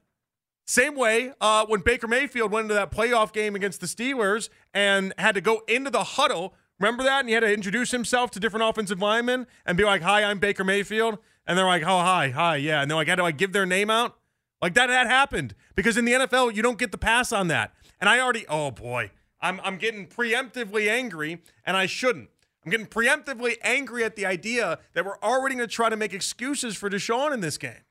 Same 0.66 0.94
way 0.94 1.32
uh, 1.40 1.66
when 1.66 1.80
Baker 1.80 2.06
Mayfield 2.06 2.52
went 2.52 2.64
into 2.66 2.74
that 2.74 2.92
playoff 2.92 3.32
game 3.32 3.56
against 3.56 3.80
the 3.80 3.86
Steelers 3.86 4.48
and 4.72 5.12
had 5.18 5.34
to 5.34 5.40
go 5.40 5.62
into 5.66 5.90
the 5.90 6.04
huddle. 6.04 6.54
Remember 6.78 7.02
that? 7.02 7.20
And 7.20 7.28
he 7.28 7.34
had 7.34 7.40
to 7.40 7.52
introduce 7.52 7.90
himself 7.90 8.30
to 8.32 8.40
different 8.40 8.68
offensive 8.68 9.00
linemen 9.00 9.46
and 9.66 9.76
be 9.76 9.84
like, 9.84 10.02
"Hi, 10.02 10.22
I'm 10.22 10.38
Baker 10.38 10.62
Mayfield," 10.62 11.18
and 11.46 11.58
they're 11.58 11.66
like, 11.66 11.82
"Oh, 11.82 11.98
hi, 11.98 12.30
hi, 12.30 12.56
yeah." 12.56 12.80
And 12.80 12.90
they're 12.90 12.96
like, 12.96 13.08
"How 13.08 13.16
do 13.16 13.24
I 13.24 13.32
give 13.32 13.52
their 13.52 13.66
name 13.66 13.90
out?" 13.90 14.16
Like 14.62 14.74
that 14.74 14.90
had 14.90 15.06
happened 15.06 15.54
because 15.74 15.96
in 15.96 16.04
the 16.04 16.12
NFL 16.12 16.54
you 16.54 16.62
don't 16.62 16.78
get 16.78 16.92
the 16.92 16.98
pass 16.98 17.32
on 17.32 17.48
that. 17.48 17.72
And 18.00 18.08
I 18.08 18.20
already 18.20 18.46
oh 18.48 18.70
boy, 18.70 19.10
I'm 19.40 19.60
I'm 19.62 19.76
getting 19.76 20.06
preemptively 20.06 20.88
angry 20.88 21.42
and 21.64 21.76
I 21.76 21.86
shouldn't. 21.86 22.30
I'm 22.64 22.70
getting 22.70 22.86
preemptively 22.86 23.56
angry 23.62 24.04
at 24.04 24.16
the 24.16 24.26
idea 24.26 24.78
that 24.92 25.04
we're 25.04 25.18
already 25.22 25.56
going 25.56 25.66
to 25.66 25.74
try 25.74 25.88
to 25.88 25.96
make 25.96 26.12
excuses 26.12 26.76
for 26.76 26.90
Deshaun 26.90 27.32
in 27.32 27.40
this 27.40 27.56
game. 27.56 27.84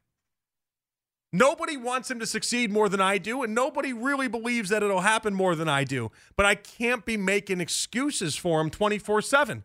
Nobody 1.31 1.77
wants 1.77 2.09
him 2.09 2.19
to 2.19 2.25
succeed 2.25 2.71
more 2.71 2.89
than 2.89 2.99
I 2.99 3.19
do, 3.19 3.43
and 3.43 3.53
nobody 3.53 3.93
really 3.93 4.27
believes 4.27 4.69
that 4.69 4.81
it'll 4.81 5.01
happen 5.01 5.33
more 5.33 5.55
than 5.55 5.69
I 5.69 5.83
do. 5.83 6.11
But 6.35 6.47
I 6.47 6.55
can't 6.55 7.05
be 7.05 7.17
making 7.17 7.61
excuses 7.61 8.35
for 8.35 8.59
him 8.59 8.69
24 8.69 9.21
7. 9.21 9.63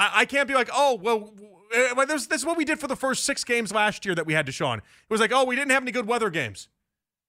I, 0.00 0.26
can't 0.26 0.46
be 0.46 0.54
like, 0.54 0.70
oh, 0.72 0.94
well, 0.94 1.34
uh, 1.76 2.04
this, 2.04 2.28
this 2.28 2.42
is 2.42 2.46
what 2.46 2.56
we 2.56 2.64
did 2.64 2.78
for 2.78 2.86
the 2.86 2.94
first 2.94 3.24
six 3.24 3.42
games 3.42 3.72
last 3.72 4.04
year 4.04 4.14
that 4.14 4.26
we 4.26 4.32
had 4.32 4.46
Deshaun. 4.46 4.78
It 4.78 4.82
was 5.10 5.20
like, 5.20 5.32
oh, 5.32 5.44
we 5.44 5.56
didn't 5.56 5.72
have 5.72 5.82
any 5.82 5.90
good 5.90 6.06
weather 6.06 6.30
games. 6.30 6.68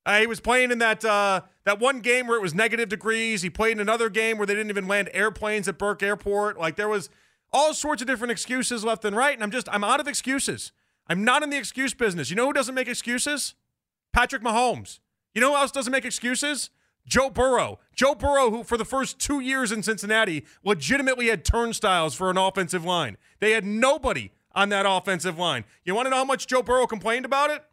Uh, 0.06 0.20
he 0.20 0.28
was 0.28 0.40
playing 0.40 0.72
in 0.72 0.78
that 0.78 1.04
uh, 1.04 1.42
that 1.66 1.80
one 1.80 2.00
game 2.00 2.28
where 2.28 2.38
it 2.38 2.42
was 2.42 2.54
negative 2.54 2.88
degrees. 2.88 3.42
He 3.42 3.50
played 3.50 3.74
in 3.74 3.80
another 3.80 4.10
game 4.10 4.38
where 4.38 4.48
they 4.48 4.54
didn't 4.54 4.70
even 4.70 4.88
land 4.88 5.10
airplanes 5.14 5.68
at 5.68 5.78
Burke 5.78 6.02
Airport. 6.02 6.58
Like 6.58 6.76
there 6.78 6.88
was 6.88 7.10
all 7.52 7.74
sorts 7.74 8.02
of 8.02 8.08
different 8.08 8.32
excuses 8.32 8.84
left 8.84 9.04
and 9.04 9.16
right, 9.16 9.34
and 9.34 9.44
I'm 9.44 9.52
just 9.52 9.68
I'm 9.72 9.84
out 9.84 10.00
of 10.00 10.08
excuses. 10.08 10.72
I'm 11.08 11.24
not 11.24 11.44
in 11.44 11.50
the 11.50 11.58
excuse 11.58 11.94
business. 11.94 12.30
You 12.30 12.36
know 12.36 12.46
who 12.46 12.54
doesn't 12.54 12.76
make 12.76 12.88
excuses? 12.88 13.56
Patrick 14.14 14.42
Mahomes. 14.42 15.00
You 15.34 15.42
know 15.42 15.52
who 15.52 15.58
else 15.58 15.72
doesn't 15.72 15.92
make 15.92 16.06
excuses? 16.06 16.70
Joe 17.06 17.30
Burrow. 17.30 17.80
Joe 17.96 18.14
Burrow, 18.14 18.52
who 18.52 18.64
for 18.64 18.78
the 18.78 18.86
first 18.86 19.20
two 19.20 19.40
years 19.40 19.72
in 19.72 19.84
Cincinnati 19.84 20.46
legitimately 20.64 21.28
had 21.28 21.44
turnstiles 21.44 22.14
for 22.14 22.30
an 22.30 22.38
offensive 22.38 22.86
line. 22.86 23.18
They 23.40 23.52
had 23.52 23.66
nobody 23.66 24.32
on 24.54 24.70
that 24.70 24.86
offensive 24.88 25.38
line. 25.38 25.66
You 25.84 25.96
want 25.96 26.06
to 26.06 26.10
know 26.12 26.18
how 26.18 26.26
much 26.26 26.48
Joe 26.48 26.62
Burrow 26.62 26.88
complained 26.88 27.26
about 27.26 27.50
it? 27.50 27.64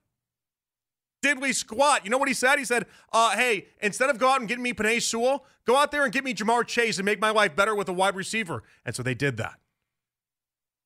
Diddly 1.22 1.54
squat. 1.54 2.04
You 2.04 2.10
know 2.10 2.18
what 2.18 2.28
he 2.28 2.34
said? 2.34 2.58
He 2.58 2.64
said, 2.64 2.86
uh, 3.12 3.30
hey, 3.30 3.66
instead 3.80 4.10
of 4.10 4.18
go 4.18 4.28
out 4.28 4.40
and 4.40 4.48
getting 4.48 4.62
me 4.62 4.72
Penei 4.72 5.02
Sewell, 5.02 5.44
go 5.66 5.76
out 5.76 5.90
there 5.90 6.04
and 6.04 6.12
get 6.12 6.24
me 6.24 6.34
Ja'Marr 6.34 6.66
Chase 6.66 6.98
and 6.98 7.04
make 7.04 7.20
my 7.20 7.30
life 7.30 7.56
better 7.56 7.74
with 7.74 7.88
a 7.88 7.92
wide 7.92 8.14
receiver. 8.14 8.62
And 8.84 8.94
so 8.94 9.02
they 9.02 9.14
did 9.14 9.36
that. 9.38 9.58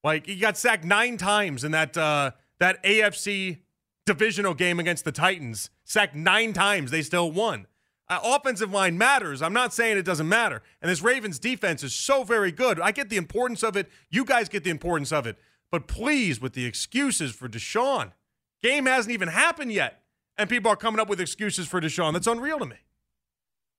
Like 0.02 0.26
he 0.26 0.36
got 0.36 0.56
sacked 0.56 0.84
nine 0.84 1.18
times 1.18 1.62
in 1.62 1.72
that 1.72 1.96
uh, 1.96 2.32
that 2.58 2.82
AFC 2.82 3.58
divisional 4.10 4.54
game 4.54 4.80
against 4.80 5.04
the 5.04 5.12
Titans. 5.12 5.70
Sacked 5.84 6.16
nine 6.16 6.52
times. 6.52 6.90
They 6.90 7.02
still 7.02 7.30
won. 7.30 7.68
Uh, 8.08 8.18
offensive 8.24 8.72
line 8.72 8.98
matters. 8.98 9.40
I'm 9.40 9.52
not 9.52 9.72
saying 9.72 9.96
it 9.96 10.04
doesn't 10.04 10.28
matter. 10.28 10.62
And 10.82 10.90
this 10.90 11.00
Ravens 11.00 11.38
defense 11.38 11.84
is 11.84 11.94
so 11.94 12.24
very 12.24 12.50
good. 12.50 12.80
I 12.80 12.90
get 12.90 13.08
the 13.08 13.16
importance 13.16 13.62
of 13.62 13.76
it. 13.76 13.88
You 14.10 14.24
guys 14.24 14.48
get 14.48 14.64
the 14.64 14.70
importance 14.70 15.12
of 15.12 15.28
it. 15.28 15.38
But 15.70 15.86
please, 15.86 16.40
with 16.40 16.54
the 16.54 16.64
excuses 16.64 17.32
for 17.32 17.48
Deshaun, 17.48 18.10
game 18.64 18.86
hasn't 18.86 19.14
even 19.14 19.28
happened 19.28 19.72
yet. 19.72 20.02
And 20.36 20.50
people 20.50 20.72
are 20.72 20.76
coming 20.76 20.98
up 20.98 21.08
with 21.08 21.20
excuses 21.20 21.68
for 21.68 21.80
Deshaun. 21.80 22.14
That's 22.14 22.26
unreal 22.26 22.58
to 22.58 22.66
me. 22.66 22.78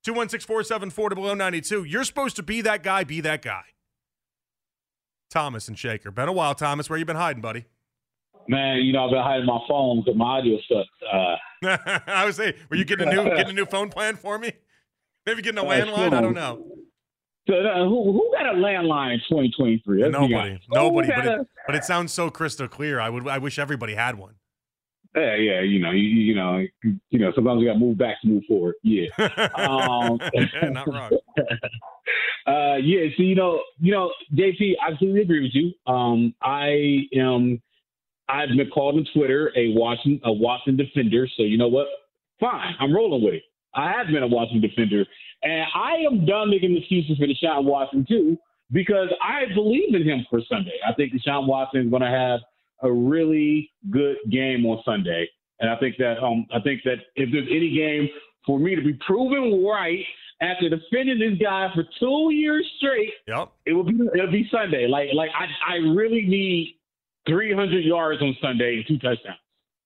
216 0.06 0.48
474 0.48 1.10
below 1.10 1.34
92. 1.34 1.84
You're 1.84 2.06
supposed 2.06 2.38
to 2.38 2.44
be 2.44 2.62
that 2.62 2.84
guy, 2.84 3.04
be 3.04 3.20
that 3.20 3.42
guy. 3.42 3.64
Thomas 5.30 5.68
and 5.68 5.78
Shaker. 5.78 6.10
Been 6.10 6.30
a 6.30 6.34
while, 6.34 6.56
Thomas. 6.56 6.90
Where 6.90 6.98
you 6.98 7.04
been 7.04 7.18
hiding, 7.18 7.42
buddy? 7.42 7.66
Man, 8.48 8.78
you 8.78 8.94
know, 8.94 9.06
I've 9.06 9.12
been 9.12 9.22
hiding 9.22 9.46
my 9.46 9.60
phone 9.68 10.02
because 10.02 10.18
my 10.18 10.26
audio 10.26 10.58
sucks. 10.68 10.90
Uh, 11.12 11.36
I 12.08 12.26
was 12.26 12.36
saying, 12.36 12.54
were 12.70 12.76
you 12.76 12.86
getting 12.86 13.08
a 13.08 13.12
new 13.12 13.24
getting 13.24 13.50
a 13.50 13.54
new 13.54 13.66
phone 13.66 13.90
plan 13.90 14.16
for 14.16 14.38
me? 14.38 14.52
Maybe 15.26 15.42
getting 15.42 15.60
a 15.60 15.64
landline? 15.64 16.14
I 16.14 16.22
don't 16.22 16.34
know. 16.34 16.66
So, 17.48 17.56
uh, 17.56 17.86
who 17.86 18.12
who 18.12 18.32
got 18.34 18.48
a 18.48 18.58
landline 18.58 19.14
in 19.14 19.20
2023? 19.20 20.04
Let's 20.04 20.12
nobody, 20.12 20.60
nobody. 20.70 21.08
But 21.08 21.26
it, 21.26 21.48
but 21.68 21.76
it 21.76 21.84
sounds 21.84 22.14
so 22.14 22.30
crystal 22.30 22.68
clear. 22.68 23.00
I 23.00 23.10
would 23.10 23.28
I 23.28 23.38
wish 23.38 23.60
everybody 23.60 23.96
had 23.96 24.16
one. 24.18 24.36
Yeah, 25.16 25.36
yeah, 25.36 25.62
you 25.62 25.80
know, 25.80 25.92
you, 25.92 26.08
you 26.08 26.36
know, 26.36 26.66
you 26.84 27.20
know. 27.20 27.34
Sometimes 27.36 27.60
we 27.60 27.66
got 27.66 27.74
to 27.74 27.80
move 27.80 27.98
back 27.98 28.22
to 28.22 28.28
move 28.28 28.44
forward. 28.48 28.76
Yeah, 28.82 29.08
um, 29.56 30.20
yeah 30.34 30.70
not 30.70 30.88
wrong. 30.88 31.12
uh, 32.48 32.78
yeah, 32.78 33.08
so 33.18 33.24
you 33.24 33.36
know, 33.36 33.60
you 33.80 33.92
know, 33.92 34.12
JP, 34.34 34.76
I 34.82 34.90
completely 34.90 35.22
agree 35.22 35.42
with 35.42 35.52
you. 35.54 35.74
Um, 35.92 36.34
I 36.42 37.08
am 37.14 37.62
I've 38.32 38.50
been 38.50 38.70
called 38.70 38.96
on 38.96 39.06
Twitter 39.14 39.52
a 39.56 39.74
Washington 39.74 40.22
a 40.24 40.32
Watson 40.32 40.78
defender. 40.78 41.28
So 41.38 41.44
you 41.44 41.58
know 41.58 41.68
what? 41.68 41.88
Fine, 42.40 42.76
I'm 42.80 42.94
rolling 42.94 43.24
with 43.24 43.36
it. 43.36 43.44
I 43.76 43.92
have 43.92 44.08
been 44.08 44.24
a 44.24 44.28
Watson 44.28 44.62
defender, 44.62 45.06
and 45.44 45.66
I 45.76 45.98
am 46.10 46.26
done 46.26 46.50
making 46.50 46.76
excuses 46.76 47.18
for 47.18 47.28
Deshaun 47.28 47.66
Watson 47.66 48.06
too 48.08 48.38
because 48.72 49.10
I 49.22 49.54
believe 49.54 49.94
in 49.94 50.04
him 50.04 50.26
for 50.30 50.42
Sunday. 50.50 50.78
I 50.88 50.94
think 50.94 51.14
Deshaun 51.14 51.48
Watson 51.48 51.82
is 51.82 51.90
going 51.90 52.02
to 52.02 52.10
have 52.10 52.40
a 52.84 52.92
really 52.92 53.72
good 53.90 54.18
game 54.32 54.66
on 54.66 54.82
Sunday, 54.84 55.30
and 55.60 55.70
I 55.70 55.78
think 55.78 55.98
that 55.98 56.22
um 56.24 56.46
I 56.54 56.60
think 56.60 56.82
that 56.86 56.98
if 57.16 57.30
there's 57.32 57.48
any 57.50 57.76
game 57.76 58.10
for 58.46 58.60
me 58.60 58.76
to 58.76 58.82
be 58.82 58.94
proven 59.06 59.64
right 59.64 60.04
after 60.42 60.70
defending 60.70 61.20
this 61.20 61.38
guy 61.40 61.70
for 61.76 61.84
two 62.00 62.34
years 62.34 62.68
straight, 62.78 63.12
yep. 63.28 63.52
it 63.66 63.74
will 63.74 63.84
be 63.84 63.98
it'll 64.16 64.32
be 64.32 64.50
Sunday. 64.52 64.88
Like 64.88 65.10
like 65.14 65.30
I 65.38 65.74
I 65.74 65.76
really 65.78 66.26
need 66.26 66.78
300 67.28 67.84
yards 67.84 68.22
on 68.22 68.36
Sunday 68.42 68.78
and 68.78 68.86
two 68.88 68.98
touchdowns. 68.98 69.38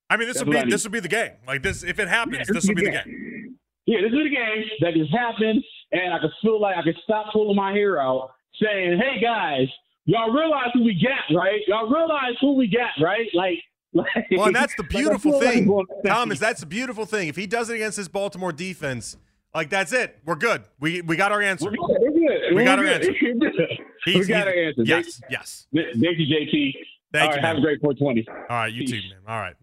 I 0.08 0.16
mean, 0.16 0.28
this 0.28 0.42
would 0.42 0.50
be 0.50 0.70
this 0.70 0.84
would 0.84 0.92
be 0.92 1.00
the 1.00 1.08
game. 1.08 1.32
Like 1.46 1.62
this, 1.62 1.82
if 1.82 1.98
it 1.98 2.08
happens, 2.08 2.38
yeah, 2.38 2.44
this, 2.46 2.54
this 2.54 2.66
would 2.68 2.76
be 2.76 2.84
the 2.84 2.90
game. 2.92 3.04
game. 3.04 3.58
Yeah, 3.86 3.98
this 4.02 4.12
is 4.12 4.18
the 4.18 4.30
game 4.30 4.64
that 4.80 4.94
just 4.94 5.12
happened, 5.12 5.62
and 5.92 6.12
I 6.12 6.18
could 6.18 6.30
feel 6.42 6.60
like 6.60 6.76
I 6.76 6.82
could 6.82 6.96
stop 7.04 7.32
pulling 7.32 7.56
my 7.56 7.72
hair 7.72 8.00
out, 8.00 8.30
saying, 8.62 8.98
"Hey 8.98 9.20
guys, 9.20 9.68
y'all 10.04 10.30
realize 10.30 10.68
who 10.74 10.84
we 10.84 11.00
got, 11.02 11.36
right? 11.36 11.60
Y'all 11.66 11.90
realize 11.90 12.34
who 12.40 12.54
we 12.54 12.66
got, 12.68 13.02
right? 13.04 13.28
Like." 13.34 13.58
Like, 13.94 14.26
well, 14.30 14.48
and 14.48 14.54
that's 14.54 14.74
the 14.74 14.82
beautiful 14.90 15.38
like 15.38 15.42
thing, 15.42 15.86
Thomas. 16.04 16.38
That's 16.38 16.60
the 16.60 16.66
beautiful 16.66 17.06
thing. 17.06 17.28
If 17.28 17.36
he 17.36 17.46
does 17.46 17.70
it 17.70 17.76
against 17.76 17.96
this 17.96 18.08
Baltimore 18.08 18.52
defense, 18.52 19.16
like 19.54 19.70
that's 19.70 19.90
it. 19.94 20.18
We're 20.26 20.34
good. 20.34 20.64
We 20.78 21.00
we 21.00 21.16
got 21.16 21.32
our 21.32 21.40
answer. 21.40 21.64
We're 21.64 21.70
good. 21.70 21.96
We're 22.00 22.10
good. 22.10 22.56
We 22.56 22.64
got 22.64 22.78
our 22.78 22.84
answer. 22.84 23.12
we 24.06 24.26
got 24.26 24.48
our 24.48 24.52
answer. 24.52 24.82
Yes, 24.84 25.22
yes. 25.30 25.66
Thank 25.72 26.18
you, 26.18 26.26
JT. 26.26 26.74
Thank 27.16 27.30
All 27.30 27.36
you. 27.36 27.42
Right, 27.42 27.48
have 27.48 27.56
a 27.56 27.60
great 27.62 27.80
420. 27.80 28.28
All 28.28 28.44
right, 28.50 28.70
you 28.70 28.80
Peace. 28.80 28.90
too, 28.90 29.00
man. 29.08 29.20
All 29.26 29.40
right. 29.40 29.56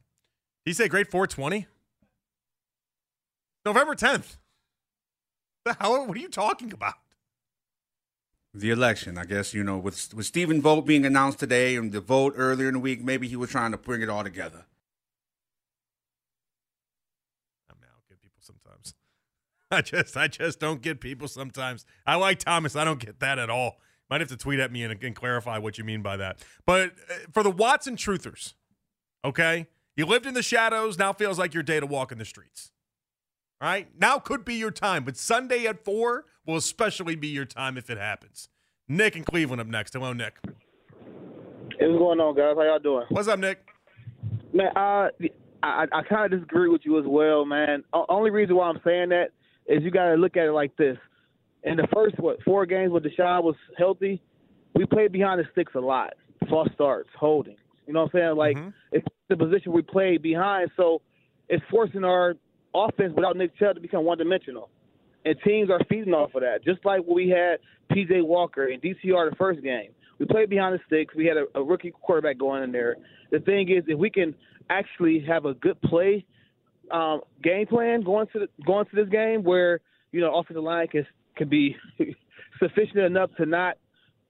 Did 0.65 0.71
he 0.71 0.73
say 0.73 0.87
great 0.87 1.11
420? 1.11 1.67
November 3.63 3.93
10th. 3.93 4.37
The 5.65 5.75
hell? 5.79 6.07
What 6.07 6.17
are 6.17 6.19
you 6.19 6.29
talking 6.29 6.73
about? 6.73 6.95
The 8.55 8.71
election, 8.71 9.19
I 9.19 9.25
guess 9.25 9.53
you 9.53 9.63
know, 9.63 9.77
with 9.77 10.13
with 10.15 10.25
Stephen 10.25 10.61
Vogt 10.61 10.85
being 10.87 11.05
announced 11.05 11.39
today 11.39 11.75
and 11.75 11.91
the 11.91 12.01
vote 12.01 12.33
earlier 12.35 12.67
in 12.69 12.73
the 12.73 12.79
week, 12.79 13.03
maybe 13.03 13.27
he 13.27 13.35
was 13.35 13.51
trying 13.51 13.71
to 13.71 13.77
bring 13.77 14.01
it 14.01 14.09
all 14.09 14.23
together. 14.23 14.65
I 17.69 17.73
mean, 17.73 17.85
I 17.89 17.93
don't 17.93 18.09
get 18.09 18.19
people 18.19 18.41
sometimes. 18.41 18.93
I 19.71 19.81
just, 19.81 20.17
I 20.17 20.27
just 20.27 20.59
don't 20.59 20.81
get 20.81 21.01
people 21.01 21.27
sometimes. 21.27 21.85
I 22.05 22.15
like 22.15 22.39
Thomas. 22.39 22.75
I 22.75 22.83
don't 22.83 22.99
get 22.99 23.19
that 23.19 23.37
at 23.39 23.49
all. 23.49 23.77
Might 24.09 24.21
have 24.21 24.29
to 24.29 24.37
tweet 24.37 24.59
at 24.59 24.71
me 24.71 24.83
and, 24.83 25.01
and 25.03 25.15
clarify 25.15 25.57
what 25.57 25.77
you 25.77 25.83
mean 25.83 26.01
by 26.01 26.17
that. 26.17 26.43
But 26.65 26.91
uh, 27.09 27.13
for 27.31 27.41
the 27.41 27.49
Watson 27.51 27.95
truthers, 27.95 28.53
okay, 29.25 29.67
you 29.95 30.05
lived 30.05 30.25
in 30.25 30.33
the 30.33 30.43
shadows. 30.43 30.97
Now 30.99 31.13
feels 31.13 31.39
like 31.39 31.53
your 31.53 31.63
day 31.63 31.79
to 31.79 31.85
walk 31.85 32.11
in 32.11 32.17
the 32.17 32.25
streets. 32.25 32.71
All 33.61 33.69
right, 33.69 33.87
now 33.97 34.19
could 34.19 34.43
be 34.43 34.55
your 34.55 34.71
time, 34.71 35.05
but 35.05 35.15
Sunday 35.15 35.65
at 35.65 35.85
four 35.85 36.25
will 36.45 36.57
especially 36.57 37.15
be 37.15 37.27
your 37.27 37.45
time 37.45 37.77
if 37.77 37.89
it 37.89 37.97
happens. 37.97 38.49
Nick 38.89 39.15
in 39.15 39.23
Cleveland 39.23 39.61
up 39.61 39.67
next. 39.67 39.93
Hello, 39.93 40.11
Nick. 40.11 40.37
What's 40.43 41.79
going 41.79 42.19
on, 42.19 42.35
guys? 42.35 42.55
How 42.57 42.63
y'all 42.63 42.79
doing? 42.79 43.05
What's 43.09 43.27
up, 43.29 43.39
Nick? 43.39 43.65
Man, 44.51 44.67
uh, 44.75 45.09
I 45.63 45.85
I 45.91 46.01
kind 46.03 46.31
of 46.31 46.39
disagree 46.39 46.69
with 46.69 46.81
you 46.83 46.99
as 46.99 47.05
well, 47.07 47.45
man. 47.45 47.83
O- 47.93 48.05
only 48.09 48.29
reason 48.31 48.55
why 48.55 48.67
I'm 48.67 48.81
saying 48.83 49.09
that 49.09 49.29
is 49.65 49.81
you 49.81 49.91
got 49.91 50.09
to 50.09 50.15
look 50.15 50.35
at 50.35 50.45
it 50.45 50.51
like 50.51 50.75
this 50.75 50.97
in 51.63 51.77
the 51.77 51.87
first 51.93 52.17
what 52.19 52.41
four 52.43 52.65
games 52.65 52.91
when 52.91 53.03
Deshaun 53.03 53.43
was 53.43 53.55
healthy, 53.77 54.21
we 54.75 54.85
played 54.85 55.11
behind 55.11 55.39
the 55.39 55.45
sticks 55.51 55.73
a 55.75 55.79
lot. 55.79 56.13
False 56.49 56.69
starts, 56.73 57.09
holding. 57.17 57.55
You 57.87 57.93
know 57.93 58.03
what 58.03 58.15
I'm 58.15 58.19
saying? 58.19 58.35
Like 58.37 58.57
mm-hmm. 58.57 58.69
it's 58.91 59.05
the 59.29 59.37
position 59.37 59.71
we 59.71 59.81
played 59.81 60.21
behind, 60.21 60.71
so 60.75 61.01
it's 61.49 61.63
forcing 61.69 62.03
our 62.03 62.35
offense 62.73 63.13
without 63.15 63.37
Nick 63.37 63.57
Chubb 63.57 63.75
to 63.75 63.81
become 63.81 64.05
one 64.05 64.17
dimensional. 64.17 64.69
And 65.25 65.35
teams 65.45 65.69
are 65.69 65.79
feeding 65.89 66.13
off 66.13 66.35
of 66.35 66.41
that. 66.41 66.65
Just 66.65 66.83
like 66.83 67.01
we 67.07 67.29
had 67.29 67.59
PJ 67.95 68.25
Walker 68.25 68.67
and 68.67 68.81
DTR 68.81 69.29
the 69.29 69.35
first 69.37 69.61
game. 69.61 69.91
We 70.19 70.25
played 70.25 70.49
behind 70.49 70.75
the 70.75 70.79
sticks. 70.85 71.15
We 71.15 71.25
had 71.25 71.37
a, 71.37 71.45
a 71.55 71.63
rookie 71.63 71.91
quarterback 71.91 72.37
going 72.37 72.63
in 72.63 72.71
there. 72.71 72.97
The 73.31 73.39
thing 73.39 73.69
is, 73.69 73.83
if 73.87 73.97
we 73.97 74.09
can 74.09 74.35
actually 74.69 75.23
have 75.27 75.45
a 75.45 75.53
good 75.53 75.81
play 75.81 76.25
um, 76.91 77.21
game 77.41 77.65
plan 77.65 78.01
going 78.01 78.27
to 78.33 78.39
the, 78.39 78.47
going 78.65 78.85
to 78.85 78.95
this 78.95 79.09
game, 79.09 79.43
where 79.43 79.79
you 80.11 80.21
know 80.21 80.35
offensive 80.35 80.63
line 80.63 80.87
can 80.87 81.05
can 81.35 81.49
be 81.49 81.75
sufficient 82.59 82.99
enough 82.99 83.29
to 83.37 83.45
not 83.45 83.77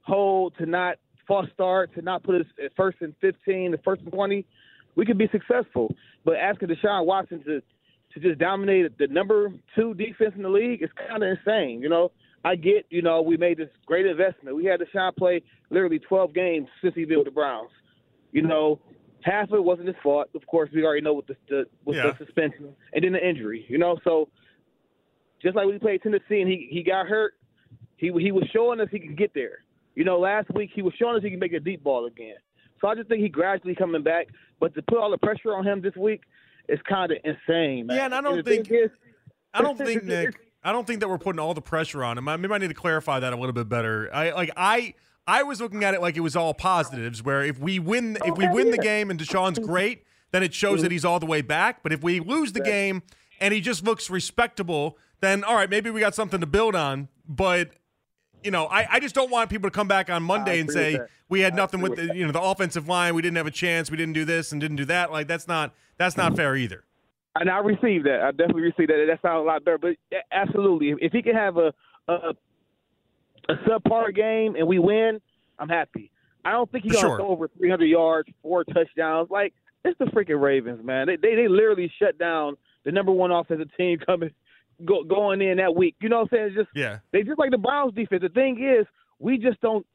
hold, 0.01 0.55
to 0.57 0.65
not 0.65 0.97
false 1.27 1.47
start, 1.53 1.93
to 1.95 2.01
not 2.01 2.23
put 2.23 2.35
us 2.41 2.47
at 2.63 2.75
first 2.75 2.97
and 3.01 3.13
15, 3.21 3.71
the 3.71 3.77
first 3.79 4.01
and 4.01 4.11
20, 4.11 4.45
we 4.95 5.05
could 5.05 5.17
be 5.17 5.27
successful. 5.31 5.93
But 6.25 6.35
asking 6.35 6.69
Deshaun 6.69 7.05
Watson 7.05 7.43
to 7.45 7.61
to 8.13 8.19
just 8.19 8.37
dominate 8.39 8.95
the 8.99 9.07
number 9.07 9.51
two 9.75 9.95
defense 9.95 10.33
in 10.35 10.43
the 10.43 10.49
league 10.49 10.83
is 10.83 10.89
kind 11.09 11.23
of 11.23 11.29
insane. 11.35 11.81
You 11.81 11.89
know, 11.89 12.11
I 12.45 12.55
get, 12.55 12.85
you 12.91 13.01
know, 13.01 13.23
we 13.23 13.37
made 13.37 13.57
this 13.57 13.69
great 13.87 14.05
investment. 14.05 14.55
We 14.55 14.65
had 14.65 14.79
Deshaun 14.79 15.15
play 15.15 15.41
literally 15.71 15.97
12 15.97 16.31
games 16.31 16.67
since 16.81 16.93
he's 16.93 17.07
been 17.07 17.17
with 17.17 17.25
the 17.25 17.31
Browns. 17.31 17.71
You 18.31 18.43
know, 18.43 18.79
half 19.23 19.49
of 19.49 19.55
it 19.55 19.63
wasn't 19.63 19.87
his 19.87 19.95
fault. 20.03 20.29
Of 20.35 20.45
course, 20.45 20.69
we 20.71 20.83
already 20.83 21.01
know 21.01 21.13
with 21.13 21.25
the, 21.25 21.35
the 21.49 21.65
with 21.85 21.97
Yeah. 21.97 22.11
the 22.11 22.23
suspension 22.23 22.75
and 22.93 23.03
then 23.03 23.13
the 23.13 23.27
injury. 23.27 23.65
You 23.67 23.79
know, 23.79 23.97
so 24.03 24.29
just 25.43 25.55
like 25.55 25.67
we 25.67 25.77
played 25.77 26.01
Tennessee 26.01 26.41
and 26.41 26.49
he 26.49 26.67
he 26.71 26.81
got 26.83 27.07
hurt, 27.07 27.33
he 27.97 28.11
he 28.19 28.31
was 28.31 28.45
showing 28.53 28.79
us 28.79 28.87
he 28.91 28.99
could 28.99 29.17
get 29.17 29.33
there. 29.33 29.59
You 29.95 30.05
know, 30.05 30.17
last 30.17 30.49
week 30.55 30.71
he 30.73 30.81
was 30.81 30.93
showing 30.97 31.15
us 31.17 31.23
he 31.23 31.29
can 31.29 31.39
make 31.39 31.53
a 31.53 31.59
deep 31.59 31.83
ball 31.83 32.05
again. 32.07 32.35
So 32.81 32.87
I 32.87 32.95
just 32.95 33.07
think 33.09 33.21
he 33.21 33.29
gradually 33.29 33.75
coming 33.75 34.03
back. 34.03 34.27
But 34.59 34.73
to 34.75 34.81
put 34.81 34.97
all 34.97 35.11
the 35.11 35.17
pressure 35.17 35.53
on 35.53 35.65
him 35.65 35.81
this 35.81 35.95
week 35.95 36.21
is 36.67 36.79
kind 36.89 37.11
of 37.11 37.17
insane. 37.23 37.87
Man. 37.87 37.97
Yeah, 37.97 38.05
and 38.05 38.15
I 38.15 38.21
don't 38.21 38.43
thing 38.43 38.63
think- 38.63 38.71
is, 38.71 38.89
I 39.53 39.61
don't 39.61 39.77
think 39.85 40.03
Nick. 40.03 40.35
I 40.63 40.71
don't 40.71 40.87
think 40.87 41.01
that 41.01 41.09
we're 41.09 41.17
putting 41.17 41.39
all 41.39 41.53
the 41.53 41.61
pressure 41.61 42.03
on 42.05 42.17
him. 42.17 42.27
I, 42.29 42.37
maybe 42.37 42.53
I 42.53 42.57
need 42.57 42.69
to 42.69 42.73
clarify 42.73 43.19
that 43.19 43.33
a 43.33 43.35
little 43.35 43.51
bit 43.53 43.67
better. 43.67 44.09
I 44.13 44.31
like 44.31 44.49
I 44.55 44.93
I 45.27 45.43
was 45.43 45.59
looking 45.59 45.83
at 45.83 45.93
it 45.93 46.01
like 46.01 46.15
it 46.15 46.21
was 46.21 46.35
all 46.35 46.53
positives. 46.53 47.21
Where 47.21 47.43
if 47.43 47.59
we 47.59 47.79
win 47.79 48.17
if 48.25 48.37
we 48.37 48.47
win 48.47 48.71
the 48.71 48.77
game 48.77 49.09
and 49.11 49.19
Deshaun's 49.19 49.59
great, 49.59 50.03
then 50.31 50.41
it 50.41 50.53
shows 50.53 50.81
that 50.81 50.91
he's 50.91 51.03
all 51.05 51.19
the 51.19 51.25
way 51.25 51.41
back. 51.41 51.83
But 51.83 51.91
if 51.91 52.01
we 52.01 52.19
lose 52.21 52.53
the 52.53 52.61
game 52.61 53.03
and 53.41 53.53
he 53.53 53.59
just 53.61 53.83
looks 53.83 54.09
respectable, 54.09 54.97
then 55.23 55.43
all 55.43 55.55
right, 55.55 55.69
maybe 55.69 55.89
we 55.89 55.99
got 55.99 56.15
something 56.15 56.39
to 56.41 56.45
build 56.45 56.75
on. 56.75 57.07
But 57.27 57.71
you 58.43 58.51
know, 58.51 58.65
I, 58.65 58.87
I 58.91 58.99
just 58.99 59.15
don't 59.15 59.31
want 59.31 59.49
people 59.49 59.69
to 59.69 59.73
come 59.73 59.87
back 59.87 60.09
on 60.09 60.21
Monday 60.21 60.59
and 60.59 60.69
say 60.69 60.99
we 61.29 61.39
had 61.39 61.53
I 61.53 61.55
nothing 61.55 61.81
with 61.81 61.91
with 61.91 62.09
the 62.09 62.15
you 62.15 62.25
know 62.25 62.31
the 62.31 62.41
offensive 62.41 62.87
line, 62.87 63.15
we 63.15 63.21
didn't 63.21 63.37
have 63.37 63.47
a 63.47 63.51
chance, 63.51 63.89
we 63.89 63.97
didn't 63.97 64.13
do 64.13 64.25
this 64.25 64.51
and 64.51 64.59
didn't 64.59 64.77
do 64.77 64.85
that. 64.85 65.11
Like 65.11 65.27
that's 65.27 65.47
not 65.47 65.73
that's 65.97 66.17
not 66.17 66.35
fair 66.35 66.55
either. 66.55 66.83
And 67.35 67.49
I 67.49 67.59
received 67.59 68.05
that. 68.05 68.21
I 68.21 68.31
definitely 68.31 68.63
received 68.63 68.91
that. 68.91 69.05
That 69.07 69.19
sounds 69.21 69.41
a 69.41 69.45
lot 69.45 69.65
better. 69.65 69.79
But 69.79 69.95
absolutely, 70.31 70.93
if, 71.01 71.11
he 71.11 71.23
can 71.23 71.33
have 71.33 71.57
a, 71.57 71.73
a 72.07 72.33
a 73.49 73.55
subpar 73.67 74.15
game 74.15 74.55
and 74.55 74.67
we 74.67 74.77
win, 74.77 75.19
I'm 75.57 75.69
happy. 75.69 76.11
I 76.45 76.51
don't 76.51 76.71
think 76.71 76.83
he's 76.83 76.93
gonna 76.93 77.17
sure. 77.17 77.21
over 77.21 77.47
300 77.57 77.85
yards, 77.85 78.29
four 78.41 78.63
touchdowns. 78.65 79.29
Like 79.31 79.53
it's 79.85 79.97
the 79.97 80.05
freaking 80.05 80.41
Ravens, 80.41 80.85
man. 80.85 81.07
They 81.07 81.15
they, 81.15 81.35
they 81.35 81.47
literally 81.47 81.91
shut 81.97 82.17
down 82.17 82.55
the 82.83 82.91
number 82.91 83.11
one 83.11 83.31
offensive 83.31 83.69
team 83.77 83.99
coming 84.05 84.31
go, 84.85 85.03
going 85.03 85.41
in 85.41 85.57
that 85.57 85.75
week. 85.75 85.95
You 86.01 86.09
know 86.09 86.17
what 86.21 86.33
I'm 86.33 86.37
saying? 86.37 86.47
It's 86.47 86.55
just 86.55 86.69
Yeah. 86.75 86.99
they 87.11 87.23
just 87.23 87.39
like 87.39 87.51
the 87.51 87.57
Browns 87.57 87.93
defense. 87.93 88.21
The 88.21 88.29
thing 88.29 88.57
is, 88.63 88.85
we 89.19 89.37
just 89.37 89.59
don't. 89.61 89.85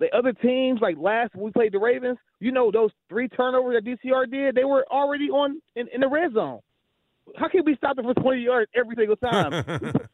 The 0.00 0.14
other 0.16 0.32
teams, 0.32 0.80
like 0.80 0.96
last 0.96 1.34
when 1.34 1.46
we 1.46 1.50
played 1.50 1.72
the 1.72 1.78
Ravens, 1.80 2.18
you 2.38 2.52
know 2.52 2.70
those 2.70 2.90
three 3.08 3.28
turnovers 3.28 3.82
that 3.82 3.84
DTR 3.88 4.30
did, 4.30 4.54
they 4.54 4.62
were 4.64 4.84
already 4.90 5.28
on 5.28 5.60
in, 5.74 5.88
in 5.92 6.00
the 6.00 6.08
red 6.08 6.32
zone. 6.34 6.60
How 7.36 7.48
can 7.48 7.64
we 7.64 7.74
stop 7.76 7.96
them 7.96 8.04
for 8.06 8.14
20 8.14 8.40
yards 8.40 8.70
every 8.76 8.94
single 8.96 9.16
time? 9.16 9.64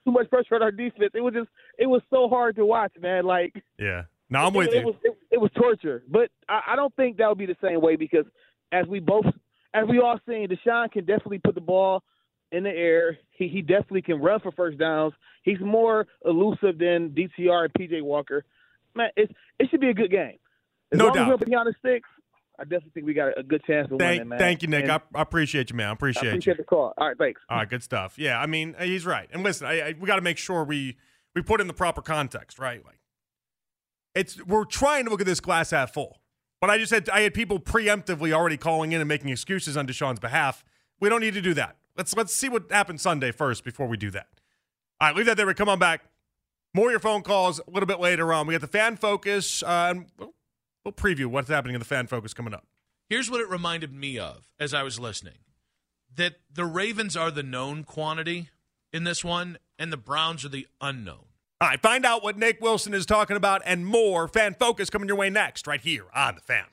too 0.05 0.11
much 0.11 0.29
pressure 0.31 0.55
on 0.55 0.63
our 0.63 0.71
defense. 0.73 1.11
It 1.15 1.21
was 1.21 1.35
just, 1.35 1.49
it 1.79 1.87
was 1.87 2.01
so 2.11 2.29
hard 2.29 2.57
to 2.57 2.65
watch, 2.65 2.93
man. 3.01 3.25
Like 3.27 3.63
Yeah. 3.79 4.05
No, 4.31 4.41
I'm 4.41 4.55
it, 4.55 4.59
with 4.59 4.69
it 4.69 4.75
you. 4.81 4.87
Was, 4.87 4.95
it, 5.05 5.19
it 5.33 5.41
was 5.41 5.51
torture, 5.55 6.03
but 6.09 6.31
I, 6.49 6.61
I 6.73 6.77
don't 6.77 6.95
think 6.97 7.19
that 7.19 7.29
would 7.29 7.39
be 7.39 7.47
the 7.47 7.57
same 7.63 7.81
way 7.83 7.97
because 7.97 8.25
as 8.73 8.87
we 8.87 9.01
both, 9.01 9.27
as 9.75 9.87
we 9.87 9.99
all 10.01 10.19
seen, 10.27 10.49
Deshaun 10.49 10.91
can 10.91 11.05
definitely 11.05 11.39
put 11.41 11.55
the 11.55 11.61
ball 11.61 12.03
in 12.55 12.65
the 12.65 12.71
air. 12.71 13.19
He 13.33 13.49
he 13.49 13.63
definitely 13.63 14.03
can 14.03 14.21
run 14.21 14.41
for 14.41 14.53
first 14.53 14.79
downs. 14.79 15.13
He's 15.43 15.61
more 15.61 16.07
elusive 16.25 16.79
than 16.79 17.11
DTR 17.11 17.65
and 17.65 17.73
PJ 17.75 18.03
Walker. 18.03 18.45
Man, 18.95 19.09
it's 19.17 19.33
it 19.59 19.69
should 19.71 19.81
be 19.81 19.89
a 19.91 19.95
good 19.95 20.11
game. 20.11 20.39
As 20.93 20.99
No 20.99 21.07
long 21.07 21.15
doubt. 21.15 21.23
as 21.23 21.29
we're 21.31 21.39
putting 21.39 21.55
the 21.55 21.75
sticks, 21.81 22.09
I 22.59 22.63
definitely 22.65 22.91
think 22.95 23.07
we 23.07 23.15
got 23.15 23.37
a 23.39 23.43
good 23.43 23.65
chance 23.65 23.91
of 23.91 23.99
Thank, 23.99 24.19
winning, 24.21 24.29
man. 24.29 24.39
thank 24.39 24.63
you, 24.63 24.69
Nick. 24.69 24.89
I, 24.89 25.01
I 25.15 25.23
appreciate 25.23 25.71
you, 25.71 25.77
man. 25.77 25.87
I 25.89 25.91
I 25.91 25.93
appreciate, 25.95 26.29
appreciate 26.29 26.55
you. 26.59 26.63
the 26.63 26.67
call. 26.67 26.95
All 26.97 27.09
right, 27.09 27.19
thanks. 27.19 27.41
All 27.49 27.59
right, 27.59 27.69
good 27.69 27.83
stuff. 27.83 28.15
Yeah, 28.19 28.41
I 28.41 28.47
mean, 28.47 28.77
he's 28.81 29.05
right. 29.05 29.29
And 29.33 29.43
listen, 29.43 29.67
I, 29.67 29.81
I, 29.89 29.95
we 29.99 30.07
got 30.07 30.17
to 30.17 30.23
make 30.23 30.39
sure 30.39 30.63
we 30.65 30.97
we 31.35 31.43
put 31.43 31.61
in 31.61 31.67
the 31.67 31.75
proper 31.75 32.01
context, 32.03 32.59
right? 32.61 32.85
Like, 32.85 33.01
it's 34.15 34.45
we're 34.47 34.65
trying 34.65 35.05
to 35.05 35.11
look 35.11 35.21
at 35.21 35.27
this 35.27 35.41
glass 35.41 35.71
half 35.71 35.93
full. 35.93 36.21
But 36.61 36.71
I 36.71 36.79
just 36.79 36.93
had 36.93 37.09
I 37.11 37.21
had 37.23 37.35
people 37.35 37.59
preemptively 37.59 38.33
already 38.33 38.57
calling 38.57 38.93
in 38.93 39.01
and 39.01 39.09
making 39.09 39.31
excuses 39.31 39.77
on 39.77 39.87
Deshaun's 39.87 40.21
behalf. 40.21 40.65
We 41.01 41.09
don't 41.09 41.21
need 41.21 41.35
to 41.35 41.43
do 41.43 41.55
that. 41.55 41.77
Let's 41.97 42.16
let's 42.16 42.34
see 42.34 42.49
what 42.49 42.70
happens 42.70 43.03
Sunday 43.03 43.30
first 43.32 43.64
before 43.64 43.86
we 43.86 43.97
do 43.97 44.11
that. 44.11 44.26
All 45.01 45.09
right, 45.09 45.16
leave 45.16 45.26
that 45.26 45.36
there. 45.36 45.47
We 45.47 45.55
come 45.55 45.68
on 45.68 45.78
back. 45.78 46.03
More 46.74 46.86
of 46.86 46.90
your 46.90 47.01
phone 47.01 47.22
calls 47.22 47.61
a 47.61 47.70
little 47.70 47.86
bit 47.86 48.01
later 48.01 48.32
on. 48.32 48.47
We 48.47 48.55
got 48.55 48.61
the 48.61 48.66
fan 48.66 48.97
focus, 48.97 49.62
uh, 49.62 49.88
and 49.90 50.07
we'll, 50.18 50.34
we'll 50.84 50.92
preview 50.92 51.26
what's 51.26 51.49
happening 51.49 51.74
in 51.74 51.78
the 51.78 51.84
fan 51.84 52.09
focus 52.09 52.34
coming 52.34 52.53
up. 52.53 52.66
Here's 53.09 53.30
what 53.30 53.40
it 53.40 53.49
reminded 53.49 53.92
me 53.92 54.18
of 54.18 54.49
as 54.59 54.74
I 54.74 54.82
was 54.82 54.99
listening 54.99 55.38
that 56.16 56.36
the 56.53 56.64
Ravens 56.64 57.16
are 57.16 57.30
the 57.30 57.42
known 57.42 57.84
quantity 57.84 58.51
in 58.92 59.05
this 59.05 59.24
one, 59.24 59.59
and 59.78 59.92
the 59.92 59.97
Browns 59.97 60.45
are 60.45 60.49
the 60.49 60.66
unknown. 60.80 61.26
All 61.61 61.68
right, 61.68 61.80
find 61.80 62.05
out 62.05 62.22
what 62.22 62.38
Nick 62.38 62.61
Wilson 62.61 62.95
is 62.95 63.07
talking 63.07 63.36
about 63.36 63.62
and 63.64 63.86
more. 63.86 64.28
Fan 64.28 64.55
Focus 64.55 64.90
coming 64.90 65.09
your 65.09 65.16
way 65.16 65.30
next, 65.30 65.66
right 65.66 65.80
here 65.80 66.07
on 66.14 66.36
the 66.36 66.40
Fan. 66.40 66.66